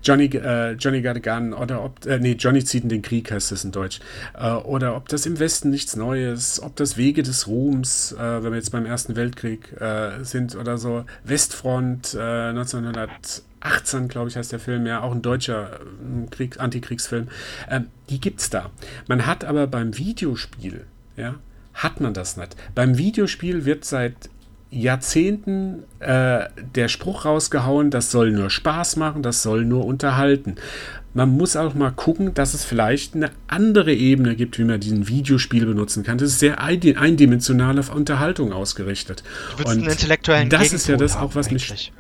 Johnny, 0.04 0.26
äh, 0.26 0.74
Johnny 0.74 1.02
Got 1.02 1.18
a 1.18 1.20
Gun 1.20 1.54
oder 1.54 1.84
ob, 1.84 2.06
äh, 2.06 2.20
nee, 2.20 2.34
Johnny 2.34 2.64
zieht 2.64 2.84
in 2.84 2.90
den 2.90 3.02
Krieg 3.02 3.32
heißt 3.32 3.52
das 3.52 3.64
in 3.64 3.72
Deutsch, 3.72 4.00
äh, 4.38 4.52
oder 4.52 4.96
ob 4.96 5.08
das 5.08 5.26
im 5.26 5.40
Westen 5.40 5.70
nichts 5.70 5.96
Neues, 5.96 6.62
ob 6.62 6.76
das 6.76 6.98
Wege 6.98 7.24
des 7.24 7.48
Ruhms, 7.48 8.12
äh, 8.14 8.44
wenn 8.44 8.52
wir 8.52 8.58
jetzt 8.58 8.72
beim 8.72 8.86
Ersten 8.86 9.16
Weltkrieg 9.16 9.80
äh, 9.80 10.24
sind 10.24 10.56
oder 10.56 10.78
so, 10.78 11.06
Westfront 11.24 12.16
1918, 12.16 14.08
glaube 14.08 14.30
ich, 14.30 14.36
heißt 14.36 14.52
der 14.52 14.60
Film, 14.60 14.86
ja, 14.86 15.02
auch 15.02 15.12
ein 15.12 15.22
deutscher 15.22 15.80
Krieg, 16.32 16.60
Antikriegsfilm, 16.60 17.28
ähm, 17.70 17.88
die 18.10 18.20
gibt's 18.20 18.50
da. 18.50 18.72
Man 19.08 19.26
hat 19.26 19.44
aber 19.46 19.68
beim 19.68 19.98
Videospiel, 19.98 20.86
ja, 21.16 21.36
hat 21.74 22.02
man 22.02 22.14
das 22.14 22.38
nicht. 22.38 22.56
Beim 22.74 22.98
Videospiel 22.98 23.66
wird 23.66 23.86
seit 23.86 24.30
Jahrzehnten 24.70 25.84
äh, 26.00 26.46
der 26.76 26.88
Spruch 26.88 27.26
rausgehauen, 27.26 27.90
das 27.90 28.12
soll 28.12 28.32
nur 28.32 28.50
Spaß 28.50 28.98
machen, 28.98 29.24
das 29.24 29.42
soll 29.42 29.66
nur 29.66 29.86
unterhalten. 29.86 30.56
Man 31.14 31.30
muss 31.30 31.56
auch 31.56 31.74
mal 31.74 31.92
gucken, 31.92 32.34
dass 32.34 32.54
es 32.54 32.64
vielleicht 32.64 33.16
eine 33.16 33.32
andere 33.48 33.94
Ebene 33.94 34.36
gibt, 34.36 34.60
wie 34.60 34.64
man 34.64 34.80
diesen 34.80 35.08
Videospiel 35.08 35.66
benutzen 35.66 36.04
kann. 36.04 36.18
Das 36.18 36.30
ist 36.30 36.40
sehr 36.40 36.62
eindimensional 36.62 37.80
auf 37.80 37.94
Unterhaltung 37.94 38.54
ausgerichtet. 38.54 39.24
Du 39.52 39.58
willst 39.60 39.72
Und 39.72 39.80
einen 39.80 39.92
intellektuellen 39.92 40.50
das 40.50 40.74
ist 40.74 40.88
ja 40.88 40.98
das 40.98 41.16
auch, 41.16 41.34
was 41.34 41.48
eigentlich. 41.48 41.92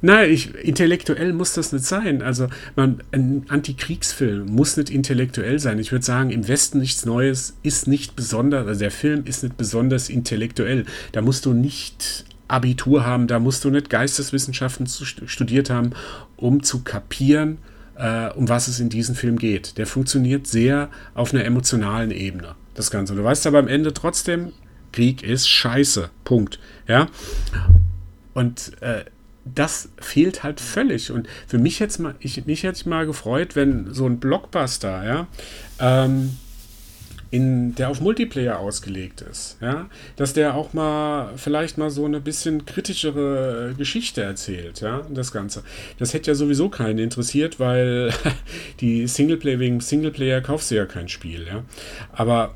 Nein, 0.00 0.30
ich, 0.30 0.54
intellektuell 0.54 1.32
muss 1.32 1.54
das 1.54 1.72
nicht 1.72 1.84
sein. 1.84 2.22
Also 2.22 2.46
man, 2.76 3.02
ein 3.10 3.44
Antikriegsfilm 3.48 4.46
muss 4.46 4.76
nicht 4.76 4.90
intellektuell 4.90 5.58
sein. 5.58 5.78
Ich 5.78 5.90
würde 5.90 6.04
sagen, 6.04 6.30
im 6.30 6.46
Westen 6.46 6.78
nichts 6.78 7.04
Neues 7.04 7.56
ist 7.62 7.88
nicht 7.88 8.14
besonders, 8.14 8.66
also 8.66 8.78
der 8.78 8.92
Film 8.92 9.24
ist 9.24 9.42
nicht 9.42 9.56
besonders 9.56 10.08
intellektuell. 10.08 10.86
Da 11.12 11.20
musst 11.20 11.46
du 11.46 11.52
nicht 11.52 12.24
Abitur 12.46 13.04
haben, 13.04 13.26
da 13.26 13.40
musst 13.40 13.64
du 13.64 13.70
nicht 13.70 13.90
Geisteswissenschaften 13.90 14.86
studiert 14.86 15.68
haben, 15.68 15.90
um 16.36 16.62
zu 16.62 16.82
kapieren, 16.84 17.58
äh, 17.96 18.30
um 18.30 18.48
was 18.48 18.68
es 18.68 18.80
in 18.80 18.88
diesem 18.88 19.16
Film 19.16 19.36
geht. 19.36 19.78
Der 19.78 19.86
funktioniert 19.86 20.46
sehr 20.46 20.90
auf 21.14 21.34
einer 21.34 21.44
emotionalen 21.44 22.10
Ebene. 22.12 22.54
das 22.74 22.90
Ganze. 22.92 23.16
Du 23.16 23.24
weißt 23.24 23.46
aber 23.48 23.58
am 23.58 23.68
Ende 23.68 23.92
trotzdem, 23.92 24.52
Krieg 24.92 25.22
ist 25.22 25.48
scheiße. 25.48 26.10
Punkt. 26.24 26.60
Ja. 26.86 27.08
Und 28.34 28.80
äh, 28.80 29.04
das 29.54 29.90
fehlt 30.00 30.42
halt 30.42 30.60
völlig. 30.60 31.10
Und 31.10 31.28
für 31.46 31.58
mich 31.58 31.78
jetzt 31.78 31.98
mal, 31.98 32.14
ich, 32.20 32.46
mich 32.46 32.62
hätte 32.62 32.78
ich 32.78 32.86
mal 32.86 33.06
gefreut, 33.06 33.56
wenn 33.56 33.92
so 33.92 34.06
ein 34.06 34.18
Blockbuster, 34.18 35.04
ja, 35.04 35.26
ähm, 35.80 36.36
in, 37.30 37.74
der 37.74 37.90
auf 37.90 38.00
Multiplayer 38.00 38.58
ausgelegt 38.58 39.20
ist, 39.20 39.58
ja, 39.60 39.90
dass 40.16 40.32
der 40.32 40.54
auch 40.54 40.72
mal 40.72 41.34
vielleicht 41.36 41.76
mal 41.76 41.90
so 41.90 42.06
eine 42.06 42.20
bisschen 42.20 42.64
kritischere 42.64 43.74
Geschichte 43.76 44.22
erzählt, 44.22 44.80
ja, 44.80 45.02
das 45.10 45.30
Ganze. 45.32 45.62
Das 45.98 46.14
hätte 46.14 46.30
ja 46.30 46.34
sowieso 46.34 46.70
keinen 46.70 46.98
interessiert, 46.98 47.60
weil 47.60 48.12
die 48.80 49.06
Singleplayer 49.06 49.58
wegen 49.58 49.80
Singleplayer 49.80 50.40
kaufst 50.40 50.70
du 50.70 50.76
ja 50.76 50.86
kein 50.86 51.08
Spiel, 51.08 51.46
ja. 51.46 51.64
Aber 52.12 52.54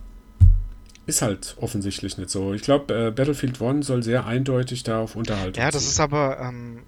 ist 1.12 1.22
halt 1.22 1.56
offensichtlich 1.60 2.16
nicht 2.16 2.30
so. 2.30 2.54
Ich 2.54 2.62
glaube, 2.62 3.08
äh, 3.08 3.10
Battlefield 3.10 3.60
One 3.60 3.82
soll 3.82 4.02
sehr 4.02 4.26
eindeutig 4.26 4.82
da 4.82 5.00
auf 5.00 5.14
Unterhaltung. 5.14 5.62
Ja, 5.62 5.70
das 5.70 5.82
ziehen. 5.82 5.90
ist 5.90 6.00
aber, 6.00 6.40
ähm, 6.40 6.82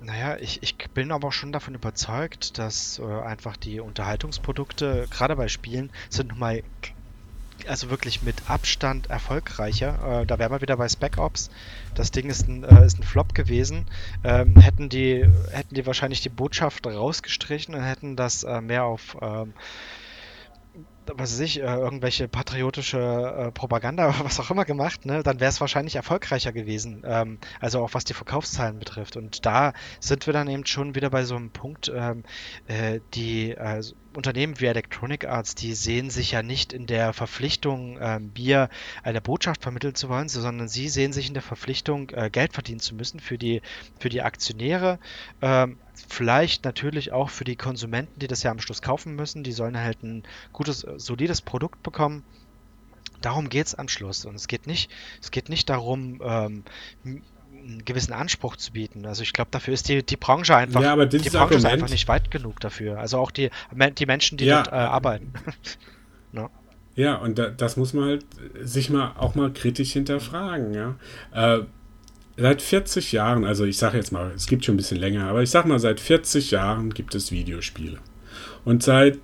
naja, 0.00 0.36
ich, 0.38 0.62
ich 0.62 0.76
bin 0.94 1.12
aber 1.12 1.30
schon 1.30 1.52
davon 1.52 1.74
überzeugt, 1.74 2.58
dass 2.58 2.98
äh, 2.98 3.02
einfach 3.02 3.56
die 3.56 3.80
Unterhaltungsprodukte, 3.80 5.06
gerade 5.10 5.36
bei 5.36 5.48
Spielen, 5.48 5.90
sind 6.08 6.28
nun 6.28 6.38
mal 6.38 6.62
also 7.68 7.90
wirklich 7.90 8.22
mit 8.22 8.48
Abstand 8.48 9.10
erfolgreicher. 9.10 10.22
Äh, 10.22 10.26
da 10.26 10.38
wären 10.38 10.52
wir 10.52 10.60
wieder 10.62 10.76
bei 10.76 10.88
Spec 10.88 11.18
Ops. 11.18 11.50
Das 11.94 12.10
Ding 12.10 12.30
ist 12.30 12.48
ein, 12.48 12.64
äh, 12.64 12.84
ist 12.84 12.98
ein 12.98 13.02
Flop 13.02 13.34
gewesen. 13.34 13.86
Ähm, 14.24 14.56
hätten, 14.56 14.88
die, 14.88 15.26
hätten 15.50 15.74
die 15.74 15.86
wahrscheinlich 15.86 16.22
die 16.22 16.28
Botschaft 16.30 16.86
rausgestrichen 16.86 17.74
und 17.74 17.82
hätten 17.82 18.16
das 18.16 18.42
äh, 18.44 18.60
mehr 18.60 18.84
auf 18.84 19.16
ähm, 19.20 19.52
was 21.14 21.32
weiß 21.32 21.40
ich, 21.40 21.60
äh, 21.60 21.64
irgendwelche 21.64 22.28
patriotische 22.28 22.98
äh, 22.98 23.52
Propaganda 23.52 24.08
oder 24.08 24.20
was 24.24 24.40
auch 24.40 24.50
immer 24.50 24.64
gemacht, 24.64 25.06
ne, 25.06 25.22
dann 25.22 25.40
wäre 25.40 25.50
es 25.50 25.60
wahrscheinlich 25.60 25.96
erfolgreicher 25.96 26.52
gewesen. 26.52 27.02
Ähm, 27.06 27.38
also 27.60 27.80
auch 27.82 27.94
was 27.94 28.04
die 28.04 28.14
Verkaufszahlen 28.14 28.78
betrifft. 28.78 29.16
Und 29.16 29.46
da 29.46 29.72
sind 30.00 30.26
wir 30.26 30.32
dann 30.32 30.48
eben 30.48 30.66
schon 30.66 30.94
wieder 30.94 31.10
bei 31.10 31.24
so 31.24 31.36
einem 31.36 31.50
Punkt, 31.50 31.90
ähm, 31.94 32.24
äh, 32.66 33.00
die 33.14 33.52
äh, 33.52 33.82
Unternehmen 34.16 34.58
wie 34.60 34.66
Electronic 34.66 35.26
Arts, 35.26 35.54
die 35.54 35.74
sehen 35.74 36.08
sich 36.10 36.32
ja 36.32 36.42
nicht 36.42 36.72
in 36.72 36.86
der 36.86 37.12
Verpflichtung, 37.12 37.98
ähm, 38.00 38.30
Bier 38.30 38.70
eine 39.02 39.20
Botschaft 39.20 39.62
vermitteln 39.62 39.94
zu 39.94 40.08
wollen, 40.08 40.28
sondern 40.28 40.68
sie 40.68 40.88
sehen 40.88 41.12
sich 41.12 41.28
in 41.28 41.34
der 41.34 41.42
Verpflichtung, 41.42 42.10
äh, 42.10 42.30
Geld 42.30 42.54
verdienen 42.54 42.80
zu 42.80 42.94
müssen 42.94 43.20
für 43.20 43.36
die, 43.36 43.60
für 43.98 44.08
die 44.08 44.22
Aktionäre. 44.22 44.98
Ähm, 45.42 45.78
vielleicht 46.08 46.64
natürlich 46.64 47.12
auch 47.12 47.30
für 47.30 47.44
die 47.44 47.56
Konsumenten, 47.56 48.18
die 48.18 48.26
das 48.26 48.42
ja 48.42 48.50
am 48.50 48.60
Schluss 48.60 48.82
kaufen 48.82 49.14
müssen. 49.14 49.42
Die 49.42 49.52
sollen 49.52 49.78
halt 49.78 50.02
ein 50.02 50.22
gutes, 50.52 50.86
solides 50.96 51.40
Produkt 51.42 51.82
bekommen. 51.82 52.22
Darum 53.20 53.48
geht 53.48 53.66
es 53.66 53.74
am 53.74 53.88
Schluss. 53.88 54.24
Und 54.24 54.34
es 54.34 54.48
geht 54.48 54.66
nicht, 54.66 54.90
es 55.20 55.30
geht 55.30 55.48
nicht 55.48 55.68
darum, 55.68 56.20
ähm, 56.22 56.64
einen 57.04 57.84
gewissen 57.84 58.12
Anspruch 58.12 58.56
zu 58.56 58.72
bieten. 58.72 59.06
Also 59.06 59.22
ich 59.22 59.32
glaube, 59.32 59.50
dafür 59.50 59.74
ist 59.74 59.88
die, 59.88 60.02
die 60.02 60.16
Branche 60.16 60.54
einfach, 60.54 60.82
ja, 60.82 60.96
die 60.96 61.18
Branche 61.18 61.38
Argument, 61.38 61.64
ist 61.64 61.64
einfach 61.64 61.88
nicht 61.88 62.08
weit 62.08 62.30
genug 62.30 62.60
dafür. 62.60 62.98
Also 62.98 63.18
auch 63.18 63.30
die, 63.30 63.50
die 63.98 64.06
Menschen, 64.06 64.38
die 64.38 64.44
ja, 64.44 64.62
dort 64.62 64.68
äh, 64.68 64.76
arbeiten. 64.76 65.32
no. 66.32 66.50
Ja, 66.94 67.16
und 67.16 67.38
da, 67.38 67.50
das 67.50 67.76
muss 67.76 67.92
man 67.92 68.04
halt 68.04 68.26
sich 68.62 68.88
mal 68.88 69.12
auch 69.18 69.34
mal 69.34 69.52
kritisch 69.52 69.92
hinterfragen, 69.92 70.72
ja. 70.72 70.96
Äh, 71.32 71.64
seit 72.36 72.62
40 72.62 73.12
Jahren, 73.12 73.44
also 73.44 73.64
ich 73.64 73.78
sage 73.78 73.96
jetzt 73.96 74.12
mal, 74.12 74.32
es 74.34 74.46
gibt 74.46 74.64
schon 74.64 74.74
ein 74.74 74.78
bisschen 74.78 74.98
länger, 74.98 75.28
aber 75.28 75.42
ich 75.42 75.50
sage 75.50 75.68
mal, 75.68 75.78
seit 75.78 76.00
40 76.00 76.50
Jahren 76.50 76.92
gibt 76.92 77.14
es 77.14 77.32
Videospiele. 77.32 77.98
Und 78.64 78.82
seit 78.82 79.20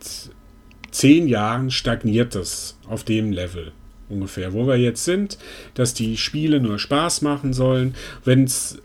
10 0.90 1.28
Jahren 1.28 1.70
stagniert 1.70 2.34
es 2.34 2.78
auf 2.88 3.04
dem 3.04 3.32
Level 3.32 3.72
ungefähr, 4.08 4.52
wo 4.52 4.66
wir 4.66 4.76
jetzt 4.76 5.04
sind, 5.04 5.38
dass 5.74 5.94
die 5.94 6.16
Spiele 6.16 6.60
nur 6.60 6.78
Spaß 6.78 7.22
machen 7.22 7.52
sollen. 7.52 7.94
Wenn 8.24 8.44
es 8.44 8.78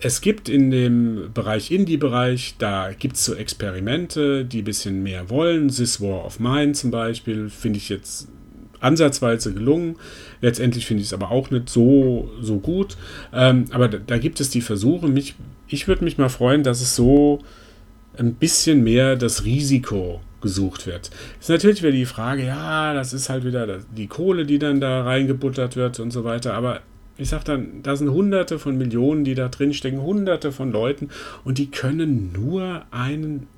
es 0.00 0.20
gibt 0.20 0.48
in 0.48 0.70
dem 0.70 1.32
Bereich 1.34 1.72
Indie-Bereich, 1.72 2.54
da 2.58 2.92
gibt 2.92 3.16
es 3.16 3.24
so 3.24 3.34
Experimente, 3.34 4.44
die 4.44 4.62
ein 4.62 4.64
bisschen 4.64 5.02
mehr 5.02 5.28
wollen. 5.28 5.68
This 5.68 6.00
War 6.00 6.24
of 6.24 6.38
Mine 6.38 6.72
zum 6.72 6.92
Beispiel, 6.92 7.50
finde 7.50 7.78
ich 7.78 7.88
jetzt 7.88 8.28
ansatzweise 8.78 9.52
gelungen. 9.52 9.96
Letztendlich 10.40 10.86
finde 10.86 11.02
ich 11.02 11.08
es 11.08 11.12
aber 11.12 11.30
auch 11.30 11.50
nicht 11.50 11.68
so, 11.68 12.30
so 12.40 12.58
gut. 12.58 12.96
Ähm, 13.32 13.66
aber 13.70 13.88
da, 13.88 13.98
da, 13.98 14.18
gibt 14.18 14.40
es 14.40 14.50
die 14.50 14.60
Versuche. 14.60 15.08
Mich, 15.08 15.34
ich 15.66 15.88
würde 15.88 16.04
mich 16.04 16.18
mal 16.18 16.28
freuen, 16.28 16.62
dass 16.62 16.80
es 16.80 16.94
so 16.94 17.40
ein 18.16 18.34
bisschen 18.34 18.82
mehr 18.82 19.16
das 19.16 19.44
Risiko 19.44 20.20
gesucht 20.40 20.86
wird. 20.86 21.10
Ist 21.40 21.50
natürlich 21.50 21.82
wieder 21.82 21.92
die 21.92 22.06
Frage, 22.06 22.44
ja, 22.44 22.94
das 22.94 23.12
ist 23.12 23.28
halt 23.28 23.44
wieder 23.44 23.80
die 23.96 24.06
Kohle, 24.06 24.46
die 24.46 24.58
dann 24.58 24.80
da 24.80 25.02
reingebuttert 25.02 25.76
wird 25.76 25.98
und 26.00 26.12
so 26.12 26.24
weiter, 26.24 26.54
aber 26.54 26.82
ich 27.16 27.30
sag 27.30 27.44
dann, 27.44 27.82
da 27.82 27.96
sind 27.96 28.10
hunderte 28.10 28.60
von 28.60 28.78
Millionen, 28.78 29.24
die 29.24 29.34
da 29.34 29.48
drin 29.48 29.74
stecken, 29.74 30.00
hunderte 30.00 30.52
von 30.52 30.70
Leuten 30.70 31.08
und 31.44 31.58
die 31.58 31.70
können 31.70 32.32
nur 32.32 32.84
einen 32.92 33.48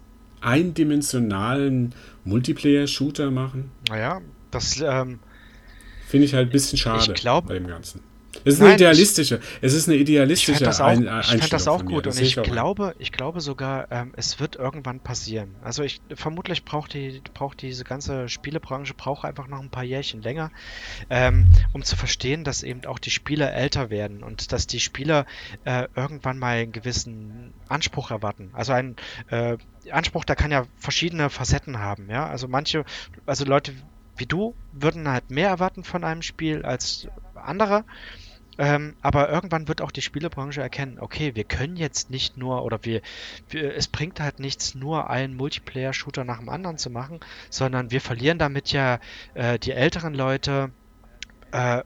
eindimensionalen 0.40 1.94
Multiplayer-Shooter 2.24 3.30
machen. 3.30 3.70
Naja, 3.90 4.22
das 4.50 4.82
ähm, 4.82 5.18
finde 6.10 6.26
ich 6.26 6.34
halt 6.34 6.48
ein 6.48 6.52
bisschen 6.52 6.78
schade 6.78 7.12
ich 7.12 7.20
glaub, 7.20 7.46
bei 7.46 7.54
dem 7.54 7.66
Ganzen. 7.66 8.02
Es 8.44 8.54
ist 8.54 8.60
Nein, 8.60 8.68
eine 8.68 8.76
idealistische, 8.76 9.36
ich, 9.36 9.58
es 9.60 9.74
ist 9.74 9.88
eine 9.88 9.98
idealistische 9.98 10.52
ich 10.52 10.58
das 10.60 10.80
auch, 10.80 10.86
ein, 10.86 11.02
Ich 11.20 11.26
fand 11.26 11.52
das 11.52 11.68
auch 11.68 11.84
gut 11.84 12.06
das 12.06 12.18
und 12.18 12.24
ich 12.24 12.36
glaube, 12.36 12.94
ich 12.98 13.12
glaube 13.12 13.40
sogar, 13.40 13.90
ähm, 13.90 14.12
es 14.16 14.40
wird 14.40 14.56
irgendwann 14.56 15.00
passieren. 15.00 15.56
Also 15.62 15.82
ich 15.82 16.00
vermutlich 16.14 16.64
braucht 16.64 16.94
die, 16.94 17.20
braucht 17.34 17.60
diese 17.60 17.84
ganze 17.84 18.28
Spielebranche 18.28 18.94
braucht 18.94 19.24
einfach 19.24 19.48
noch 19.48 19.60
ein 19.60 19.70
paar 19.70 19.82
Jährchen 19.82 20.22
länger, 20.22 20.52
ähm, 21.10 21.48
um 21.72 21.82
zu 21.82 21.96
verstehen, 21.96 22.44
dass 22.44 22.62
eben 22.62 22.84
auch 22.86 22.98
die 22.98 23.10
Spieler 23.10 23.52
älter 23.52 23.90
werden 23.90 24.22
und 24.22 24.52
dass 24.52 24.66
die 24.66 24.80
Spieler 24.80 25.26
äh, 25.64 25.88
irgendwann 25.94 26.38
mal 26.38 26.56
einen 26.56 26.72
gewissen 26.72 27.52
Anspruch 27.68 28.10
erwarten. 28.10 28.50
Also 28.52 28.72
ein 28.72 28.96
äh, 29.30 29.58
Anspruch, 29.90 30.24
der 30.24 30.36
kann 30.36 30.50
ja 30.50 30.66
verschiedene 30.78 31.30
Facetten 31.30 31.78
haben. 31.78 32.08
Ja, 32.08 32.26
also 32.26 32.48
manche, 32.48 32.84
also 33.26 33.44
Leute 33.44 33.72
wie 34.20 34.26
du 34.26 34.54
würden 34.72 35.08
halt 35.08 35.30
mehr 35.30 35.48
erwarten 35.48 35.82
von 35.82 36.04
einem 36.04 36.22
Spiel 36.22 36.64
als 36.64 37.08
andere. 37.34 37.84
Ähm, 38.58 38.94
aber 39.00 39.30
irgendwann 39.30 39.68
wird 39.68 39.80
auch 39.80 39.90
die 39.90 40.02
Spielebranche 40.02 40.60
erkennen, 40.60 40.98
okay, 41.00 41.34
wir 41.34 41.44
können 41.44 41.76
jetzt 41.76 42.10
nicht 42.10 42.36
nur, 42.36 42.62
oder 42.62 42.84
wir, 42.84 43.00
wir 43.48 43.74
es 43.74 43.88
bringt 43.88 44.20
halt 44.20 44.38
nichts, 44.38 44.74
nur 44.74 45.08
einen 45.08 45.34
Multiplayer-Shooter 45.34 46.24
nach 46.24 46.40
dem 46.40 46.50
anderen 46.50 46.76
zu 46.76 46.90
machen, 46.90 47.20
sondern 47.48 47.90
wir 47.90 48.02
verlieren 48.02 48.38
damit 48.38 48.70
ja 48.70 49.00
äh, 49.32 49.58
die 49.58 49.72
älteren 49.72 50.12
Leute 50.12 50.72
äh, 51.52 51.82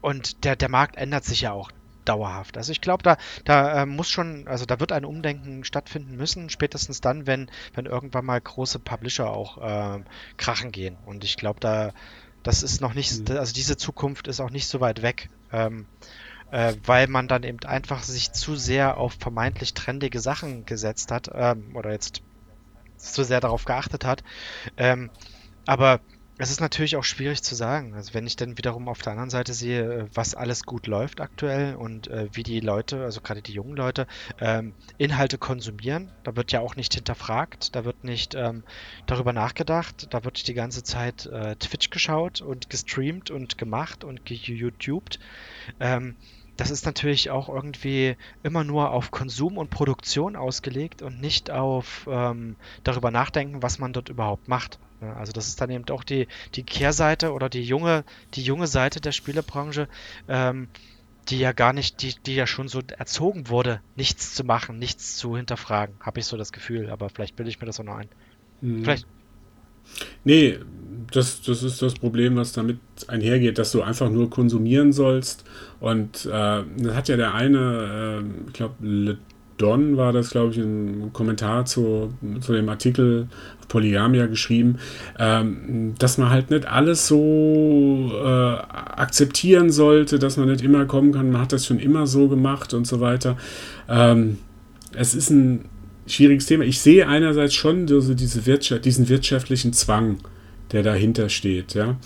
und 0.00 0.44
der, 0.44 0.56
der 0.56 0.68
Markt 0.68 0.96
ändert 0.96 1.24
sich 1.24 1.42
ja 1.42 1.52
auch 1.52 1.70
dauerhaft. 2.08 2.56
Also 2.56 2.72
ich 2.72 2.80
glaube, 2.80 3.02
da, 3.02 3.16
da 3.44 3.82
äh, 3.82 3.86
muss 3.86 4.08
schon, 4.08 4.48
also 4.48 4.66
da 4.66 4.80
wird 4.80 4.92
ein 4.92 5.04
Umdenken 5.04 5.64
stattfinden 5.64 6.16
müssen, 6.16 6.50
spätestens 6.50 7.00
dann, 7.00 7.26
wenn, 7.26 7.50
wenn 7.74 7.86
irgendwann 7.86 8.24
mal 8.24 8.40
große 8.40 8.78
Publisher 8.78 9.30
auch 9.30 9.58
äh, 9.58 10.04
krachen 10.36 10.72
gehen. 10.72 10.96
Und 11.04 11.24
ich 11.24 11.36
glaube, 11.36 11.60
da, 11.60 11.92
das 12.42 12.62
ist 12.62 12.80
noch 12.80 12.94
nicht, 12.94 13.28
mhm. 13.28 13.36
also 13.36 13.52
diese 13.52 13.76
Zukunft 13.76 14.28
ist 14.28 14.40
auch 14.40 14.50
nicht 14.50 14.68
so 14.68 14.80
weit 14.80 15.02
weg. 15.02 15.30
Ähm, 15.52 15.86
äh, 16.50 16.74
weil 16.84 17.08
man 17.08 17.26
dann 17.28 17.42
eben 17.42 17.58
einfach 17.64 18.02
sich 18.02 18.32
zu 18.32 18.54
sehr 18.54 18.98
auf 18.98 19.14
vermeintlich 19.18 19.74
trendige 19.74 20.20
Sachen 20.20 20.64
gesetzt 20.64 21.10
hat 21.10 21.28
ähm, 21.34 21.74
oder 21.74 21.90
jetzt 21.90 22.22
zu 22.96 23.24
sehr 23.24 23.40
darauf 23.40 23.64
geachtet 23.64 24.04
hat. 24.04 24.22
Ähm, 24.76 25.10
aber 25.66 26.00
es 26.38 26.50
ist 26.50 26.60
natürlich 26.60 26.96
auch 26.96 27.04
schwierig 27.04 27.42
zu 27.42 27.54
sagen. 27.54 27.94
Also 27.94 28.12
wenn 28.12 28.26
ich 28.26 28.36
dann 28.36 28.58
wiederum 28.58 28.88
auf 28.88 29.00
der 29.00 29.12
anderen 29.12 29.30
Seite 29.30 29.54
sehe, 29.54 29.82
äh, 29.82 30.06
was 30.12 30.34
alles 30.34 30.64
gut 30.64 30.86
läuft 30.86 31.20
aktuell 31.20 31.76
und 31.76 32.08
äh, 32.08 32.28
wie 32.32 32.42
die 32.42 32.60
Leute, 32.60 33.04
also 33.04 33.20
gerade 33.20 33.42
die 33.42 33.52
jungen 33.52 33.76
Leute, 33.76 34.06
ähm, 34.38 34.74
Inhalte 34.98 35.38
konsumieren, 35.38 36.12
da 36.24 36.36
wird 36.36 36.52
ja 36.52 36.60
auch 36.60 36.76
nicht 36.76 36.92
hinterfragt, 36.94 37.74
da 37.74 37.84
wird 37.84 38.04
nicht 38.04 38.34
ähm, 38.34 38.64
darüber 39.06 39.32
nachgedacht, 39.32 40.08
da 40.10 40.24
wird 40.24 40.46
die 40.46 40.54
ganze 40.54 40.82
Zeit 40.82 41.26
äh, 41.26 41.56
Twitch 41.56 41.90
geschaut 41.90 42.42
und 42.42 42.68
gestreamt 42.68 43.30
und 43.30 43.56
gemacht 43.56 44.04
und 44.04 44.24
geYouTubed. 44.26 45.18
Ähm, 45.80 46.16
das 46.56 46.70
ist 46.70 46.86
natürlich 46.86 47.30
auch 47.30 47.48
irgendwie 47.48 48.16
immer 48.42 48.64
nur 48.64 48.90
auf 48.90 49.10
Konsum 49.10 49.58
und 49.58 49.70
Produktion 49.70 50.36
ausgelegt 50.36 51.02
und 51.02 51.20
nicht 51.20 51.50
auf 51.50 52.06
ähm, 52.10 52.56
darüber 52.82 53.10
nachdenken, 53.10 53.62
was 53.62 53.78
man 53.78 53.92
dort 53.92 54.08
überhaupt 54.08 54.48
macht. 54.48 54.78
Also 55.00 55.32
das 55.32 55.48
ist 55.48 55.60
dann 55.60 55.70
eben 55.70 55.84
auch 55.90 56.04
die, 56.04 56.26
die 56.54 56.64
Kehrseite 56.64 57.32
oder 57.32 57.50
die 57.50 57.62
junge, 57.62 58.04
die 58.34 58.42
junge 58.42 58.66
Seite 58.66 59.00
der 59.00 59.12
Spielebranche, 59.12 59.88
ähm, 60.26 60.68
die 61.28 61.38
ja 61.38 61.52
gar 61.52 61.72
nicht, 61.72 62.00
die, 62.02 62.14
die 62.24 62.34
ja 62.34 62.46
schon 62.46 62.68
so 62.68 62.80
erzogen 62.96 63.48
wurde, 63.48 63.82
nichts 63.94 64.34
zu 64.34 64.44
machen, 64.44 64.78
nichts 64.78 65.16
zu 65.16 65.36
hinterfragen, 65.36 65.98
habe 66.00 66.20
ich 66.20 66.26
so 66.26 66.36
das 66.36 66.52
Gefühl, 66.52 66.90
aber 66.90 67.10
vielleicht 67.10 67.36
bilde 67.36 67.50
ich 67.50 67.60
mir 67.60 67.66
das 67.66 67.80
auch 67.80 67.84
noch 67.84 67.96
ein. 67.96 68.08
Mhm. 68.60 68.84
Vielleicht. 68.84 69.06
Nee, 70.24 70.58
das, 71.12 71.42
das 71.42 71.62
ist 71.62 71.82
das 71.82 71.94
Problem, 71.94 72.36
was 72.36 72.52
damit 72.52 72.78
einhergeht, 73.06 73.58
dass 73.58 73.72
du 73.72 73.82
einfach 73.82 74.10
nur 74.10 74.30
konsumieren 74.30 74.92
sollst. 74.92 75.44
Und 75.80 76.26
äh, 76.26 76.62
das 76.78 76.94
hat 76.94 77.08
ja 77.08 77.16
der 77.16 77.34
eine, 77.34 78.22
äh, 78.22 78.48
ich 78.48 78.52
glaube, 78.52 79.18
Don 79.58 79.96
war 79.96 80.12
das, 80.12 80.30
glaube 80.30 80.52
ich, 80.52 80.58
ein 80.58 81.12
Kommentar 81.12 81.64
zu, 81.64 82.12
zu 82.40 82.52
dem 82.52 82.68
Artikel 82.68 83.28
Polygamia 83.68 84.26
geschrieben, 84.26 84.76
ähm, 85.18 85.94
dass 85.98 86.18
man 86.18 86.30
halt 86.30 86.50
nicht 86.50 86.66
alles 86.66 87.08
so 87.08 88.12
äh, 88.12 88.26
akzeptieren 88.26 89.70
sollte, 89.70 90.18
dass 90.18 90.36
man 90.36 90.48
nicht 90.48 90.62
immer 90.62 90.84
kommen 90.84 91.12
kann, 91.12 91.32
man 91.32 91.40
hat 91.40 91.52
das 91.52 91.66
schon 91.66 91.78
immer 91.78 92.06
so 92.06 92.28
gemacht 92.28 92.74
und 92.74 92.86
so 92.86 93.00
weiter. 93.00 93.36
Ähm, 93.88 94.38
es 94.92 95.14
ist 95.14 95.30
ein 95.30 95.64
schwieriges 96.06 96.46
Thema. 96.46 96.64
Ich 96.64 96.80
sehe 96.80 97.08
einerseits 97.08 97.54
schon 97.54 97.86
diese 97.86 98.46
Wirtschaft, 98.46 98.84
diesen 98.84 99.08
wirtschaftlichen 99.08 99.72
Zwang, 99.72 100.18
der 100.72 100.82
dahinter 100.82 101.28
steht, 101.28 101.74
ja. 101.74 101.96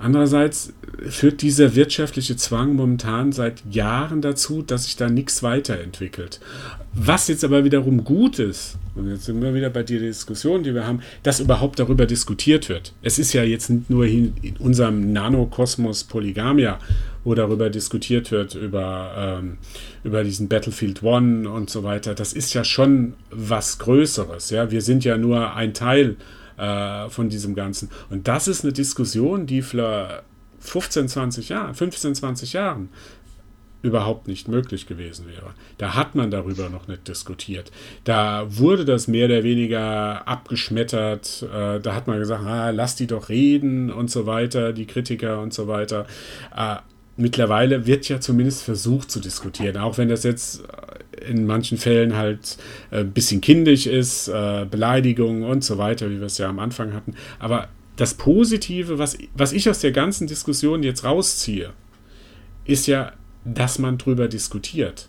Andererseits 0.00 0.72
führt 1.08 1.42
dieser 1.42 1.74
wirtschaftliche 1.74 2.36
Zwang 2.36 2.74
momentan 2.74 3.32
seit 3.32 3.62
Jahren 3.70 4.20
dazu, 4.20 4.62
dass 4.62 4.84
sich 4.84 4.96
da 4.96 5.08
nichts 5.08 5.42
weiterentwickelt. 5.42 6.40
Was 6.94 7.28
jetzt 7.28 7.44
aber 7.44 7.64
wiederum 7.64 8.04
gut 8.04 8.38
ist, 8.38 8.76
und 8.94 9.08
jetzt 9.08 9.26
sind 9.26 9.40
wir 9.40 9.54
wieder 9.54 9.70
bei 9.70 9.84
der 9.84 10.00
Diskussion, 10.00 10.62
die 10.64 10.74
wir 10.74 10.86
haben, 10.86 11.00
dass 11.22 11.38
überhaupt 11.38 11.78
darüber 11.78 12.06
diskutiert 12.06 12.68
wird. 12.68 12.92
Es 13.02 13.18
ist 13.18 13.32
ja 13.32 13.44
jetzt 13.44 13.70
nur 13.88 14.06
in 14.06 14.32
unserem 14.58 15.12
Nanokosmos 15.12 16.04
Polygamia, 16.04 16.78
wo 17.22 17.34
darüber 17.34 17.70
diskutiert 17.70 18.32
wird, 18.32 18.54
über, 18.54 19.38
ähm, 19.40 19.58
über 20.02 20.24
diesen 20.24 20.48
Battlefield 20.48 21.02
One 21.02 21.48
und 21.48 21.70
so 21.70 21.84
weiter. 21.84 22.14
Das 22.14 22.32
ist 22.32 22.54
ja 22.54 22.64
schon 22.64 23.14
was 23.30 23.78
Größeres. 23.78 24.50
Ja? 24.50 24.70
Wir 24.70 24.82
sind 24.82 25.04
ja 25.04 25.16
nur 25.16 25.54
ein 25.54 25.74
Teil 25.74 26.10
äh, 26.10 26.37
von 26.58 27.28
diesem 27.28 27.54
Ganzen. 27.54 27.90
Und 28.10 28.26
das 28.26 28.48
ist 28.48 28.64
eine 28.64 28.72
Diskussion, 28.72 29.46
die 29.46 29.62
für 29.62 30.22
15, 30.60 31.08
20 31.08 31.48
Jahren, 31.48 31.74
15, 31.74 32.14
20 32.16 32.52
Jahren 32.52 32.88
überhaupt 33.82 34.26
nicht 34.26 34.48
möglich 34.48 34.86
gewesen 34.86 35.26
wäre. 35.26 35.54
Da 35.78 35.94
hat 35.94 36.14
man 36.14 36.30
darüber 36.30 36.68
noch 36.68 36.88
nicht 36.88 37.06
diskutiert. 37.06 37.70
Da 38.04 38.46
wurde 38.48 38.84
das 38.84 39.06
mehr 39.06 39.26
oder 39.26 39.44
weniger 39.44 40.26
abgeschmettert. 40.26 41.46
Äh, 41.54 41.80
da 41.80 41.94
hat 41.94 42.08
man 42.08 42.18
gesagt, 42.18 42.44
ah, 42.44 42.70
lass 42.70 42.96
die 42.96 43.06
doch 43.06 43.28
reden 43.28 43.92
und 43.92 44.10
so 44.10 44.26
weiter, 44.26 44.72
die 44.72 44.86
Kritiker 44.86 45.40
und 45.40 45.54
so 45.54 45.68
weiter. 45.68 46.06
Äh, 46.56 46.76
mittlerweile 47.16 47.86
wird 47.86 48.08
ja 48.08 48.20
zumindest 48.20 48.62
versucht 48.62 49.10
zu 49.10 49.20
diskutieren, 49.20 49.76
auch 49.76 49.96
wenn 49.96 50.08
das 50.08 50.24
jetzt 50.24 50.64
in 51.28 51.46
manchen 51.46 51.78
Fällen 51.78 52.16
halt 52.16 52.56
ein 52.90 53.00
äh, 53.00 53.04
bisschen 53.04 53.40
kindisch 53.40 53.86
ist, 53.86 54.28
äh, 54.28 54.66
Beleidigungen 54.70 55.44
und 55.44 55.62
so 55.62 55.78
weiter, 55.78 56.10
wie 56.10 56.18
wir 56.18 56.26
es 56.26 56.38
ja 56.38 56.48
am 56.48 56.58
Anfang 56.58 56.94
hatten. 56.94 57.14
Aber 57.38 57.68
das 57.96 58.14
Positive, 58.14 58.98
was, 58.98 59.18
was 59.34 59.52
ich 59.52 59.68
aus 59.68 59.80
der 59.80 59.92
ganzen 59.92 60.26
Diskussion 60.26 60.82
jetzt 60.82 61.04
rausziehe, 61.04 61.72
ist 62.64 62.86
ja, 62.86 63.12
dass 63.44 63.78
man 63.78 63.98
drüber 63.98 64.28
diskutiert. 64.28 65.08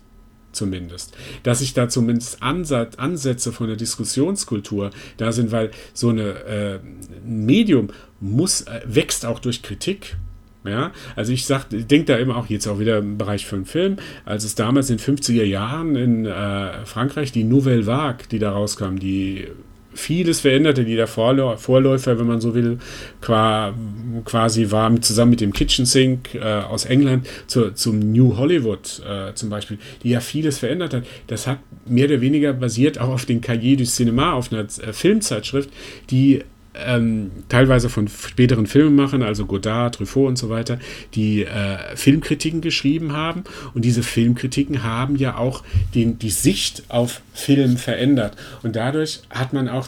Zumindest. 0.51 1.15
Dass 1.43 1.59
sich 1.59 1.75
da 1.75 1.89
zumindest 1.89 2.41
Ansatz, 2.41 2.95
Ansätze 2.95 3.51
von 3.51 3.67
der 3.67 3.75
Diskussionskultur 3.75 4.89
da 5.17 5.31
sind, 5.31 5.51
weil 5.51 5.69
so 5.93 6.09
eine, 6.09 6.29
äh, 6.45 6.79
ein 7.23 7.45
Medium 7.45 7.89
muss, 8.19 8.61
äh, 8.61 8.81
wächst 8.83 9.27
auch 9.27 9.39
durch 9.39 9.61
Kritik. 9.61 10.17
Ja, 10.65 10.91
also 11.15 11.31
ich 11.31 11.45
sag, 11.45 11.67
denke 11.69 12.05
da 12.05 12.17
immer 12.17 12.35
auch 12.35 12.47
jetzt 12.47 12.67
auch 12.67 12.79
wieder 12.79 12.97
im 12.97 13.17
Bereich 13.17 13.45
von 13.45 13.65
Film, 13.65 13.95
als 14.25 14.43
es 14.43 14.55
damals 14.55 14.89
in 14.89 14.97
den 14.97 15.15
50er 15.15 15.45
Jahren 15.45 15.95
in 15.95 16.25
äh, 16.25 16.85
Frankreich 16.85 17.31
die 17.31 17.45
Nouvelle 17.45 17.85
Vague, 17.85 18.27
die 18.29 18.39
da 18.39 18.51
rauskam, 18.51 18.97
die 18.97 19.47
vieles 19.93 20.41
veränderte, 20.41 20.85
die 20.85 20.95
der 20.95 21.07
Vorläufer, 21.07 22.19
wenn 22.19 22.27
man 22.27 22.41
so 22.41 22.53
will, 22.53 22.77
quasi 23.21 24.71
war, 24.71 25.01
zusammen 25.01 25.31
mit 25.31 25.41
dem 25.41 25.53
Kitchen 25.53 25.85
Sink 25.85 26.35
äh, 26.35 26.39
aus 26.39 26.85
England 26.85 27.27
zu, 27.47 27.73
zum 27.73 27.99
New 27.99 28.37
Hollywood 28.37 29.01
äh, 29.07 29.33
zum 29.33 29.49
Beispiel, 29.49 29.79
die 30.03 30.09
ja 30.09 30.19
vieles 30.19 30.59
verändert 30.59 30.93
hat. 30.93 31.03
Das 31.27 31.47
hat 31.47 31.59
mehr 31.85 32.05
oder 32.05 32.21
weniger 32.21 32.53
basiert 32.53 32.99
auch 32.99 33.09
auf 33.09 33.25
den 33.25 33.41
Cahiers 33.41 33.77
du 33.77 34.03
Cinéma, 34.03 34.33
auf 34.33 34.51
einer 34.51 34.63
äh, 34.63 34.93
Filmzeitschrift, 34.93 35.69
die 36.09 36.43
ähm, 36.75 37.31
teilweise 37.49 37.89
von 37.89 38.07
späteren 38.07 38.67
Filmemachern, 38.67 39.23
also 39.23 39.45
Godard, 39.45 39.95
Truffaut 39.95 40.27
und 40.27 40.37
so 40.37 40.49
weiter, 40.49 40.79
die 41.15 41.43
äh, 41.43 41.95
Filmkritiken 41.95 42.61
geschrieben 42.61 43.13
haben. 43.13 43.43
Und 43.73 43.85
diese 43.85 44.03
Filmkritiken 44.03 44.83
haben 44.83 45.15
ja 45.15 45.37
auch 45.37 45.63
den, 45.95 46.19
die 46.19 46.29
Sicht 46.29 46.83
auf 46.89 47.21
Film 47.33 47.77
verändert. 47.77 48.35
Und 48.63 48.75
dadurch 48.75 49.21
hat 49.29 49.53
man 49.53 49.67
auch 49.67 49.87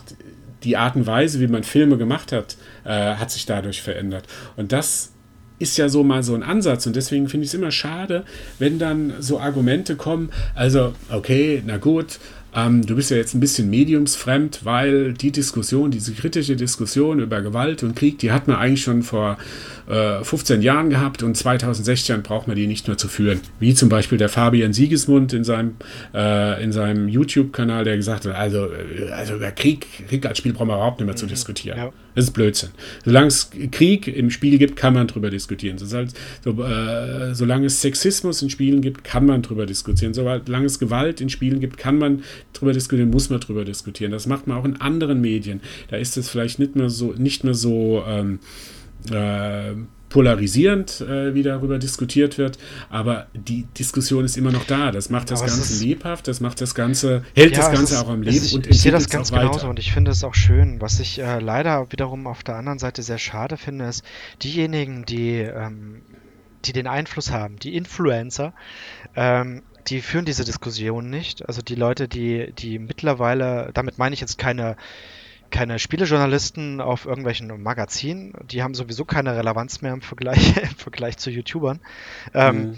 die 0.64 0.78
Art 0.78 0.96
und 0.96 1.08
Weise, 1.08 1.40
wie 1.40 1.48
man 1.48 1.64
Filme 1.64 1.98
gemacht 1.98 2.32
hat, 2.32 2.58
äh, 2.84 3.16
hat 3.16 3.32
sich 3.32 3.46
dadurch 3.46 3.82
verändert. 3.82 4.26
Und 4.56 4.72
das 4.72 5.12
ist 5.62 5.78
ja 5.78 5.90
so 5.90 6.04
mal 6.04 6.24
so 6.24 6.34
ein 6.34 6.42
Ansatz 6.42 6.88
und 6.88 6.96
deswegen 6.96 7.30
finde 7.30 7.44
ich 7.46 7.52
es 7.52 7.54
immer 7.54 7.70
schade, 7.70 8.26
wenn 8.58 8.80
dann 8.80 9.14
so 9.20 9.40
Argumente 9.40 9.96
kommen, 9.96 10.32
also 10.56 10.96
okay, 11.12 11.62
na 11.64 11.78
gut, 11.78 12.20
ähm, 12.54 12.86
du 12.86 12.96
bist 12.96 13.12
ja 13.12 13.18
jetzt 13.18 13.34
ein 13.34 13.40
bisschen 13.40 13.70
mediumsfremd, 13.70 14.66
weil 14.66 15.14
die 15.14 15.32
Diskussion, 15.32 15.90
diese 15.92 16.14
kritische 16.14 16.56
Diskussion 16.56 17.20
über 17.20 17.42
Gewalt 17.42 17.84
und 17.84 17.96
Krieg, 17.96 18.20
die 18.20 18.32
hat 18.32 18.48
man 18.48 18.58
eigentlich 18.58 18.84
schon 18.84 19.04
vor 19.04 19.38
äh, 19.88 20.24
15 20.24 20.62
Jahren 20.62 20.90
gehabt 20.90 21.24
und 21.24 21.36
2016 21.36 22.24
braucht 22.24 22.48
man 22.48 22.58
die 22.58 22.68
nicht 22.68 22.88
mehr 22.88 22.98
zu 22.98 23.08
führen. 23.08 23.40
Wie 23.60 23.74
zum 23.74 23.90
Beispiel 23.90 24.18
der 24.18 24.30
Fabian 24.30 24.74
Siegesmund 24.74 25.34
in 25.34 25.44
seinem, 25.44 25.76
äh, 26.14 26.72
seinem 26.72 27.08
YouTube-Kanal, 27.08 27.86
der 27.86 27.96
gesagt 27.96 28.26
hat, 28.26 28.36
also, 28.36 28.68
äh, 28.68 29.12
also 29.12 29.36
über 29.36 29.52
Krieg, 29.52 29.88
Krieg 30.10 30.26
als 30.26 30.38
Spiel 30.38 30.54
brauchen 30.54 30.68
wir 30.68 30.76
überhaupt 30.76 31.00
nicht 31.00 31.08
mehr 31.08 31.16
zu 31.16 31.26
mhm. 31.26 31.30
diskutieren. 31.30 31.78
Ja. 31.78 31.92
Das 32.16 32.26
ist 32.26 32.32
Blödsinn. 32.32 32.72
Solange 33.06 33.28
es 33.28 33.50
Krieg 33.72 34.08
im 34.08 34.30
Spiel 34.30 34.58
gibt, 34.58 34.76
kann 34.76 34.94
man 34.94 35.08
drüber 35.08 35.30
diskutieren. 35.30 35.78
So, 35.78 35.98
äh, 35.98 37.34
solange 37.34 37.68
es 37.68 37.82
Sexismus 37.82 38.42
in 38.42 38.50
Spielen 38.50 38.82
gibt, 38.82 39.04
kann 39.04 39.26
man 39.26 39.42
drüber 39.42 39.66
diskutieren. 39.66 40.14
Solange 40.14 40.66
es 40.66 40.80
Gewalt 40.80 41.22
in 41.22 41.30
Spielen 41.30 41.60
gibt, 41.60 41.78
kann 41.78 41.98
man 41.98 42.24
drüber 42.54 42.74
diskutieren, 42.74 43.10
muss 43.10 43.30
man 43.30 43.40
drüber 43.40 43.64
diskutieren. 43.64 44.12
Das 44.12 44.28
macht 44.28 44.48
man 44.48 44.58
auch 44.58 44.66
in 44.66 44.80
anderen 44.82 45.22
Medien. 45.22 45.62
Da 45.90 45.98
ist 45.98 46.18
es 46.18 46.30
vielleicht 46.30 46.60
nicht 46.60 46.76
mehr 46.76 46.90
so, 46.90 47.14
nicht 47.14 47.44
mehr 47.44 47.54
so 47.54 48.04
ähm, 48.06 48.40
äh, 49.10 49.74
polarisierend, 50.12 51.02
äh, 51.02 51.34
wie 51.34 51.42
darüber 51.42 51.80
diskutiert 51.80 52.38
wird, 52.38 52.60
aber 52.90 53.28
die 53.34 53.66
Diskussion 53.78 54.26
ist 54.26 54.38
immer 54.38 54.52
noch 54.52 54.66
da. 54.66 54.92
Das 54.92 55.10
macht 55.10 55.32
das 55.32 55.42
aber 55.42 55.50
Ganze 55.50 55.84
lebhaft, 55.84 56.28
das 56.28 56.42
macht 56.42 56.62
das 56.62 56.76
Ganze, 56.76 57.24
hält 57.36 57.56
ja, 57.56 57.64
das 57.64 57.72
Ganze 57.72 57.96
ist, 57.96 58.02
auch 58.02 58.10
am 58.10 58.22
Leben 58.22 58.46
ich, 58.46 58.54
und 58.54 58.68
ich 58.68 58.82
sehe 58.82 58.92
das 58.92 59.10
ganz 59.10 59.32
genauso 59.32 59.68
und 59.68 59.80
ich 59.80 59.92
finde 59.92 60.12
es 60.12 60.24
auch 60.24 60.36
schön. 60.36 60.82
Was 60.82 61.00
ich 61.00 61.20
äh, 61.20 61.40
leider 61.40 61.92
wiederum 61.92 62.28
auf 62.28 62.44
der 62.44 62.56
anderen 62.56 62.78
Seite 62.78 63.02
sehr 63.02 63.18
schade 63.18 63.58
finde, 63.58 63.86
ist, 63.86 64.04
diejenigen, 64.44 65.06
die, 65.06 65.38
ähm, 65.40 66.02
die 66.66 66.74
den 66.74 66.88
Einfluss 66.88 67.32
haben, 67.32 67.58
die 67.58 67.76
Influencer, 67.76 68.54
ähm, 69.16 69.64
die 69.88 70.02
führen 70.02 70.26
diese 70.26 70.44
Diskussion 70.44 71.10
nicht. 71.10 71.48
Also 71.48 71.62
die 71.62 71.76
Leute, 71.76 72.08
die, 72.08 72.54
die 72.54 72.80
mittlerweile, 72.80 73.72
damit 73.74 73.98
meine 73.98 74.14
ich 74.14 74.22
jetzt 74.22 74.38
keine 74.38 74.76
keine 75.52 75.78
Spielejournalisten 75.80 76.82
auf 76.82 77.06
irgendwelchen 77.06 77.62
Magazinen, 77.62 78.34
die 78.50 78.64
haben 78.64 78.74
sowieso 78.74 79.06
keine 79.06 79.36
Relevanz 79.36 79.82
mehr 79.82 79.94
im 79.94 80.02
Vergleich, 80.02 80.58
im 80.62 80.76
Vergleich 80.76 81.18
zu 81.18 81.30
YouTubern. 81.30 81.80
Ähm, 82.34 82.56
mhm. 82.58 82.76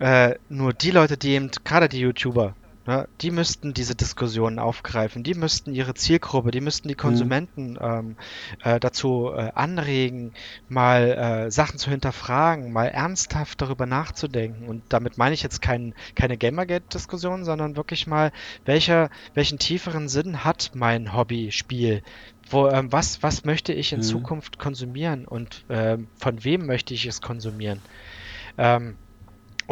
äh, 0.00 0.36
nur 0.48 0.72
die 0.72 0.90
Leute, 0.90 1.16
die 1.16 1.30
eben, 1.30 1.50
gerade 1.64 1.88
die 1.88 2.00
YouTuber, 2.00 2.54
Ne, 2.84 3.06
die 3.20 3.30
müssten 3.30 3.74
diese 3.74 3.94
Diskussionen 3.94 4.58
aufgreifen, 4.58 5.22
die 5.22 5.34
müssten 5.34 5.72
ihre 5.72 5.94
Zielgruppe, 5.94 6.50
die 6.50 6.60
müssten 6.60 6.88
die 6.88 6.94
mhm. 6.94 6.98
Konsumenten 6.98 7.78
ähm, 7.80 8.16
äh, 8.64 8.80
dazu 8.80 9.30
äh, 9.32 9.52
anregen, 9.54 10.32
mal 10.68 11.12
äh, 11.46 11.50
Sachen 11.52 11.78
zu 11.78 11.90
hinterfragen, 11.90 12.72
mal 12.72 12.88
ernsthaft 12.88 13.62
darüber 13.62 13.86
nachzudenken. 13.86 14.66
Und 14.66 14.82
damit 14.88 15.16
meine 15.16 15.32
ich 15.32 15.44
jetzt 15.44 15.62
kein, 15.62 15.94
keine 16.16 16.36
Gamergate-Diskussion, 16.36 17.44
sondern 17.44 17.76
wirklich 17.76 18.08
mal, 18.08 18.32
welcher, 18.64 19.10
welchen 19.34 19.60
tieferen 19.60 20.08
Sinn 20.08 20.42
hat 20.42 20.72
mein 20.74 21.14
Hobby-Spiel? 21.14 22.02
Wo, 22.50 22.66
ähm, 22.66 22.90
was, 22.90 23.22
was 23.22 23.44
möchte 23.44 23.72
ich 23.72 23.92
in 23.92 24.00
mhm. 24.00 24.04
Zukunft 24.04 24.58
konsumieren 24.58 25.24
und 25.24 25.64
ähm, 25.68 26.08
von 26.16 26.42
wem 26.42 26.66
möchte 26.66 26.94
ich 26.94 27.06
es 27.06 27.20
konsumieren? 27.20 27.80
Ähm, 28.58 28.96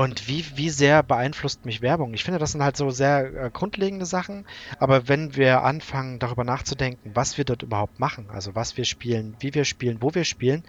und 0.01 0.29
wie, 0.29 0.47
wie 0.55 0.71
sehr 0.71 1.03
beeinflusst 1.03 1.67
mich 1.67 1.83
Werbung? 1.83 2.15
Ich 2.15 2.25
finde, 2.25 2.39
das 2.39 2.53
sind 2.53 2.63
halt 2.63 2.75
so 2.75 2.89
sehr 2.89 3.35
äh, 3.35 3.51
grundlegende 3.53 4.07
Sachen. 4.07 4.47
Aber 4.79 5.09
wenn 5.09 5.37
wir 5.37 5.63
anfangen, 5.63 6.19
darüber 6.19 6.43
nachzudenken, 6.43 7.11
was 7.13 7.37
wir 7.37 7.45
dort 7.45 7.63
überhaupt 7.63 8.01
machen, 8.01 8.31
also 8.31 8.55
was 8.55 8.79
wir 8.79 8.87
spielen, 8.87 9.37
wie 9.41 9.53
wir 9.53 9.67
spielen, 9.67 9.99
wo 10.01 10.15
wir 10.15 10.25
spielen, 10.25 10.65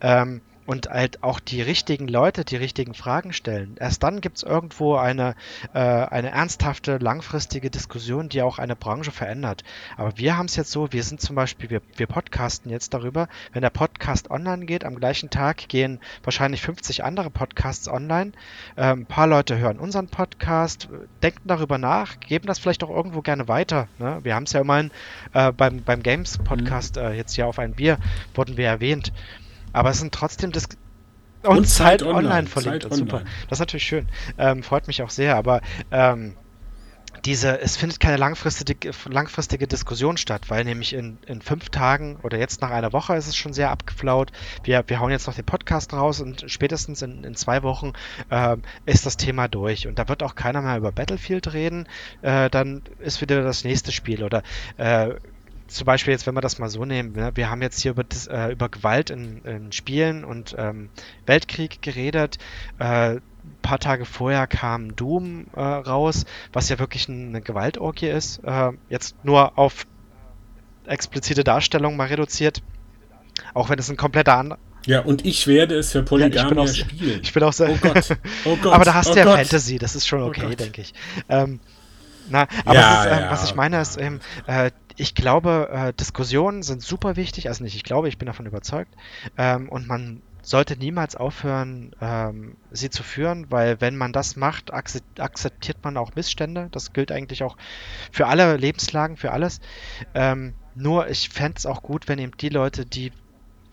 ähm, 0.00 0.42
und 0.66 0.88
halt 0.88 1.22
auch 1.22 1.40
die 1.40 1.62
richtigen 1.62 2.08
Leute 2.08 2.44
die 2.44 2.56
richtigen 2.56 2.94
Fragen 2.94 3.32
stellen. 3.32 3.76
Erst 3.78 4.02
dann 4.02 4.20
gibt 4.20 4.38
es 4.38 4.42
irgendwo 4.42 4.96
eine, 4.96 5.34
äh, 5.74 5.78
eine 5.78 6.30
ernsthafte, 6.30 6.98
langfristige 6.98 7.70
Diskussion, 7.70 8.28
die 8.28 8.42
auch 8.42 8.58
eine 8.58 8.76
Branche 8.76 9.10
verändert. 9.10 9.64
Aber 9.96 10.16
wir 10.16 10.36
haben 10.36 10.46
es 10.46 10.56
jetzt 10.56 10.70
so, 10.70 10.92
wir 10.92 11.02
sind 11.02 11.20
zum 11.20 11.36
Beispiel, 11.36 11.70
wir, 11.70 11.82
wir 11.96 12.06
podcasten 12.06 12.70
jetzt 12.70 12.94
darüber, 12.94 13.28
wenn 13.52 13.62
der 13.62 13.70
Podcast 13.70 14.30
online 14.30 14.66
geht, 14.66 14.84
am 14.84 14.96
gleichen 14.96 15.30
Tag 15.30 15.68
gehen 15.68 16.00
wahrscheinlich 16.22 16.62
50 16.62 17.04
andere 17.04 17.30
Podcasts 17.30 17.88
online. 17.88 18.32
Ähm, 18.76 19.00
ein 19.00 19.06
paar 19.06 19.26
Leute 19.26 19.58
hören 19.58 19.78
unseren 19.78 20.08
Podcast, 20.08 20.88
denken 21.22 21.42
darüber 21.46 21.78
nach, 21.78 22.20
geben 22.20 22.46
das 22.46 22.58
vielleicht 22.58 22.84
auch 22.84 22.90
irgendwo 22.90 23.22
gerne 23.22 23.48
weiter. 23.48 23.88
Ne? 23.98 24.20
Wir 24.22 24.34
haben 24.34 24.44
es 24.44 24.52
ja 24.52 24.60
immerhin 24.60 24.90
äh, 25.32 25.50
beim, 25.52 25.82
beim 25.82 26.02
Games-Podcast 26.02 26.96
mhm. 26.96 27.02
äh, 27.02 27.12
jetzt 27.14 27.34
hier 27.34 27.46
auf 27.46 27.58
ein 27.58 27.74
Bier, 27.74 27.98
wurden 28.34 28.56
wir 28.56 28.66
erwähnt. 28.66 29.12
Aber 29.72 29.90
es 29.90 29.98
sind 29.98 30.12
trotzdem 30.12 30.52
das. 30.52 30.68
Und, 31.42 31.58
und 31.58 31.64
Zeit, 31.66 32.00
Zeit 32.00 32.02
online, 32.02 32.28
online 32.28 32.46
verlinkt. 32.46 32.82
Zeit 32.84 32.94
super. 32.94 33.16
Online. 33.16 33.30
Das 33.48 33.56
ist 33.56 33.60
natürlich 33.60 33.84
schön. 33.84 34.06
Ähm, 34.38 34.62
freut 34.62 34.86
mich 34.86 35.02
auch 35.02 35.10
sehr. 35.10 35.36
Aber 35.36 35.60
ähm, 35.90 36.34
diese, 37.24 37.60
es 37.60 37.76
findet 37.76 38.00
keine 38.00 38.16
langfristige, 38.16 38.90
langfristige 39.08 39.68
Diskussion 39.68 40.16
statt, 40.16 40.42
weil 40.48 40.64
nämlich 40.64 40.92
in, 40.92 41.18
in 41.26 41.40
fünf 41.40 41.68
Tagen 41.68 42.16
oder 42.22 42.38
jetzt 42.38 42.60
nach 42.62 42.70
einer 42.70 42.92
Woche 42.92 43.14
ist 43.14 43.28
es 43.28 43.36
schon 43.36 43.52
sehr 43.52 43.70
abgeflaut. 43.70 44.32
Wir, 44.64 44.82
wir 44.86 44.98
hauen 44.98 45.10
jetzt 45.10 45.26
noch 45.26 45.34
den 45.34 45.44
Podcast 45.44 45.92
raus 45.92 46.20
und 46.20 46.44
spätestens 46.48 47.02
in, 47.02 47.22
in 47.22 47.34
zwei 47.36 47.62
Wochen 47.62 47.92
äh, 48.30 48.56
ist 48.86 49.06
das 49.06 49.16
Thema 49.16 49.46
durch. 49.46 49.86
Und 49.86 49.98
da 49.98 50.08
wird 50.08 50.22
auch 50.22 50.34
keiner 50.34 50.62
mehr 50.62 50.76
über 50.76 50.90
Battlefield 50.90 51.52
reden. 51.52 51.86
Äh, 52.22 52.50
dann 52.50 52.82
ist 52.98 53.20
wieder 53.20 53.42
das 53.42 53.62
nächste 53.62 53.92
Spiel. 53.92 54.24
Oder 54.24 54.42
äh, 54.76 55.10
zum 55.74 55.84
Beispiel 55.84 56.12
jetzt, 56.12 56.26
wenn 56.26 56.34
wir 56.34 56.40
das 56.40 56.58
mal 56.58 56.68
so 56.68 56.84
nehmen, 56.84 57.12
ne, 57.12 57.32
wir 57.34 57.50
haben 57.50 57.62
jetzt 57.62 57.80
hier 57.80 57.92
über, 57.92 58.04
äh, 58.30 58.52
über 58.52 58.68
Gewalt 58.68 59.10
in, 59.10 59.42
in, 59.44 59.72
Spielen 59.72 60.24
und 60.24 60.54
ähm, 60.58 60.90
Weltkrieg 61.26 61.82
geredet. 61.82 62.38
Äh, 62.78 63.16
paar 63.62 63.78
Tage 63.78 64.04
vorher 64.04 64.46
kam 64.46 64.94
Doom 64.96 65.46
äh, 65.54 65.60
raus, 65.60 66.24
was 66.52 66.68
ja 66.68 66.78
wirklich 66.78 67.08
eine 67.08 67.40
Gewaltorgie 67.40 68.08
ist. 68.08 68.38
Äh, 68.44 68.72
jetzt 68.88 69.16
nur 69.24 69.58
auf 69.58 69.86
explizite 70.86 71.44
Darstellung 71.44 71.96
mal 71.96 72.08
reduziert. 72.08 72.62
Auch 73.54 73.70
wenn 73.70 73.78
es 73.78 73.88
ein 73.88 73.96
kompletter 73.96 74.36
anderer. 74.36 74.58
Ja, 74.86 75.00
und 75.00 75.24
ich 75.24 75.46
werde 75.46 75.76
es 75.76 75.92
für 75.92 76.02
Polygamia 76.02 76.64
ja, 76.64 76.68
spielen. 76.68 77.20
Ich 77.22 77.32
bin 77.32 77.42
auch 77.42 77.52
sehr. 77.52 77.70
Oh 77.70 77.78
Gott. 77.80 78.08
Oh 78.44 78.56
Gott. 78.56 78.72
aber 78.72 78.84
da 78.84 78.94
hast 78.94 79.10
oh 79.10 79.12
du 79.12 79.18
ja 79.18 79.24
Gott. 79.24 79.36
Fantasy, 79.36 79.78
das 79.78 79.94
ist 79.94 80.06
schon 80.06 80.22
Oh 80.22 80.26
okay, 80.26 80.48
Gott. 80.48 80.60
denke 80.60 80.80
ich. 80.80 80.92
Ähm, 81.28 81.60
na, 82.28 82.46
aber 82.64 82.74
Ja, 82.74 83.04
ist, 83.04 83.10
ähm, 83.10 83.18
ja, 83.20 83.30
was 83.30 83.44
ich 83.44 83.54
meine 83.54 83.80
ist, 83.80 84.00
ähm, 84.00 84.20
äh, 84.46 84.70
ich 85.02 85.14
glaube, 85.14 85.68
äh, 85.72 85.92
Diskussionen 85.92 86.62
sind 86.62 86.82
super 86.82 87.16
wichtig. 87.16 87.48
Also 87.48 87.64
nicht, 87.64 87.74
ich 87.76 87.82
glaube, 87.82 88.08
ich 88.08 88.18
bin 88.18 88.26
davon 88.26 88.46
überzeugt. 88.46 88.94
Ähm, 89.36 89.68
und 89.68 89.86
man 89.88 90.22
sollte 90.42 90.76
niemals 90.76 91.14
aufhören, 91.16 91.92
ähm, 92.00 92.56
sie 92.70 92.90
zu 92.90 93.02
führen, 93.02 93.50
weil 93.50 93.80
wenn 93.80 93.96
man 93.96 94.12
das 94.12 94.36
macht, 94.36 94.72
akzept- 94.72 95.20
akzeptiert 95.20 95.78
man 95.82 95.96
auch 95.96 96.14
Missstände. 96.14 96.68
Das 96.72 96.92
gilt 96.92 97.12
eigentlich 97.12 97.42
auch 97.42 97.56
für 98.12 98.26
alle 98.28 98.56
Lebenslagen, 98.56 99.16
für 99.16 99.32
alles. 99.32 99.60
Ähm, 100.14 100.56
nur 100.74 101.08
ich 101.08 101.28
fände 101.28 101.54
es 101.58 101.66
auch 101.66 101.82
gut, 101.82 102.08
wenn 102.08 102.18
eben 102.18 102.32
die 102.40 102.48
Leute, 102.48 102.86
die 102.86 103.12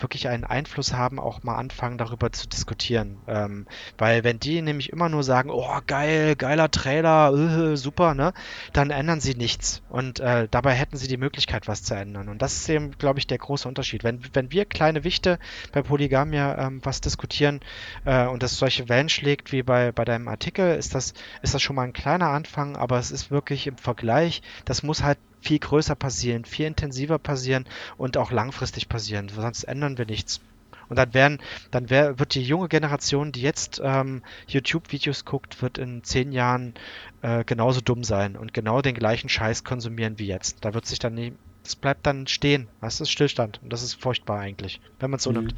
wirklich 0.01 0.27
einen 0.27 0.43
Einfluss 0.43 0.93
haben, 0.93 1.19
auch 1.19 1.43
mal 1.43 1.55
anfangen, 1.55 1.97
darüber 1.97 2.31
zu 2.31 2.47
diskutieren. 2.47 3.17
Ähm, 3.27 3.67
weil 3.97 4.23
wenn 4.23 4.39
die 4.39 4.61
nämlich 4.61 4.91
immer 4.91 5.09
nur 5.09 5.23
sagen, 5.23 5.49
oh 5.51 5.79
geil, 5.87 6.35
geiler 6.35 6.71
Trailer, 6.71 7.33
äh, 7.33 7.77
super, 7.77 8.13
ne, 8.13 8.33
dann 8.73 8.89
ändern 8.89 9.19
sie 9.19 9.35
nichts. 9.35 9.81
Und 9.89 10.19
äh, 10.19 10.47
dabei 10.49 10.73
hätten 10.73 10.97
sie 10.97 11.07
die 11.07 11.17
Möglichkeit, 11.17 11.67
was 11.67 11.83
zu 11.83 11.95
ändern. 11.95 12.29
Und 12.29 12.41
das 12.41 12.55
ist 12.55 12.69
eben, 12.69 12.91
glaube 12.91 13.19
ich, 13.19 13.27
der 13.27 13.37
große 13.37 13.67
Unterschied. 13.67 14.03
Wenn, 14.03 14.21
wenn 14.33 14.51
wir 14.51 14.65
kleine 14.65 15.03
Wichte 15.03 15.39
bei 15.71 15.81
Polygamia 15.81 16.67
ähm, 16.67 16.81
was 16.83 17.01
diskutieren 17.01 17.59
äh, 18.05 18.25
und 18.27 18.43
das 18.43 18.57
solche 18.57 18.89
Wellen 18.89 19.09
schlägt 19.09 19.51
wie 19.51 19.63
bei, 19.63 19.91
bei 19.91 20.05
deinem 20.05 20.27
Artikel, 20.27 20.75
ist 20.75 20.95
das, 20.95 21.13
ist 21.41 21.53
das 21.53 21.61
schon 21.61 21.75
mal 21.75 21.83
ein 21.83 21.93
kleiner 21.93 22.29
Anfang, 22.29 22.75
aber 22.75 22.97
es 22.99 23.11
ist 23.11 23.31
wirklich 23.31 23.67
im 23.67 23.77
Vergleich, 23.77 24.41
das 24.65 24.83
muss 24.83 25.03
halt 25.03 25.17
viel 25.41 25.59
größer 25.59 25.95
passieren, 25.95 26.45
viel 26.45 26.65
intensiver 26.67 27.19
passieren 27.19 27.65
und 27.97 28.17
auch 28.17 28.31
langfristig 28.31 28.89
passieren. 28.89 29.29
Sonst 29.29 29.63
ändern 29.63 29.97
wir 29.97 30.05
nichts. 30.05 30.41
Und 30.89 30.97
dann 30.97 31.13
werden, 31.13 31.37
dann 31.69 31.89
wär, 31.91 32.17
wird 32.17 32.33
die 32.33 32.41
junge 32.41 32.67
Generation, 32.67 33.31
die 33.31 33.41
jetzt 33.41 33.79
ähm, 33.83 34.23
YouTube-Videos 34.47 35.23
guckt, 35.23 35.61
wird 35.61 35.77
in 35.77 36.03
zehn 36.03 36.31
Jahren 36.31 36.73
äh, 37.21 37.43
genauso 37.43 37.79
dumm 37.81 38.03
sein 38.03 38.35
und 38.35 38.53
genau 38.55 38.81
den 38.81 38.95
gleichen 38.95 39.29
Scheiß 39.29 39.63
konsumieren 39.63 40.17
wie 40.17 40.25
jetzt. 40.25 40.65
Da 40.65 40.73
wird 40.73 40.87
sich 40.87 40.97
dann 40.97 41.13
nie, 41.13 41.33
das 41.63 41.75
bleibt 41.75 42.07
dann 42.07 42.25
stehen. 42.25 42.67
Das 42.81 43.01
ist 43.01 43.11
Stillstand. 43.11 43.59
Und 43.61 43.71
das 43.71 43.83
ist 43.83 44.01
furchtbar 44.01 44.39
eigentlich, 44.39 44.81
wenn 44.99 45.11
man 45.11 45.17
es 45.19 45.23
so 45.23 45.31
Mhm. 45.31 45.37
nimmt. 45.37 45.55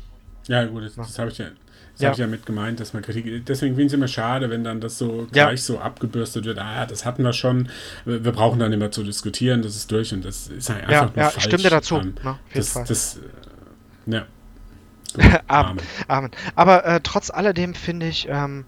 Ja, 0.48 0.66
gut, 0.66 0.84
das, 0.84 0.96
das 0.96 1.18
habe 1.18 1.32
ich 1.32 1.38
ja. 1.38 1.52
Das 1.94 2.02
Ja. 2.02 2.08
habe 2.08 2.14
ich 2.16 2.20
ja 2.20 2.28
mit 2.28 2.46
gemeint, 2.46 2.80
dass 2.80 2.94
man 2.94 3.04
Kritik. 3.04 3.46
Deswegen 3.46 3.74
finde 3.76 3.88
ich 3.88 3.88
es 3.88 3.94
immer 3.94 4.08
schade, 4.08 4.50
wenn 4.50 4.64
dann 4.64 4.80
das 4.82 4.98
so 4.98 5.28
Ja. 5.34 5.46
gleich 5.48 5.64
so 5.64 5.80
abgebürstet 5.80 6.46
wird. 6.46 6.58
Ah, 6.60 6.86
das 6.86 7.06
hatten 7.06 7.24
wir 7.24 7.34
schon. 7.34 7.70
Wir 8.06 8.20
brauchen 8.32 8.60
dann 8.60 8.72
immer 8.74 8.92
zu 8.92 9.04
diskutieren, 9.04 9.62
das 9.62 9.76
ist 9.76 9.92
durch 9.92 10.14
und 10.14 10.24
das 10.26 10.48
ist 10.48 10.70
halt 10.70 10.82
einfach 10.82 10.92
Ja, 10.94 11.06
nur 11.06 11.18
ja, 11.18 11.30
falsch. 11.30 11.44
stimmt 11.44 11.64
dir 11.66 11.70
dazu. 11.70 11.96
Ähm, 11.98 12.14
jeden 12.24 12.38
das, 12.54 12.74
das, 12.74 13.18
äh, 14.08 14.12
ja. 14.14 14.26
Gut, 15.14 15.26
Amen. 15.26 15.42
Amen. 15.48 15.80
Amen. 16.08 16.32
Aber 16.56 16.86
äh, 16.86 17.02
trotz 17.04 17.30
alledem 17.30 17.74
finde 17.74 18.08
ich, 18.08 18.28
ähm, 18.30 18.64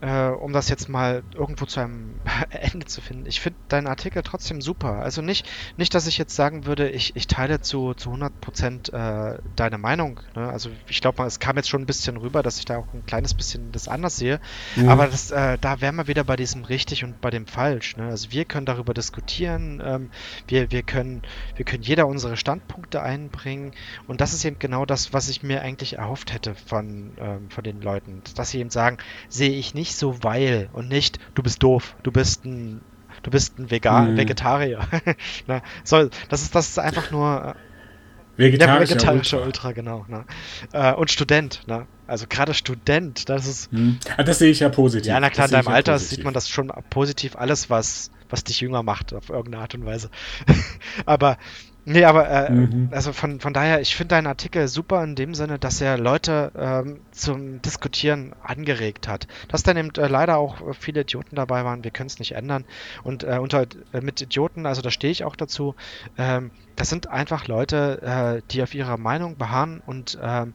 äh, 0.00 0.28
um 0.28 0.52
das 0.52 0.68
jetzt 0.68 0.88
mal 0.88 1.22
irgendwo 1.34 1.66
zu 1.66 1.80
einem 1.80 2.14
Ende 2.50 2.86
zu 2.86 3.00
finden, 3.00 3.26
ich 3.26 3.40
finde 3.40 3.58
deinen 3.68 3.86
Artikel 3.86 4.22
trotzdem 4.22 4.60
super. 4.60 5.00
Also 5.00 5.22
nicht, 5.22 5.48
nicht, 5.76 5.94
dass 5.94 6.06
ich 6.06 6.18
jetzt 6.18 6.34
sagen 6.34 6.66
würde, 6.66 6.88
ich, 6.88 7.16
ich 7.16 7.26
teile 7.26 7.60
zu, 7.60 7.94
zu 7.94 8.10
100% 8.10 8.92
äh, 8.92 9.38
deine 9.56 9.78
Meinung. 9.78 10.20
Ne? 10.34 10.48
Also 10.48 10.70
ich 10.88 11.00
glaube 11.00 11.18
mal, 11.18 11.26
es 11.26 11.38
kam 11.38 11.56
jetzt 11.56 11.68
schon 11.68 11.82
ein 11.82 11.86
bisschen 11.86 12.16
rüber, 12.16 12.42
dass 12.42 12.58
ich 12.58 12.64
da 12.64 12.78
auch 12.78 12.86
ein 12.94 13.04
kleines 13.06 13.34
bisschen 13.34 13.72
das 13.72 13.88
anders 13.88 14.16
sehe. 14.16 14.40
Mhm. 14.76 14.88
Aber 14.88 15.06
das, 15.06 15.30
äh, 15.30 15.58
da 15.60 15.80
wären 15.80 15.96
wir 15.96 16.06
wieder 16.06 16.24
bei 16.24 16.36
diesem 16.36 16.64
richtig 16.64 17.04
und 17.04 17.20
bei 17.20 17.30
dem 17.30 17.46
falsch. 17.46 17.96
Ne? 17.96 18.04
Also 18.06 18.30
wir 18.30 18.44
können 18.44 18.66
darüber 18.66 18.94
diskutieren, 18.94 19.82
ähm, 19.84 20.10
wir, 20.48 20.70
wir, 20.70 20.82
können, 20.82 21.22
wir 21.56 21.64
können 21.64 21.82
jeder 21.82 22.06
unsere 22.06 22.36
Standpunkte 22.36 23.02
einbringen 23.02 23.72
und 24.06 24.20
das 24.20 24.32
ist 24.32 24.44
eben 24.44 24.58
genau 24.58 24.86
das, 24.86 25.12
was 25.12 25.28
ich 25.28 25.42
mir 25.42 25.62
eigentlich 25.62 25.98
erhofft 25.98 26.32
hätte 26.32 26.54
von, 26.54 27.12
ähm, 27.18 27.50
von 27.50 27.64
den 27.64 27.82
Leuten. 27.82 28.22
Dass 28.34 28.50
sie 28.50 28.60
eben 28.60 28.70
sagen, 28.70 28.98
sehe 29.28 29.52
ich 29.52 29.74
nicht 29.74 29.89
so, 29.96 30.22
weil 30.22 30.68
und 30.72 30.88
nicht, 30.88 31.18
du 31.34 31.42
bist 31.42 31.62
doof, 31.62 31.96
du 32.02 32.12
bist 32.12 32.44
ein 32.44 32.80
Du 33.22 33.30
bist 33.30 33.58
ein 33.58 33.70
Vegan, 33.70 34.14
Mhm. 34.14 34.16
Vegetarier. 34.16 34.80
Na, 35.46 35.60
so, 35.84 36.08
das 36.30 36.40
ist 36.42 36.54
das 36.54 36.68
ist 36.70 36.78
einfach 36.78 37.10
nur 37.10 37.54
äh, 37.54 38.40
Vegetarischer, 38.40 38.74
ja, 38.74 38.80
vegetarischer 38.80 39.36
Ultra. 39.38 39.46
Ultra, 39.46 39.72
genau. 39.72 40.06
Ne? 40.08 40.24
Äh, 40.72 40.94
und 40.94 41.10
Student, 41.10 41.62
ne? 41.66 41.86
Also 42.06 42.26
gerade 42.28 42.54
Student, 42.54 43.28
das 43.28 43.46
ist 43.46 43.70
Hm. 43.72 43.98
Ah, 44.16 44.22
das 44.22 44.38
sehe 44.38 44.50
ich 44.50 44.60
ja 44.60 44.68
positiv. 44.70 45.08
ja, 45.10 45.20
na 45.20 45.28
klar, 45.28 45.46
in 45.46 45.52
Das 45.52 45.64
deinem 45.64 45.68
ja 45.68 45.74
Alter 45.74 45.92
positiv. 45.92 46.16
sieht 46.16 46.24
man 46.24 46.32
das 46.34 46.48
schon 46.48 46.72
positiv, 46.88 47.36
alles, 47.36 47.68
was, 47.68 48.10
was 48.30 48.44
dich 48.44 48.60
jünger 48.60 48.82
macht, 48.82 49.12
auf 49.12 49.28
irgendeine 49.28 49.62
Art 49.62 49.74
und 49.74 49.84
Weise. 49.84 50.10
aber, 51.04 51.36
nee, 51.84 52.04
aber, 52.04 52.28
äh, 52.28 52.50
Mhm. 52.50 52.88
also 52.92 53.12
von, 53.12 53.40
von 53.40 53.52
daher, 53.52 53.80
ich 53.80 53.94
finde 53.96 54.14
deinen 54.14 54.26
Artikel 54.26 54.68
super 54.68 55.02
in 55.04 55.14
dem 55.14 55.34
Sinne, 55.34 55.58
dass 55.58 55.80
er 55.80 55.98
Leute 55.98 56.52
ähm, 56.56 57.00
zum 57.10 57.60
Diskutieren 57.62 58.34
angeregt 58.42 59.08
hat. 59.08 59.26
Dass 59.48 59.62
dann 59.62 59.76
eben 59.76 59.90
äh, 59.96 60.06
leider 60.08 60.38
auch 60.38 60.74
viele 60.74 61.02
Idioten 61.02 61.36
dabei 61.36 61.64
waren, 61.64 61.84
wir 61.84 61.90
können 61.90 62.08
es 62.08 62.18
nicht 62.18 62.32
ändern. 62.32 62.64
Und 63.02 63.24
äh, 63.24 63.38
unter, 63.38 63.66
äh, 63.92 64.00
mit 64.00 64.20
Idioten, 64.20 64.66
also 64.66 64.82
da 64.82 64.90
stehe 64.90 65.10
ich 65.12 65.24
auch 65.24 65.36
dazu, 65.36 65.74
ähm, 66.16 66.52
das 66.76 66.88
sind 66.88 67.08
einfach 67.08 67.46
Leute, 67.46 68.00
äh, 68.40 68.42
die 68.50 68.62
auf 68.62 68.74
ihrer 68.74 68.96
Meinung 68.96 69.36
beharren 69.36 69.80
und 69.84 70.18
ähm, 70.22 70.54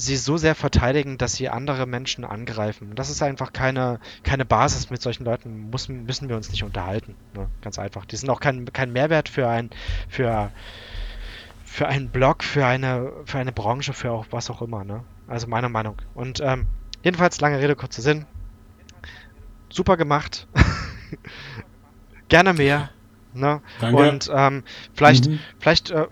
sie 0.00 0.16
so 0.16 0.36
sehr 0.36 0.54
verteidigen, 0.54 1.18
dass 1.18 1.34
sie 1.34 1.48
andere 1.48 1.86
Menschen 1.86 2.24
angreifen. 2.24 2.94
Das 2.94 3.10
ist 3.10 3.22
einfach 3.22 3.52
keine, 3.52 4.00
keine 4.22 4.44
Basis. 4.44 4.90
Mit 4.90 5.02
solchen 5.02 5.24
Leuten 5.24 5.70
müssen, 5.70 6.04
müssen 6.04 6.28
wir 6.28 6.36
uns 6.36 6.50
nicht 6.50 6.64
unterhalten. 6.64 7.14
Ne? 7.34 7.48
Ganz 7.60 7.78
einfach. 7.78 8.06
Die 8.06 8.16
sind 8.16 8.30
auch 8.30 8.40
kein, 8.40 8.64
kein 8.72 8.92
Mehrwert 8.92 9.28
für 9.28 9.48
ein, 9.48 9.70
für, 10.08 10.50
für 11.64 11.86
einen 11.86 12.08
Blog, 12.08 12.42
für 12.42 12.64
eine, 12.66 13.12
für 13.26 13.38
eine 13.38 13.52
Branche, 13.52 13.92
für 13.92 14.10
auch 14.12 14.26
was 14.30 14.48
auch 14.50 14.62
immer. 14.62 14.84
Ne? 14.84 15.04
Also 15.28 15.46
meine 15.46 15.68
Meinung. 15.68 15.96
Und 16.14 16.40
ähm, 16.40 16.66
jedenfalls, 17.02 17.40
lange 17.40 17.58
Rede, 17.60 17.76
kurzer 17.76 18.02
Sinn. 18.02 18.24
Super 19.68 19.96
gemacht. 19.96 20.48
Gerne 22.28 22.54
mehr. 22.54 22.90
Ne? 23.34 23.60
Danke. 23.80 24.08
Und 24.10 24.30
ähm, 24.34 24.64
vielleicht, 24.94 25.28
Mhm. 25.28 25.38
vielleicht 25.58 25.90
äh, 25.90 26.06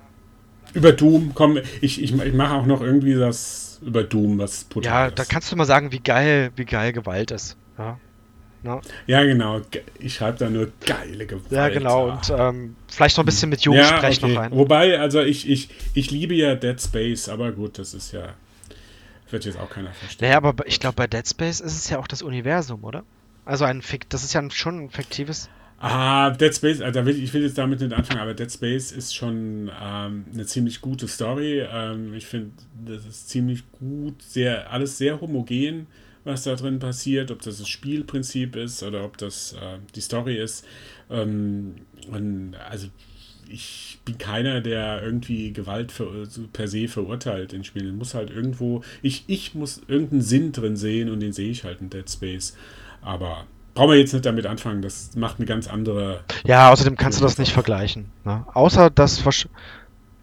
Über 0.74 0.93
Doom, 0.93 1.32
komm, 1.34 1.59
ich, 1.80 2.03
ich, 2.03 2.12
ich 2.12 2.34
mache 2.34 2.55
auch 2.55 2.66
noch 2.66 2.80
irgendwie 2.82 3.14
das 3.14 3.68
über 3.83 4.03
Doom, 4.05 4.39
was 4.39 4.62
ja, 4.62 4.66
brutal 4.70 5.11
da 5.12 5.22
ist. 5.22 5.29
kannst 5.31 5.51
du 5.53 5.57
mal 5.57 5.64
sagen, 5.64 5.93
wie 5.93 6.01
geil, 6.01 6.51
wie 6.57 6.64
geil 6.64 6.93
Gewalt 6.93 7.31
ist. 7.31 7.57
Ja. 7.79 7.99
Ne? 8.62 8.81
Ja, 9.07 9.22
genau. 9.22 9.61
Ge- 9.70 9.83
Ich 10.01 10.16
schreibe 10.16 10.37
da 10.39 10.51
nur 10.51 10.72
geile 10.85 11.26
Gewalt. 11.26 11.51
Ja, 11.51 11.68
genau. 11.68 12.11
Und 12.11 12.33
ähm, 12.37 12.74
vielleicht 12.89 13.16
noch 13.16 13.22
ein 13.22 13.26
bisschen 13.26 13.51
mit 13.51 13.61
Jugendsprech 13.61 14.20
noch 14.20 14.35
rein. 14.37 14.51
Wobei, 14.53 14.99
also 14.99 15.20
ich, 15.20 15.49
ich, 15.49 15.68
ich 15.95 16.11
liebe 16.11 16.35
ja 16.35 16.57
Dead 16.57 16.81
Space, 16.81 17.29
aber 17.29 17.53
gut, 17.53 17.79
das 17.79 17.95
ist 17.95 18.12
ja. 18.12 18.35
Wird 19.31 19.45
jetzt 19.45 19.59
auch 19.61 19.70
keiner 19.70 19.93
verstehen. 19.93 20.26
Naja, 20.29 20.39
aber 20.43 20.66
ich 20.66 20.81
glaube, 20.81 20.97
bei 20.97 21.07
Dead 21.07 21.26
Space 21.29 21.61
ist 21.61 21.76
es 21.76 21.89
ja 21.91 21.99
auch 21.99 22.09
das 22.09 22.22
Universum, 22.22 22.83
oder? 22.83 23.05
Also 23.45 23.64
ein 23.64 23.83
Fik 23.83 24.09
das 24.11 24.24
ist 24.24 24.33
ja 24.33 24.43
schon 24.51 24.85
ein 24.85 24.91
fiktives. 24.91 25.49
Ah, 25.81 26.31
Dead 26.31 26.53
Space, 26.53 26.81
also 26.81 27.01
ich 27.07 27.33
will 27.33 27.43
jetzt 27.43 27.57
damit 27.57 27.81
nicht 27.81 27.93
anfangen, 27.93 28.18
aber 28.20 28.35
Dead 28.35 28.51
Space 28.51 28.91
ist 28.91 29.14
schon 29.14 29.70
ähm, 29.81 30.24
eine 30.33 30.45
ziemlich 30.45 30.81
gute 30.81 31.07
Story. 31.07 31.61
Ähm, 31.61 32.14
ich 32.14 32.26
finde, 32.26 32.51
das 32.85 33.07
ist 33.07 33.29
ziemlich 33.29 33.62
gut, 33.70 34.20
sehr, 34.20 34.72
alles 34.72 34.99
sehr 34.99 35.20
homogen, 35.20 35.87
was 36.24 36.43
da 36.43 36.57
drin 36.57 36.81
passiert, 36.81 37.31
ob 37.31 37.43
das 37.43 37.59
das 37.59 37.68
Spielprinzip 37.68 38.57
ist 38.57 38.83
oder 38.83 39.05
ob 39.05 39.18
das 39.18 39.53
äh, 39.53 39.79
die 39.95 40.01
Story 40.01 40.37
ist. 40.37 40.66
Ähm, 41.11 41.76
und 42.11 42.57
also 42.68 42.89
ich 43.49 44.01
bin 44.05 44.18
keiner, 44.18 44.61
der 44.61 45.01
irgendwie 45.03 45.53
Gewalt 45.53 45.93
für, 45.93 46.26
so 46.26 46.49
per 46.53 46.66
se 46.66 46.89
verurteilt 46.89 47.53
in 47.53 47.62
Spielen. 47.62 47.97
Muss 47.97 48.14
halt 48.14 48.31
irgendwo, 48.31 48.83
ich, 49.01 49.24
ich 49.29 49.55
muss 49.55 49.81
irgendeinen 49.87 50.22
Sinn 50.22 50.51
drin 50.51 50.76
sehen 50.76 51.09
und 51.09 51.20
den 51.20 51.33
sehe 51.33 51.51
ich 51.51 51.62
halt 51.62 51.81
in 51.81 51.89
Dead 51.89 52.11
Space. 52.11 52.57
Aber 53.01 53.47
brauchen 53.79 53.91
wir 53.93 53.99
jetzt 53.99 54.12
nicht 54.12 54.26
damit 54.26 54.45
anfangen, 54.45 54.83
das 54.83 55.14
macht 55.14 55.39
eine 55.39 55.47
ganz 55.47 55.68
andere. 55.68 56.24
Ja, 56.45 56.70
außerdem 56.70 56.97
kannst 56.97 57.20
du 57.20 57.22
das 57.22 57.39
nicht 57.39 57.53
vergleichen. 57.53 58.07
Ne? 58.24 58.45
Außer 58.53 58.91
das. 58.91 59.22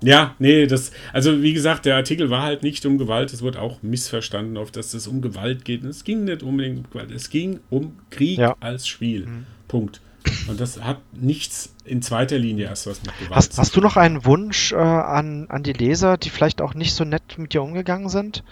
Ja, 0.01 0.35
nee, 0.39 0.67
das, 0.67 0.91
also 1.13 1.41
wie 1.41 1.53
gesagt, 1.53 1.85
der 1.85 1.95
Artikel 1.95 2.29
war 2.29 2.43
halt 2.43 2.63
nicht 2.63 2.85
um 2.85 2.97
Gewalt, 2.97 3.31
es 3.31 3.41
wurde 3.41 3.61
auch 3.61 3.81
missverstanden, 3.81 4.57
auf 4.57 4.71
dass 4.71 4.93
es 4.93 5.07
um 5.07 5.21
Gewalt 5.21 5.63
geht. 5.63 5.83
Und 5.83 5.89
es 5.89 6.03
ging 6.03 6.25
nicht 6.25 6.43
unbedingt 6.43 6.79
um 6.79 6.91
Gewalt, 6.91 7.11
es 7.11 7.29
ging 7.29 7.61
um 7.69 7.97
Krieg 8.09 8.39
Ja. 8.39 8.57
als 8.59 8.87
Spiel. 8.87 9.25
Mhm. 9.25 9.45
Punkt. 9.69 10.01
Und 10.49 10.59
das 10.59 10.81
hat 10.81 10.97
nichts 11.13 11.73
in 11.85 12.01
zweiter 12.01 12.37
Linie 12.37 12.65
erst 12.65 12.87
was 12.87 13.01
mit 13.03 13.17
Gewalt 13.19 13.35
hast, 13.35 13.57
hast 13.57 13.75
du 13.77 13.79
noch 13.79 13.95
einen 13.95 14.25
Wunsch 14.25 14.73
äh, 14.73 14.75
an, 14.75 15.45
an 15.47 15.63
die 15.63 15.73
Leser, 15.73 16.17
die 16.17 16.29
vielleicht 16.29 16.61
auch 16.61 16.73
nicht 16.73 16.93
so 16.93 17.05
nett 17.05 17.37
mit 17.37 17.53
dir 17.53 17.61
umgegangen 17.61 18.09
sind? 18.09 18.43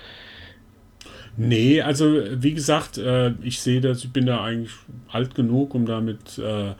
Nee, 1.35 1.81
also 1.81 2.19
wie 2.31 2.53
gesagt, 2.53 2.97
äh, 2.99 3.31
ich 3.41 3.59
sehe 3.59 3.81
das, 3.81 4.03
ich 4.03 4.11
bin 4.11 4.27
da 4.27 4.43
eigentlich 4.43 4.71
alt 5.11 5.33
genug, 5.33 5.73
um 5.73 5.87
damit 5.87 6.37
äh, 6.37 6.73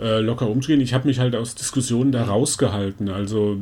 äh, 0.00 0.20
locker 0.20 0.48
umzugehen. 0.48 0.80
Ich 0.80 0.94
habe 0.94 1.06
mich 1.06 1.20
halt 1.20 1.36
aus 1.36 1.54
Diskussionen 1.54 2.10
da 2.10 2.24
rausgehalten. 2.24 3.08
Also 3.08 3.58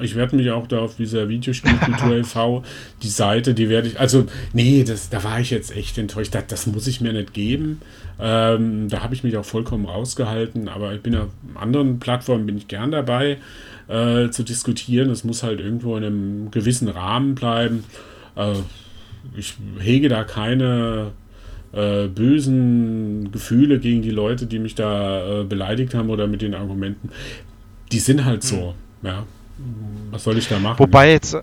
ich 0.00 0.14
werde 0.14 0.36
mich 0.36 0.50
auch 0.50 0.66
da 0.66 0.78
auf 0.78 0.96
dieser 0.96 1.28
Videospielkultur 1.28 2.16
e.V., 2.16 2.62
die 3.02 3.08
Seite, 3.08 3.52
die 3.52 3.68
werde 3.68 3.88
ich, 3.88 4.00
also 4.00 4.26
nee, 4.54 4.82
das, 4.84 5.10
da 5.10 5.22
war 5.24 5.40
ich 5.40 5.50
jetzt 5.50 5.76
echt 5.76 5.98
enttäuscht. 5.98 6.34
Das, 6.34 6.46
das 6.46 6.66
muss 6.66 6.86
ich 6.86 7.02
mir 7.02 7.12
nicht 7.12 7.34
geben. 7.34 7.82
Ähm, 8.18 8.88
da 8.88 9.02
habe 9.02 9.14
ich 9.14 9.24
mich 9.24 9.36
auch 9.36 9.44
vollkommen 9.44 9.84
rausgehalten, 9.84 10.68
aber 10.68 10.94
ich 10.94 11.02
bin 11.02 11.16
auf 11.16 11.28
anderen 11.54 11.98
Plattformen, 11.98 12.46
bin 12.46 12.56
ich 12.56 12.68
gern 12.68 12.92
dabei 12.92 13.36
äh, 13.88 14.30
zu 14.30 14.42
diskutieren. 14.42 15.10
Es 15.10 15.24
muss 15.24 15.42
halt 15.42 15.60
irgendwo 15.60 15.96
in 15.98 16.04
einem 16.04 16.50
gewissen 16.50 16.88
Rahmen 16.88 17.34
bleiben. 17.34 17.84
Äh, 18.36 18.54
ich 19.36 19.54
hege 19.78 20.08
da 20.08 20.24
keine 20.24 21.12
äh, 21.72 22.08
bösen 22.08 23.32
Gefühle 23.32 23.78
gegen 23.78 24.02
die 24.02 24.10
Leute, 24.10 24.46
die 24.46 24.58
mich 24.58 24.74
da 24.74 25.40
äh, 25.40 25.44
beleidigt 25.44 25.94
haben 25.94 26.10
oder 26.10 26.26
mit 26.26 26.42
den 26.42 26.54
Argumenten. 26.54 27.10
Die 27.90 27.98
sind 27.98 28.24
halt 28.24 28.42
so. 28.42 28.74
Hm. 29.02 29.08
Ja. 29.08 29.26
Was 30.10 30.24
soll 30.24 30.38
ich 30.38 30.48
da 30.48 30.58
machen? 30.58 30.78
Wobei 30.78 31.12
jetzt. 31.12 31.34
Äh, 31.34 31.42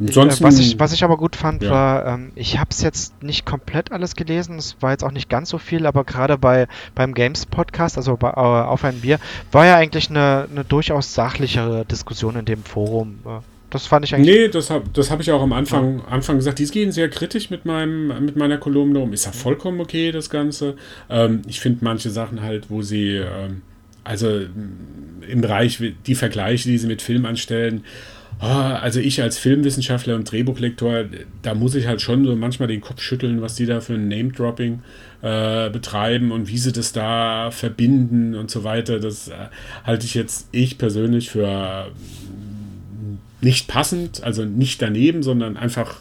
Ansonsten, 0.00 0.44
was, 0.44 0.58
ich, 0.58 0.78
was 0.78 0.94
ich 0.94 1.04
aber 1.04 1.18
gut 1.18 1.36
fand, 1.36 1.62
ja. 1.62 1.70
war, 1.70 2.06
ähm, 2.06 2.32
ich 2.34 2.58
habe 2.58 2.70
es 2.70 2.80
jetzt 2.80 3.22
nicht 3.22 3.44
komplett 3.44 3.92
alles 3.92 4.16
gelesen, 4.16 4.56
es 4.56 4.76
war 4.80 4.92
jetzt 4.92 5.04
auch 5.04 5.10
nicht 5.10 5.28
ganz 5.28 5.50
so 5.50 5.58
viel, 5.58 5.84
aber 5.84 6.04
gerade 6.04 6.38
bei 6.38 6.68
beim 6.94 7.12
Games 7.12 7.44
Podcast, 7.44 7.98
also 7.98 8.16
bei, 8.16 8.30
äh, 8.30 8.32
auf 8.32 8.82
ein 8.82 9.00
Bier, 9.00 9.18
war 9.52 9.66
ja 9.66 9.76
eigentlich 9.76 10.08
eine, 10.08 10.48
eine 10.50 10.64
durchaus 10.64 11.12
sachlichere 11.12 11.84
Diskussion 11.84 12.36
in 12.36 12.46
dem 12.46 12.64
Forum. 12.64 13.18
Äh. 13.26 13.40
Das 13.70 13.86
fand 13.86 14.04
ich 14.04 14.14
eigentlich. 14.14 14.36
Nee, 14.36 14.48
das 14.48 14.68
habe 14.68 14.84
das 14.92 15.10
hab 15.10 15.20
ich 15.20 15.30
auch 15.30 15.42
am 15.42 15.52
Anfang, 15.52 15.98
ja. 15.98 16.04
Anfang 16.06 16.36
gesagt. 16.36 16.58
Die 16.58 16.66
gehen 16.66 16.90
sehr 16.90 17.08
kritisch 17.08 17.50
mit, 17.50 17.64
meinem, 17.64 18.08
mit 18.24 18.36
meiner 18.36 18.58
Kolumne 18.58 18.98
um. 18.98 19.12
Ist 19.12 19.26
ja 19.26 19.32
vollkommen 19.32 19.80
okay, 19.80 20.10
das 20.10 20.28
Ganze. 20.28 20.74
Ähm, 21.08 21.42
ich 21.46 21.60
finde 21.60 21.84
manche 21.84 22.10
Sachen 22.10 22.42
halt, 22.42 22.68
wo 22.68 22.82
sie, 22.82 23.16
ähm, 23.16 23.62
also 24.02 24.40
im 25.28 25.40
Bereich, 25.40 25.80
die 26.06 26.14
Vergleiche, 26.16 26.68
die 26.68 26.78
sie 26.78 26.88
mit 26.88 27.00
Film 27.00 27.24
anstellen, 27.24 27.84
oh, 28.40 28.46
also 28.46 28.98
ich 28.98 29.22
als 29.22 29.38
Filmwissenschaftler 29.38 30.16
und 30.16 30.30
Drehbuchlektor, 30.30 31.04
da 31.42 31.54
muss 31.54 31.76
ich 31.76 31.86
halt 31.86 32.00
schon 32.00 32.24
so 32.24 32.34
manchmal 32.34 32.68
den 32.68 32.80
Kopf 32.80 33.00
schütteln, 33.00 33.40
was 33.40 33.54
die 33.54 33.66
da 33.66 33.80
für 33.80 33.94
ein 33.94 34.08
Name-Dropping 34.08 34.80
äh, 35.22 35.70
betreiben 35.70 36.32
und 36.32 36.48
wie 36.48 36.58
sie 36.58 36.72
das 36.72 36.92
da 36.92 37.50
verbinden 37.52 38.34
und 38.34 38.50
so 38.50 38.64
weiter. 38.64 38.98
Das 38.98 39.28
äh, 39.28 39.34
halte 39.84 40.06
ich 40.06 40.14
jetzt 40.14 40.48
ich 40.50 40.76
persönlich 40.76 41.30
für 41.30 41.92
nicht 43.42 43.68
passend, 43.68 44.22
also 44.22 44.44
nicht 44.44 44.82
daneben, 44.82 45.22
sondern 45.22 45.56
einfach, 45.56 46.00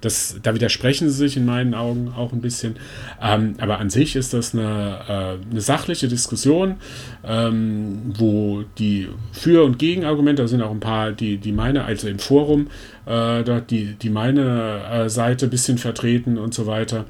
das, 0.00 0.36
da 0.42 0.54
widersprechen 0.54 1.08
sie 1.08 1.16
sich 1.16 1.36
in 1.36 1.44
meinen 1.44 1.74
Augen 1.74 2.12
auch 2.16 2.32
ein 2.32 2.40
bisschen. 2.40 2.76
Ähm, 3.22 3.54
aber 3.58 3.78
an 3.78 3.90
sich 3.90 4.16
ist 4.16 4.34
das 4.34 4.54
eine, 4.54 4.98
äh, 5.08 5.50
eine 5.50 5.60
sachliche 5.60 6.08
Diskussion, 6.08 6.76
ähm, 7.24 8.12
wo 8.16 8.64
die 8.78 9.08
Für- 9.32 9.64
und 9.64 9.78
Gegenargumente, 9.78 10.42
da 10.42 10.48
sind 10.48 10.62
auch 10.62 10.70
ein 10.70 10.80
paar, 10.80 11.12
die, 11.12 11.36
die 11.36 11.52
meine, 11.52 11.84
also 11.84 12.08
im 12.08 12.18
Forum, 12.18 12.68
äh, 13.06 13.42
dort 13.44 13.70
die, 13.70 13.94
die 13.94 14.10
meine 14.10 14.82
äh, 14.90 15.08
Seite 15.08 15.46
ein 15.46 15.50
bisschen 15.50 15.78
vertreten 15.78 16.38
und 16.38 16.54
so 16.54 16.66
weiter. 16.66 17.04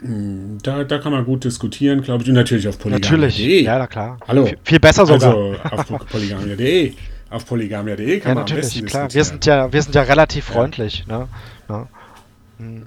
Hm, 0.00 0.58
da, 0.62 0.84
da 0.84 0.98
kann 0.98 1.12
man 1.12 1.24
gut 1.24 1.44
diskutieren, 1.44 2.02
glaube 2.02 2.22
ich. 2.22 2.28
Und 2.28 2.36
natürlich 2.36 2.68
auf 2.68 2.78
polygamia.de. 2.78 3.28
Natürlich, 3.28 3.62
ja, 3.64 3.78
na 3.78 3.86
klar. 3.86 4.18
Hallo. 4.26 4.46
V 4.46 4.54
viel 4.64 4.80
besser 4.80 5.06
sogar. 5.06 5.36
Also 5.70 5.94
auf 5.94 6.06
polygamia.de 6.06 6.94
auf 7.30 7.46
polygamia.de 7.46 8.20
kann 8.20 8.30
ja, 8.30 8.34
man 8.34 8.44
natürlich, 8.44 8.86
klar. 8.86 9.12
Wir 9.12 9.24
sind 9.24 9.44
ja, 9.46 9.72
wir 9.72 9.82
sind 9.82 9.94
ja 9.94 10.02
relativ 10.02 10.46
freundlich. 10.46 11.06
Ne? 11.06 11.28
Ja. 11.68 11.88
Hm. 12.58 12.86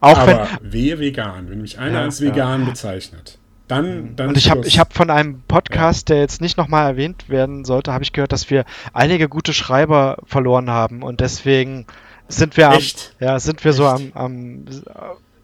Auch 0.00 0.18
Aber 0.18 0.48
wenn, 0.60 0.72
wehe 0.72 0.98
vegan, 0.98 1.50
wenn 1.50 1.60
mich 1.60 1.78
einer 1.78 2.00
als 2.00 2.20
vegan 2.20 2.64
bezeichnet. 2.64 3.38
Dann, 3.66 3.84
hm. 3.84 4.16
dann 4.16 4.28
und 4.28 4.38
ich 4.38 4.50
habe 4.50 4.66
ich 4.66 4.78
hab 4.78 4.94
von 4.94 5.10
einem 5.10 5.42
Podcast, 5.42 6.08
der 6.08 6.20
jetzt 6.20 6.40
nicht 6.40 6.56
nochmal 6.56 6.86
erwähnt 6.86 7.28
werden 7.28 7.64
sollte, 7.64 7.92
habe 7.92 8.04
ich 8.04 8.12
gehört, 8.12 8.32
dass 8.32 8.48
wir 8.48 8.64
einige 8.94 9.28
gute 9.28 9.52
Schreiber 9.52 10.18
verloren 10.24 10.70
haben 10.70 11.02
und 11.02 11.20
deswegen 11.20 11.86
sind 12.28 12.56
wir 12.56 12.70
am, 12.70 12.78
ja, 13.20 13.38
sind 13.38 13.64
wir 13.64 13.70
Echt? 13.70 13.76
so 13.76 13.86
am, 13.86 14.12
am 14.14 14.64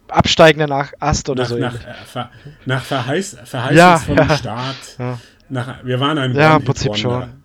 absteigenden 0.07 0.71
Ast 0.99 1.29
oder 1.29 1.43
nach, 1.43 1.49
so. 1.49 1.57
Nach, 1.57 1.75
äh, 1.75 1.93
ver, 2.05 2.29
nach 2.65 2.83
Verheiß, 2.83 3.37
Verheißungsvollem 3.43 4.17
ja, 4.17 4.25
ja. 4.25 4.37
Start. 4.37 4.75
Ja. 4.97 5.19
Nach, 5.49 5.83
wir 5.83 5.99
waren 5.99 6.17
ein 6.17 6.33
Ja, 6.35 6.55
im 6.55 6.63
Prinzip 6.63 6.95
schon 6.95 7.44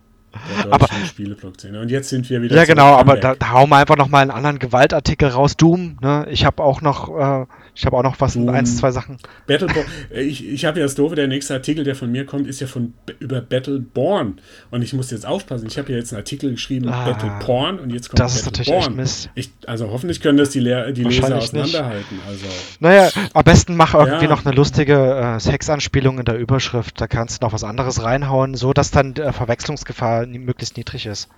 der 0.63 0.73
aber, 0.73 0.87
Spieleblog-Szene. 1.05 1.79
Und 1.79 1.91
jetzt 1.91 2.09
sind 2.09 2.29
wir 2.29 2.41
wieder. 2.41 2.55
Ja, 2.55 2.65
genau, 2.65 2.95
aber 2.95 3.17
da, 3.17 3.35
da, 3.35 3.51
hauen 3.51 3.69
wir 3.69 3.77
einfach 3.77 3.97
nochmal 3.97 4.21
einen 4.21 4.31
anderen 4.31 4.59
Gewaltartikel 4.59 5.29
raus. 5.29 5.57
Doom, 5.57 5.97
ne? 6.01 6.27
Ich 6.29 6.45
habe 6.45 6.63
auch 6.63 6.81
noch, 6.81 7.09
äh, 7.09 7.45
ich 7.73 7.85
habe 7.85 7.97
auch 7.97 8.03
noch 8.03 8.19
was, 8.19 8.33
Doom, 8.33 8.49
eins, 8.49 8.77
zwei 8.77 8.91
Sachen. 8.91 9.17
Battleborn. 9.47 9.85
Äh, 10.13 10.21
ich 10.23 10.47
ich 10.47 10.65
habe 10.65 10.79
ja 10.79 10.85
das 10.85 10.95
Doofe, 10.95 11.15
der 11.15 11.27
nächste 11.27 11.53
Artikel, 11.53 11.83
der 11.83 11.95
von 11.95 12.11
mir 12.11 12.25
kommt, 12.25 12.47
ist 12.47 12.59
ja 12.59 12.67
von 12.67 12.93
über 13.19 13.41
Battleborn. 13.41 14.41
Und 14.71 14.81
ich 14.81 14.93
muss 14.93 15.09
jetzt 15.11 15.25
aufpassen. 15.25 15.67
Ich 15.67 15.77
habe 15.77 15.91
ja 15.91 15.97
jetzt 15.97 16.11
einen 16.11 16.19
Artikel 16.19 16.51
geschrieben, 16.51 16.89
ah, 16.89 17.05
Battleporn, 17.05 17.79
und 17.79 17.91
jetzt 17.91 18.09
kommt 18.09 18.19
Das 18.19 18.35
ist 18.35 18.45
natürlich 18.45 18.71
echt 18.71 18.91
Mist. 18.91 19.29
Ich, 19.35 19.51
also 19.67 19.89
hoffentlich 19.89 20.21
können 20.21 20.37
das 20.37 20.49
die, 20.49 20.59
Le 20.59 20.91
die 20.93 21.03
Leser 21.03 21.37
auseinanderhalten. 21.37 22.19
Also. 22.27 22.45
Naja, 22.79 23.09
am 23.33 23.43
besten 23.43 23.75
mach 23.75 23.93
irgendwie 23.93 24.25
ja. 24.25 24.29
noch 24.29 24.45
eine 24.45 24.53
lustige 24.55 24.95
äh, 24.95 25.39
Sexanspielung 25.39 26.19
in 26.19 26.25
der 26.25 26.37
Überschrift. 26.37 26.99
Da 26.99 27.07
kannst 27.07 27.41
du 27.41 27.45
noch 27.45 27.53
was 27.53 27.63
anderes 27.63 28.03
reinhauen, 28.03 28.55
so 28.55 28.73
dass 28.73 28.91
dann 28.91 29.15
äh, 29.15 29.31
Verwechslungsgefahr 29.31 30.25
möglichst 30.25 30.77
niedrig 30.77 31.05
ist. 31.05 31.29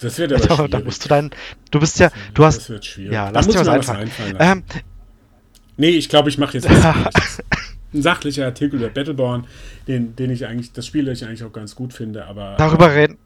Das 0.00 0.18
wird 0.18 0.32
aber 0.32 0.42
schwierig. 0.42 0.70
Da 0.70 0.80
musst 0.80 1.04
du 1.04 1.08
dein, 1.08 1.30
du 1.70 1.80
bist 1.80 1.98
ja, 1.98 2.10
du 2.34 2.44
hast, 2.44 2.58
das 2.58 2.70
wird 2.70 2.84
schwierig. 2.84 3.12
Ja, 3.12 3.30
lass 3.30 3.48
dir 3.48 3.60
was 3.60 3.68
einfallen. 3.68 4.00
einfallen 4.00 4.36
ähm, 4.40 4.62
nee, 5.76 5.90
ich 5.90 6.08
glaube, 6.08 6.28
ich 6.28 6.38
mache 6.38 6.58
jetzt 6.58 6.68
ein 7.92 8.02
sachlicher 8.02 8.44
Artikel 8.44 8.78
über 8.78 8.88
Battleborn, 8.88 9.46
den, 9.88 10.16
den 10.16 10.30
ich 10.30 10.46
eigentlich, 10.46 10.72
das 10.72 10.86
Spiel, 10.86 11.04
das 11.04 11.20
ich 11.20 11.26
eigentlich 11.26 11.44
auch 11.44 11.52
ganz 11.52 11.74
gut 11.74 11.92
finde, 11.92 12.26
aber 12.26 12.56
darüber 12.58 12.94
reden, 12.94 13.18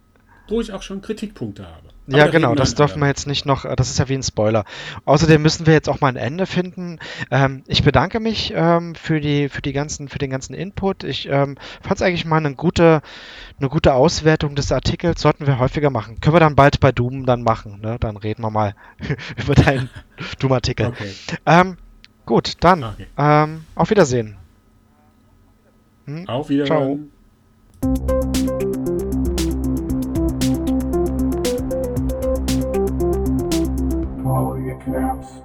wo 0.49 0.61
ich 0.61 0.73
auch 0.73 0.83
schon 0.83 1.01
Kritikpunkte 1.01 1.67
habe. 1.67 1.91
Ja, 2.07 2.27
genau, 2.27 2.55
das 2.55 2.75
dürfen 2.75 3.01
wir 3.01 3.07
jetzt 3.07 3.27
nicht 3.27 3.47
noch, 3.47 3.65
äh, 3.65 3.77
das 3.77 3.91
ist 3.91 3.99
ja 3.99 4.09
wie 4.09 4.15
ein 4.15 4.23
Spoiler. 4.23 4.65
Außerdem 5.05 5.41
müssen 5.41 5.67
wir 5.67 5.75
jetzt 5.75 5.89
auch 5.89 6.01
mal 6.01 6.09
ein 6.09 6.17
Ende 6.17 6.47
finden. 6.47 6.99
Ähm, 7.31 7.63
ich 7.69 7.85
bedanke 7.85 8.19
mich 8.19 8.53
ähm, 8.55 8.95
für, 8.95 9.21
die, 9.21 9.49
für, 9.49 9.63
die 9.63 9.73
ganzen, 9.73 10.09
für 10.09 10.19
den 10.19 10.31
ganzen 10.31 10.55
Input. 10.55 11.05
Ich 11.05 11.29
ähm, 11.29 11.57
fand 11.81 11.97
es 11.97 12.03
eigentlich 12.03 12.25
mal 12.25 12.39
eine 12.39 12.55
gute, 12.55 13.03
eine 13.59 13.69
gute 13.69 13.95
Auswertung 13.95 14.57
des 14.57 14.73
Artikels. 14.73 15.21
Sollten 15.21 15.47
wir 15.47 15.59
häufiger 15.59 15.91
machen. 15.91 16.21
Können 16.21 16.35
wir 16.35 16.41
dann 16.41 16.57
bald 16.57 16.81
bei 16.81 16.91
Doom 16.91 17.27
dann 17.27 17.43
machen. 17.43 17.81
Ne? 17.81 17.99
Dann 18.01 18.17
reden 18.17 18.43
wir 18.43 18.51
mal 18.51 18.75
über 19.37 19.55
deinen 19.55 19.89
Doom-Artikel. 20.41 20.87
Okay. 20.87 21.13
Ähm, 21.47 21.77
gut, 22.31 22.55
dann 22.61 22.85
okay. 22.85 23.07
Ähm, 23.19 23.65
auf 23.75 23.91
Wiedersehen. 23.91 24.37
Hm? 26.07 26.29
Auf 26.29 26.49
Wiedersehen. 26.49 27.11
Ciao. 27.83 28.01
Cast. 34.81 35.40